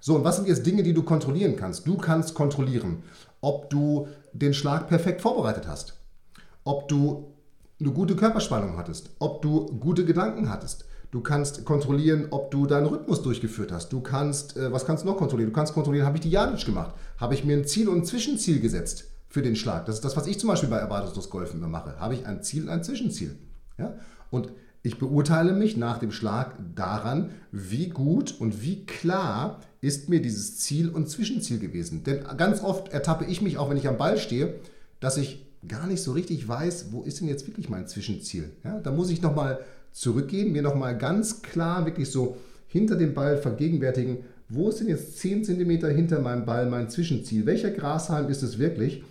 So, 0.00 0.16
und 0.16 0.24
was 0.24 0.34
sind 0.34 0.48
jetzt 0.48 0.66
Dinge, 0.66 0.82
die 0.82 0.94
du 0.94 1.04
kontrollieren 1.04 1.54
kannst? 1.54 1.86
Du 1.86 1.96
kannst 1.96 2.34
kontrollieren, 2.34 3.04
ob 3.40 3.70
du 3.70 4.08
den 4.32 4.52
Schlag 4.52 4.88
perfekt 4.88 5.20
vorbereitet 5.20 5.68
hast, 5.68 5.94
ob 6.64 6.88
du 6.88 7.31
eine 7.82 7.92
gute 7.92 8.16
Körperspannung 8.16 8.76
hattest, 8.76 9.10
ob 9.18 9.42
du 9.42 9.66
gute 9.78 10.04
Gedanken 10.04 10.48
hattest, 10.48 10.84
Du 11.12 11.20
kannst 11.20 11.66
kontrollieren, 11.66 12.28
ob 12.30 12.50
du 12.50 12.66
deinen 12.66 12.86
Rhythmus 12.86 13.20
durchgeführt 13.20 13.70
hast. 13.70 13.92
Du 13.92 14.00
kannst, 14.00 14.56
äh, 14.56 14.72
was 14.72 14.86
kannst 14.86 15.04
du 15.04 15.08
noch 15.08 15.18
kontrollieren? 15.18 15.50
Du 15.50 15.54
kannst 15.54 15.74
kontrollieren, 15.74 16.06
habe 16.06 16.16
ich 16.16 16.22
die 16.22 16.30
Janic 16.30 16.64
gemacht? 16.64 16.94
Habe 17.18 17.34
ich 17.34 17.44
mir 17.44 17.54
ein 17.54 17.66
Ziel 17.66 17.90
und 17.90 17.98
ein 17.98 18.04
Zwischenziel 18.06 18.60
gesetzt 18.60 19.04
für 19.28 19.42
den 19.42 19.54
Schlag? 19.54 19.84
Das 19.84 19.96
ist 19.96 20.06
das, 20.06 20.16
was 20.16 20.26
ich 20.26 20.40
zum 20.40 20.48
Beispiel 20.48 20.70
bei 20.70 20.78
Erwartungslos 20.78 21.28
Golfen 21.28 21.60
immer 21.60 21.68
mache. 21.68 22.00
Habe 22.00 22.14
ich 22.14 22.26
ein 22.26 22.42
Ziel 22.42 22.62
und 22.62 22.70
ein 22.70 22.82
Zwischenziel? 22.82 23.36
Ja? 23.76 23.92
Und 24.30 24.52
ich 24.82 24.98
beurteile 24.98 25.52
mich 25.52 25.76
nach 25.76 25.98
dem 25.98 26.12
Schlag 26.12 26.56
daran, 26.74 27.28
wie 27.50 27.90
gut 27.90 28.34
und 28.40 28.62
wie 28.62 28.86
klar 28.86 29.60
ist 29.82 30.08
mir 30.08 30.22
dieses 30.22 30.60
Ziel 30.60 30.88
und 30.88 31.10
Zwischenziel 31.10 31.58
gewesen. 31.58 32.04
Denn 32.04 32.24
ganz 32.38 32.62
oft 32.62 32.88
ertappe 32.88 33.26
ich 33.26 33.42
mich, 33.42 33.58
auch 33.58 33.68
wenn 33.68 33.76
ich 33.76 33.86
am 33.86 33.98
Ball 33.98 34.16
stehe, 34.16 34.54
dass 34.98 35.18
ich 35.18 35.46
gar 35.66 35.86
nicht 35.86 36.02
so 36.02 36.12
richtig 36.12 36.46
weiß, 36.46 36.86
wo 36.90 37.02
ist 37.02 37.20
denn 37.20 37.28
jetzt 37.28 37.46
wirklich 37.46 37.68
mein 37.68 37.86
Zwischenziel. 37.86 38.50
Ja, 38.64 38.80
da 38.80 38.90
muss 38.90 39.10
ich 39.10 39.22
nochmal 39.22 39.60
zurückgehen, 39.92 40.52
mir 40.52 40.62
nochmal 40.62 40.96
ganz 40.96 41.42
klar 41.42 41.86
wirklich 41.86 42.10
so 42.10 42.36
hinter 42.66 42.96
dem 42.96 43.14
Ball 43.14 43.36
vergegenwärtigen, 43.36 44.18
wo 44.48 44.68
ist 44.68 44.80
denn 44.80 44.88
jetzt 44.88 45.18
10 45.18 45.44
cm 45.44 45.86
hinter 45.94 46.20
meinem 46.20 46.44
Ball 46.44 46.66
mein 46.66 46.90
Zwischenziel? 46.90 47.46
Welcher 47.46 47.70
Grashalm 47.70 48.28
ist 48.28 48.42
es 48.42 48.58
wirklich? 48.58 49.02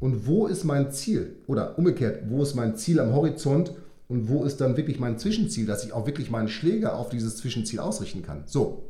Und 0.00 0.26
wo 0.26 0.46
ist 0.46 0.64
mein 0.64 0.92
Ziel? 0.92 1.36
Oder 1.46 1.78
umgekehrt, 1.78 2.24
wo 2.28 2.42
ist 2.42 2.54
mein 2.54 2.76
Ziel 2.76 3.00
am 3.00 3.12
Horizont? 3.12 3.72
Und 4.08 4.28
wo 4.28 4.44
ist 4.44 4.60
dann 4.60 4.76
wirklich 4.76 4.98
mein 4.98 5.18
Zwischenziel, 5.18 5.66
dass 5.66 5.84
ich 5.84 5.92
auch 5.92 6.06
wirklich 6.06 6.30
meinen 6.30 6.48
Schläger 6.48 6.96
auf 6.96 7.10
dieses 7.10 7.36
Zwischenziel 7.36 7.80
ausrichten 7.80 8.22
kann? 8.22 8.42
So. 8.46 8.84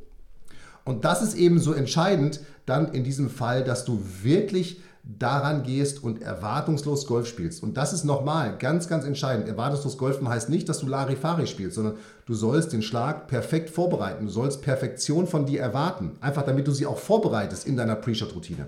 Und 0.84 1.04
das 1.04 1.22
ist 1.22 1.34
eben 1.34 1.58
so 1.58 1.72
entscheidend 1.72 2.40
dann 2.64 2.92
in 2.92 3.04
diesem 3.04 3.28
Fall, 3.28 3.64
dass 3.64 3.84
du 3.84 4.00
wirklich 4.22 4.80
daran 5.08 5.62
gehst 5.62 6.04
und 6.04 6.20
erwartungslos 6.20 7.06
Golf 7.06 7.26
spielst. 7.26 7.62
Und 7.62 7.78
das 7.78 7.94
ist 7.94 8.04
nochmal 8.04 8.58
ganz, 8.58 8.88
ganz 8.88 9.06
entscheidend. 9.06 9.48
Erwartungslos 9.48 9.96
Golfen 9.96 10.28
heißt 10.28 10.50
nicht, 10.50 10.68
dass 10.68 10.80
du 10.80 10.86
Larifari 10.86 11.46
spielst, 11.46 11.76
sondern 11.76 11.94
du 12.26 12.34
sollst 12.34 12.74
den 12.74 12.82
Schlag 12.82 13.26
perfekt 13.26 13.70
vorbereiten. 13.70 14.26
Du 14.26 14.30
sollst 14.30 14.60
Perfektion 14.60 15.26
von 15.26 15.46
dir 15.46 15.62
erwarten. 15.62 16.12
Einfach 16.20 16.42
damit 16.42 16.68
du 16.68 16.72
sie 16.72 16.84
auch 16.84 16.98
vorbereitest 16.98 17.66
in 17.66 17.76
deiner 17.76 17.94
Pre-Shot-Routine. 17.94 18.66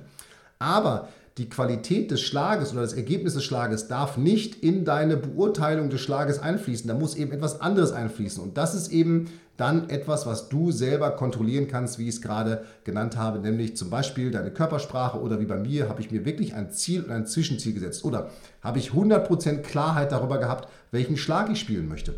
Aber 0.59 1.09
die 1.39 1.49
Qualität 1.49 2.11
des 2.11 2.21
Schlages 2.21 2.73
oder 2.73 2.83
das 2.83 2.93
Ergebnis 2.93 3.35
des 3.35 3.45
Schlages 3.45 3.89
darf 3.89 4.17
nicht 4.17 4.63
in 4.63 4.85
deine 4.85 5.17
Beurteilung 5.17 5.89
des 5.89 6.01
Schlages 6.01 6.41
einfließen. 6.41 6.89
Da 6.89 6.95
muss 6.95 7.15
eben 7.15 7.33
etwas 7.33 7.61
anderes 7.61 7.93
einfließen. 7.93 8.43
Und 8.43 8.59
das 8.59 8.75
ist 8.75 8.89
eben 8.89 9.31
dann 9.57 9.91
etwas, 9.91 10.27
was 10.27 10.49
du 10.49 10.73
selber 10.73 11.11
kontrollieren 11.11 11.69
kannst, 11.69 11.99
wie 11.99 12.09
ich 12.09 12.15
es 12.15 12.23
gerade 12.23 12.65
genannt 12.85 13.19
habe, 13.19 13.41
nämlich 13.41 13.77
zum 13.77 13.91
Beispiel 13.91 14.31
deine 14.31 14.51
Körpersprache 14.51 15.21
oder 15.21 15.39
wie 15.39 15.45
bei 15.45 15.59
mir, 15.59 15.89
habe 15.89 16.01
ich 16.01 16.11
mir 16.11 16.25
wirklich 16.25 16.55
ein 16.55 16.71
Ziel 16.71 17.05
und 17.05 17.11
ein 17.11 17.27
Zwischenziel 17.27 17.75
gesetzt 17.75 18.05
oder 18.05 18.31
habe 18.63 18.79
ich 18.79 18.91
100% 18.93 19.59
Klarheit 19.59 20.13
darüber 20.13 20.39
gehabt, 20.39 20.69
welchen 20.93 21.19
Schlag 21.19 21.51
ich 21.51 21.61
spielen 21.61 21.89
möchte. 21.89 22.15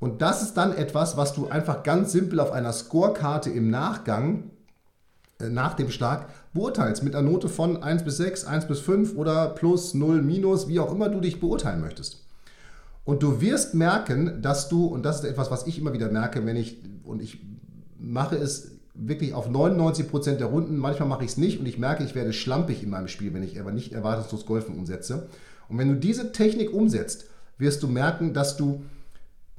Und 0.00 0.20
das 0.20 0.42
ist 0.42 0.54
dann 0.54 0.76
etwas, 0.76 1.16
was 1.16 1.32
du 1.32 1.48
einfach 1.48 1.84
ganz 1.84 2.10
simpel 2.10 2.40
auf 2.40 2.50
einer 2.50 2.72
Scorekarte 2.72 3.50
im 3.50 3.70
Nachgang 3.70 4.50
äh, 5.38 5.48
nach 5.48 5.74
dem 5.74 5.90
Schlag 5.90 6.28
beurteilst 6.54 7.02
mit 7.02 7.14
einer 7.14 7.28
Note 7.28 7.48
von 7.48 7.82
1 7.82 8.04
bis 8.04 8.16
6, 8.16 8.44
1 8.44 8.66
bis 8.66 8.80
5 8.80 9.16
oder 9.16 9.48
plus, 9.50 9.92
0, 9.92 10.22
minus, 10.22 10.68
wie 10.68 10.80
auch 10.80 10.92
immer 10.92 11.08
du 11.08 11.20
dich 11.20 11.40
beurteilen 11.40 11.80
möchtest. 11.80 12.24
Und 13.04 13.22
du 13.22 13.40
wirst 13.40 13.74
merken, 13.74 14.40
dass 14.40 14.68
du, 14.68 14.86
und 14.86 15.04
das 15.04 15.16
ist 15.16 15.24
etwas, 15.24 15.50
was 15.50 15.66
ich 15.66 15.78
immer 15.78 15.92
wieder 15.92 16.10
merke, 16.10 16.46
wenn 16.46 16.56
ich, 16.56 16.78
und 17.04 17.20
ich 17.20 17.40
mache 17.98 18.36
es 18.36 18.70
wirklich 18.94 19.34
auf 19.34 19.50
99 19.50 20.08
Prozent 20.08 20.40
der 20.40 20.46
Runden, 20.46 20.76
manchmal 20.76 21.08
mache 21.08 21.24
ich 21.24 21.32
es 21.32 21.36
nicht 21.36 21.58
und 21.58 21.66
ich 21.66 21.78
merke, 21.78 22.04
ich 22.04 22.14
werde 22.14 22.32
schlampig 22.32 22.82
in 22.82 22.90
meinem 22.90 23.08
Spiel, 23.08 23.34
wenn 23.34 23.42
ich 23.42 23.60
aber 23.60 23.72
nicht 23.72 23.92
erwartungslos 23.92 24.46
Golfen 24.46 24.78
umsetze. 24.78 25.26
Und 25.68 25.78
wenn 25.78 25.88
du 25.88 25.96
diese 25.96 26.32
Technik 26.32 26.72
umsetzt, 26.72 27.26
wirst 27.58 27.82
du 27.82 27.88
merken, 27.88 28.32
dass 28.32 28.56
du 28.56 28.82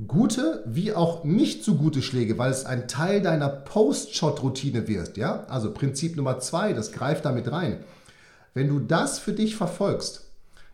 gute 0.08 0.64
wie 0.66 0.93
auch 0.93 1.24
nicht 1.24 1.64
so 1.64 1.76
gute 1.76 2.02
Schläge, 2.02 2.38
weil 2.38 2.52
es 2.52 2.66
ein 2.66 2.88
Teil 2.88 3.22
deiner 3.22 3.50
Post-Shot-Routine 3.50 4.88
wird, 4.88 5.18
ja, 5.18 5.46
also 5.48 5.74
Prinzip 5.74 6.18
Nummer 6.18 6.39
zwei, 6.39 6.74
das 6.74 6.91
greift 6.91 7.26
damit 7.26 7.52
rein. 7.52 7.80
Wenn 8.54 8.68
du 8.68 8.80
das 8.80 9.20
für 9.20 9.34
dich 9.34 9.56
verfolgst, 9.56 10.26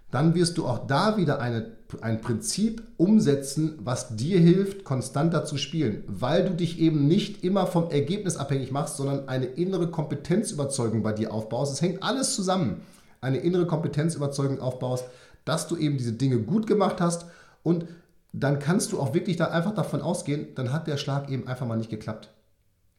dann 0.10 0.36
wirst 0.36 0.58
du 0.58 0.68
auch 0.68 0.88
da 0.88 1.18
wieder 1.18 1.40
eine, 1.40 1.72
ein 2.02 2.20
Prinzip 2.20 2.84
umsetzen, 2.98 3.80
was 3.84 4.16
dir 4.16 4.40
hilft, 4.40 4.84
konstanter 4.84 5.46
zu 5.46 5.58
spielen, 5.58 6.04
weil 6.08 6.44
du 6.44 6.54
dich 6.54 6.80
eben 6.80 7.08
nicht 7.08 7.44
immer 7.44 7.66
vom 7.66 7.90
Ergebnis 7.90 8.38
abhängig 8.38 8.72
machst, 8.72 8.98
sondern 8.98 9.30
eine 9.30 9.46
innere 9.46 9.90
Kompetenzüberzeugung 9.90 11.02
bei 11.02 11.14
dir 11.14 11.32
aufbaust. 11.32 11.74
Es 11.74 11.82
hängt 11.82 12.04
alles 12.04 12.36
zusammen. 12.36 12.82
Eine 13.22 13.38
innere 13.38 13.68
Kompetenzüberzeugung 13.68 14.60
aufbaust, 14.60 15.06
dass 15.46 15.68
du 15.68 15.78
eben 15.78 15.98
diese 15.98 16.14
Dinge 16.14 16.40
gut 16.40 16.68
gemacht 16.68 17.00
hast 17.00 17.26
und 17.64 17.86
dann 18.34 18.60
kannst 18.60 18.92
du 18.92 19.00
auch 19.00 19.14
wirklich 19.14 19.38
da 19.38 19.46
einfach 19.46 19.74
davon 19.74 20.02
ausgehen, 20.02 20.48
dann 20.56 20.72
hat 20.72 20.88
der 20.88 20.98
Schlag 20.98 21.30
eben 21.30 21.48
einfach 21.48 21.68
mal 21.68 21.78
nicht 21.78 21.90
geklappt. 21.90 22.30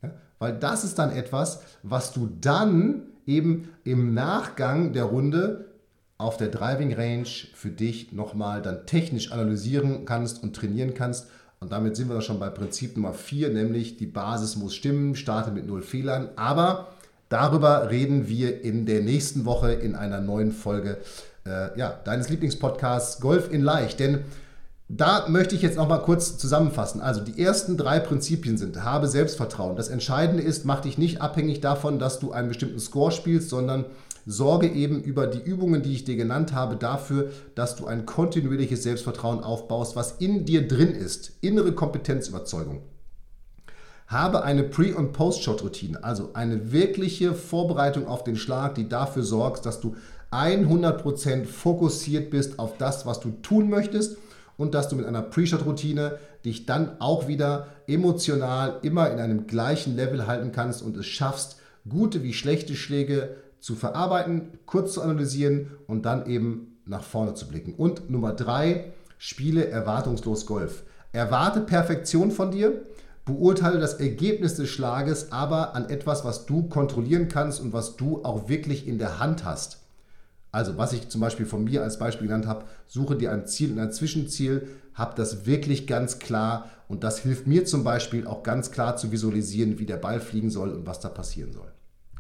Ja? 0.03 0.11
Weil 0.39 0.59
das 0.59 0.85
ist 0.85 0.99
dann 0.99 1.11
etwas, 1.11 1.63
was 1.83 2.13
du 2.13 2.29
dann 2.41 3.05
eben 3.27 3.69
im 3.85 4.15
Nachgang 4.15 4.93
der 4.93 5.05
Runde 5.05 5.73
auf 6.19 6.37
der 6.37 6.49
Driving 6.49 6.93
Range 6.95 7.29
für 7.55 7.71
dich 7.71 8.13
nochmal 8.13 8.63
dann 8.63 8.87
technisch 8.87 9.33
analysieren 9.33 10.05
kannst 10.05 10.43
und 10.43 10.55
trainieren 10.55 10.95
kannst. 10.95 11.29
Und 11.61 11.73
damit 11.73 11.97
sind 11.97 12.09
wir 12.09 12.21
schon 12.21 12.39
bei 12.39 12.51
Prinzip 12.51 12.97
Nummer 12.97 13.15
4, 13.15 13.51
nämlich 13.51 13.97
die 13.97 14.07
Basis 14.07 14.57
muss 14.57 14.75
stimmen, 14.75 15.15
starte 15.15 15.51
mit 15.51 15.67
null 15.67 15.83
Fehlern. 15.83 16.31
Aber 16.37 16.89
darüber 17.29 17.91
reden 17.91 18.29
wir 18.29 18.63
in 18.63 18.85
der 18.87 19.01
nächsten 19.01 19.45
Woche 19.45 19.73
in 19.73 19.95
einer 19.95 20.21
neuen 20.21 20.53
Folge 20.53 20.99
äh, 21.47 21.77
ja, 21.79 22.01
deines 22.05 22.29
Lieblingspodcasts 22.29 23.21
Golf 23.21 23.53
in 23.53 23.63
Leicht. 23.63 24.01
Denn 24.01 24.25
da 24.95 25.27
möchte 25.27 25.55
ich 25.55 25.63
jetzt 25.63 25.79
noch 25.79 25.89
mal 25.89 26.01
kurz 26.01 26.37
zusammenfassen. 26.37 27.01
Also 27.01 27.23
die 27.23 27.43
ersten 27.43 27.79
drei 27.79 27.99
Prinzipien 27.99 28.59
sind, 28.59 28.85
habe 28.85 29.09
Selbstvertrauen. 29.09 29.75
Das 29.75 29.89
Entscheidende 29.89 30.43
ist, 30.43 30.67
mach 30.67 30.81
dich 30.81 30.99
nicht 30.99 31.23
abhängig 31.23 31.63
davon, 31.63 31.99
dass 31.99 32.19
du 32.19 32.33
einen 32.33 32.49
bestimmten 32.49 32.79
Score 32.79 33.11
spielst, 33.11 33.49
sondern 33.49 33.87
sorge 34.27 34.69
eben 34.69 35.03
über 35.03 35.27
die 35.27 35.41
Übungen, 35.41 35.83
die 35.83 35.95
ich 35.95 36.05
dir 36.05 36.17
genannt 36.17 36.53
habe, 36.53 36.77
dafür, 36.77 37.31
dass 37.55 37.75
du 37.75 37.87
ein 37.87 38.05
kontinuierliches 38.05 38.83
Selbstvertrauen 38.83 39.43
aufbaust, 39.43 39.97
was 39.97 40.13
in 40.19 40.45
dir 40.45 40.69
drin 40.69 40.93
ist. 40.93 41.33
Innere 41.41 41.73
Kompetenzüberzeugung. 41.73 42.83
Habe 44.09 44.45
eine 44.45 44.63
Pre- 44.63 44.95
und 44.95 45.13
Post-Shot-Routine, 45.13 46.05
also 46.05 46.31
eine 46.35 46.71
wirkliche 46.71 47.33
Vorbereitung 47.33 48.07
auf 48.09 48.25
den 48.25 48.37
Schlag, 48.37 48.75
die 48.75 48.91
dafür 48.91 49.23
sorgt, 49.23 49.65
dass 49.65 49.81
du 49.81 49.97
100% 50.33 51.47
fokussiert 51.47 52.31
bist 52.31 52.59
auf 52.59 52.77
das, 52.77 53.07
was 53.07 53.21
du 53.21 53.31
tun 53.41 53.71
möchtest 53.71 54.19
und 54.63 54.75
dass 54.75 54.89
du 54.89 54.97
mit 54.97 55.07
einer 55.07 55.23
Pre-Shot-Routine 55.23 56.19
dich 56.45 56.67
dann 56.67 57.01
auch 57.01 57.27
wieder 57.27 57.67
emotional 57.89 58.79
immer 58.83 59.11
in 59.11 59.19
einem 59.19 59.49
gleichen 59.49 59.97
Level 59.97 60.27
halten 60.27 60.53
kannst 60.53 60.83
und 60.83 60.97
es 60.97 61.07
schaffst, 61.07 61.57
gute 61.89 62.23
wie 62.23 62.33
schlechte 62.33 62.77
Schläge 62.77 63.35
zu 63.59 63.75
verarbeiten, 63.75 64.59
kurz 64.65 64.93
zu 64.95 65.03
analysieren 65.03 65.73
und 65.89 66.07
dann 66.07 66.27
eben 66.27 66.79
nach 66.87 67.03
vorne 67.03 67.35
zu 67.35 67.49
blicken. 67.49 67.75
Und 67.75 68.09
Nummer 68.09 68.33
drei, 68.33 68.93
spiele 69.19 69.67
erwartungslos 69.67 70.47
Golf. 70.47 70.85
Erwarte 71.13 71.61
Perfektion 71.61 72.31
von 72.31 72.53
dir, 72.53 72.83
beurteile 73.25 73.81
das 73.81 73.95
Ergebnis 73.95 74.55
des 74.55 74.69
Schlages 74.69 75.33
aber 75.33 75.75
an 75.75 75.91
etwas, 75.91 76.25
was 76.25 76.47
du 76.47 76.69
kontrollieren 76.69 77.29
kannst 77.29 77.61
und 77.61 77.73
was 77.73 77.97
du 77.97 78.25
auch 78.25 78.49
wirklich 78.49 78.87
in 78.87 78.99
der 78.99 79.19
Hand 79.19 79.45
hast. 79.45 79.82
Also, 80.53 80.77
was 80.77 80.93
ich 80.93 81.09
zum 81.09 81.23
Beispiel 81.23 81.47
von 81.47 81.65
mir 81.65 81.83
als 81.83 81.99
Beispiel 81.99 82.29
genannt 82.29 82.47
habe, 82.47 82.67
suche 82.87 83.17
dir 83.17 83.33
ein 83.33 83.47
Ziel 83.47 83.73
und 83.73 83.79
ein 83.79 83.91
Zwischenziel, 83.91 84.69
hab 84.95 85.17
das 85.17 85.47
wirklich 85.47 85.87
ganz 85.87 86.19
klar 86.19 86.71
und 86.89 87.03
das 87.03 87.21
hilft 87.21 87.47
mir 87.47 87.65
zum 87.65 87.85
Beispiel 87.85 88.27
auch 88.27 88.43
ganz 88.43 88.71
klar 88.71 88.97
zu 88.97 89.11
visualisieren, 89.11 89.79
wie 89.79 89.87
der 89.87 89.97
Ball 89.97 90.21
fliegen 90.21 90.51
soll 90.51 90.71
und 90.71 90.87
was 90.87 91.01
da 91.01 91.09
passieren 91.09 91.53
soll. 91.53 91.73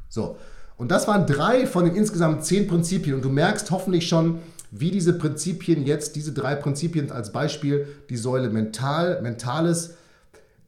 So, 0.08 0.36
und 0.78 0.90
das 0.90 1.06
waren 1.06 1.26
drei 1.26 1.66
von 1.66 1.84
den 1.84 1.94
insgesamt 1.94 2.44
zehn 2.44 2.66
Prinzipien. 2.66 3.14
Und 3.14 3.24
du 3.24 3.28
merkst 3.28 3.70
hoffentlich 3.70 4.08
schon, 4.08 4.38
wie 4.70 4.90
diese 4.90 5.12
Prinzipien 5.12 5.84
jetzt, 5.84 6.16
diese 6.16 6.32
drei 6.32 6.54
Prinzipien 6.54 7.12
als 7.12 7.32
Beispiel, 7.32 7.86
die 8.08 8.16
Säule 8.16 8.48
mental, 8.48 9.20
mentales, 9.20 9.94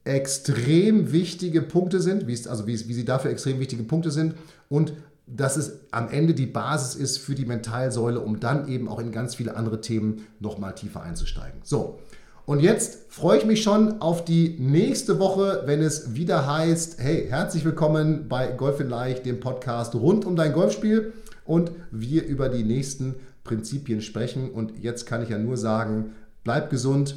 extrem 0.05 1.13
wichtige 1.13 1.63
Punkte 1.63 2.01
sind, 2.01 2.27
wie 2.27 2.35
es, 2.35 2.47
also 2.47 2.67
wie, 2.67 2.89
wie 2.89 2.95
sie 2.95 3.07
dafür 3.07 3.31
extrem 3.31 3.59
wichtige 3.59 3.85
Punkte 3.85 4.11
sind 4.11 4.35
und 4.69 4.93
dass 5.27 5.57
es 5.57 5.81
am 5.91 6.09
Ende 6.09 6.35
die 6.35 6.47
Basis 6.47 6.95
ist 6.95 7.19
für 7.19 7.35
die 7.35 7.47
Mentalsäule, 7.47 8.21
um 8.21 8.41
dann 8.41 8.69
eben 8.69 8.89
auch 8.89 8.99
in 8.99 9.13
ganz 9.13 9.35
viele 9.35 9.57
andere 9.57 9.81
Themen 9.81 10.27
nochmal 10.39 10.75
tiefer 10.75 11.03
einzusteigen. 11.03 11.61
So, 11.63 11.99
und 12.47 12.61
jetzt 12.61 13.11
freue 13.11 13.39
ich 13.39 13.47
mich 13.47 13.63
schon 13.63 14.03
auf 14.03 14.23
die 14.23 14.57
nächste 14.59 15.19
Woche, 15.19 15.63
wenn 15.65 15.81
es 15.81 16.15
wieder 16.15 16.47
heißt, 16.47 16.99
hey, 16.99 17.27
herzlich 17.27 17.65
willkommen 17.65 18.29
bei 18.29 18.49
Golf 18.49 18.81
in 18.81 18.91
Leicht, 18.91 19.25
dem 19.25 19.41
Podcast 19.41 19.95
rund 19.95 20.27
um 20.27 20.37
dein 20.37 20.53
Golfspiel 20.53 21.15
und 21.47 21.71
wir 21.91 22.27
über 22.27 22.51
die 22.51 22.63
nächsten 22.63 23.15
Prinzipien 23.45 24.03
sprechen. 24.03 24.51
Und 24.51 24.79
jetzt 24.83 25.07
kann 25.07 25.23
ich 25.23 25.31
ja 25.31 25.39
nur 25.39 25.57
sagen, 25.57 26.13
bleib 26.43 26.69
gesund, 26.69 27.17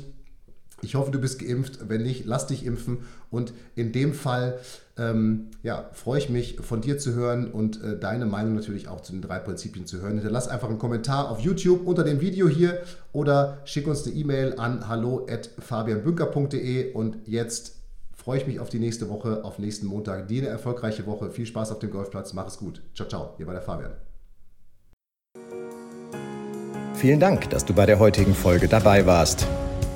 ich 0.82 0.96
hoffe, 0.96 1.12
du 1.12 1.20
bist 1.20 1.40
geimpft. 1.40 1.80
Wenn 1.88 2.04
nicht, 2.04 2.26
lass 2.26 2.48
dich 2.48 2.66
impfen. 2.66 3.00
Und 3.32 3.54
in 3.76 3.92
dem 3.92 4.14
Fall 4.14 4.60
ähm, 4.98 5.48
ja, 5.64 5.90
freue 5.94 6.20
ich 6.20 6.30
mich, 6.30 6.58
von 6.62 6.82
dir 6.82 6.98
zu 6.98 7.14
hören 7.14 7.52
und 7.52 7.84
äh, 7.84 8.00
deine 8.00 8.26
Meinung 8.26 8.56
natürlich 8.56 8.88
auch 8.88 9.02
zu 9.02 9.12
den 9.12 9.22
drei 9.22 9.40
Prinzipien 9.40 9.86
zu 9.86 10.02
hören. 10.02 10.14
Hinterlass 10.14 10.48
einfach 10.48 10.70
einen 10.70 10.80
Kommentar 10.80 11.30
auf 11.30 11.40
YouTube 11.40 11.86
unter 11.86 12.04
dem 12.04 12.22
Video 12.22 12.48
hier 12.48 12.82
oder 13.12 13.60
schick 13.66 13.88
uns 13.88 14.06
eine 14.06 14.16
E-Mail 14.16 14.56
an 14.58 14.88
hallo.fabianbünker.de. 14.88 16.94
Und 16.94 17.18
jetzt 17.26 17.76
freue 18.16 18.40
ich 18.40 18.48
mich 18.48 18.60
auf 18.60 18.70
die 18.70 18.80
nächste 18.80 19.10
Woche, 19.10 19.44
auf 19.44 19.60
nächsten 19.60 19.88
Montag. 19.88 20.28
Dir 20.28 20.44
eine 20.44 20.52
erfolgreiche 20.52 21.06
Woche. 21.06 21.32
Viel 21.32 21.46
Spaß 21.46 21.72
auf 21.72 21.80
dem 21.80 21.92
Golfplatz. 21.92 22.34
Mach 22.34 22.48
es 22.48 22.58
gut. 22.58 22.82
Ciao, 22.96 23.08
ciao. 23.08 23.34
Hier 23.38 23.48
war 23.48 23.54
der 23.54 23.64
Fabian. 23.64 23.92
Vielen 26.96 27.20
Dank, 27.20 27.52
dass 27.52 27.64
du 27.64 27.76
bei 27.76 27.86
der 27.86 28.00
heutigen 28.00 28.34
Folge 28.34 28.68
dabei 28.68 29.06
warst. 29.06 29.46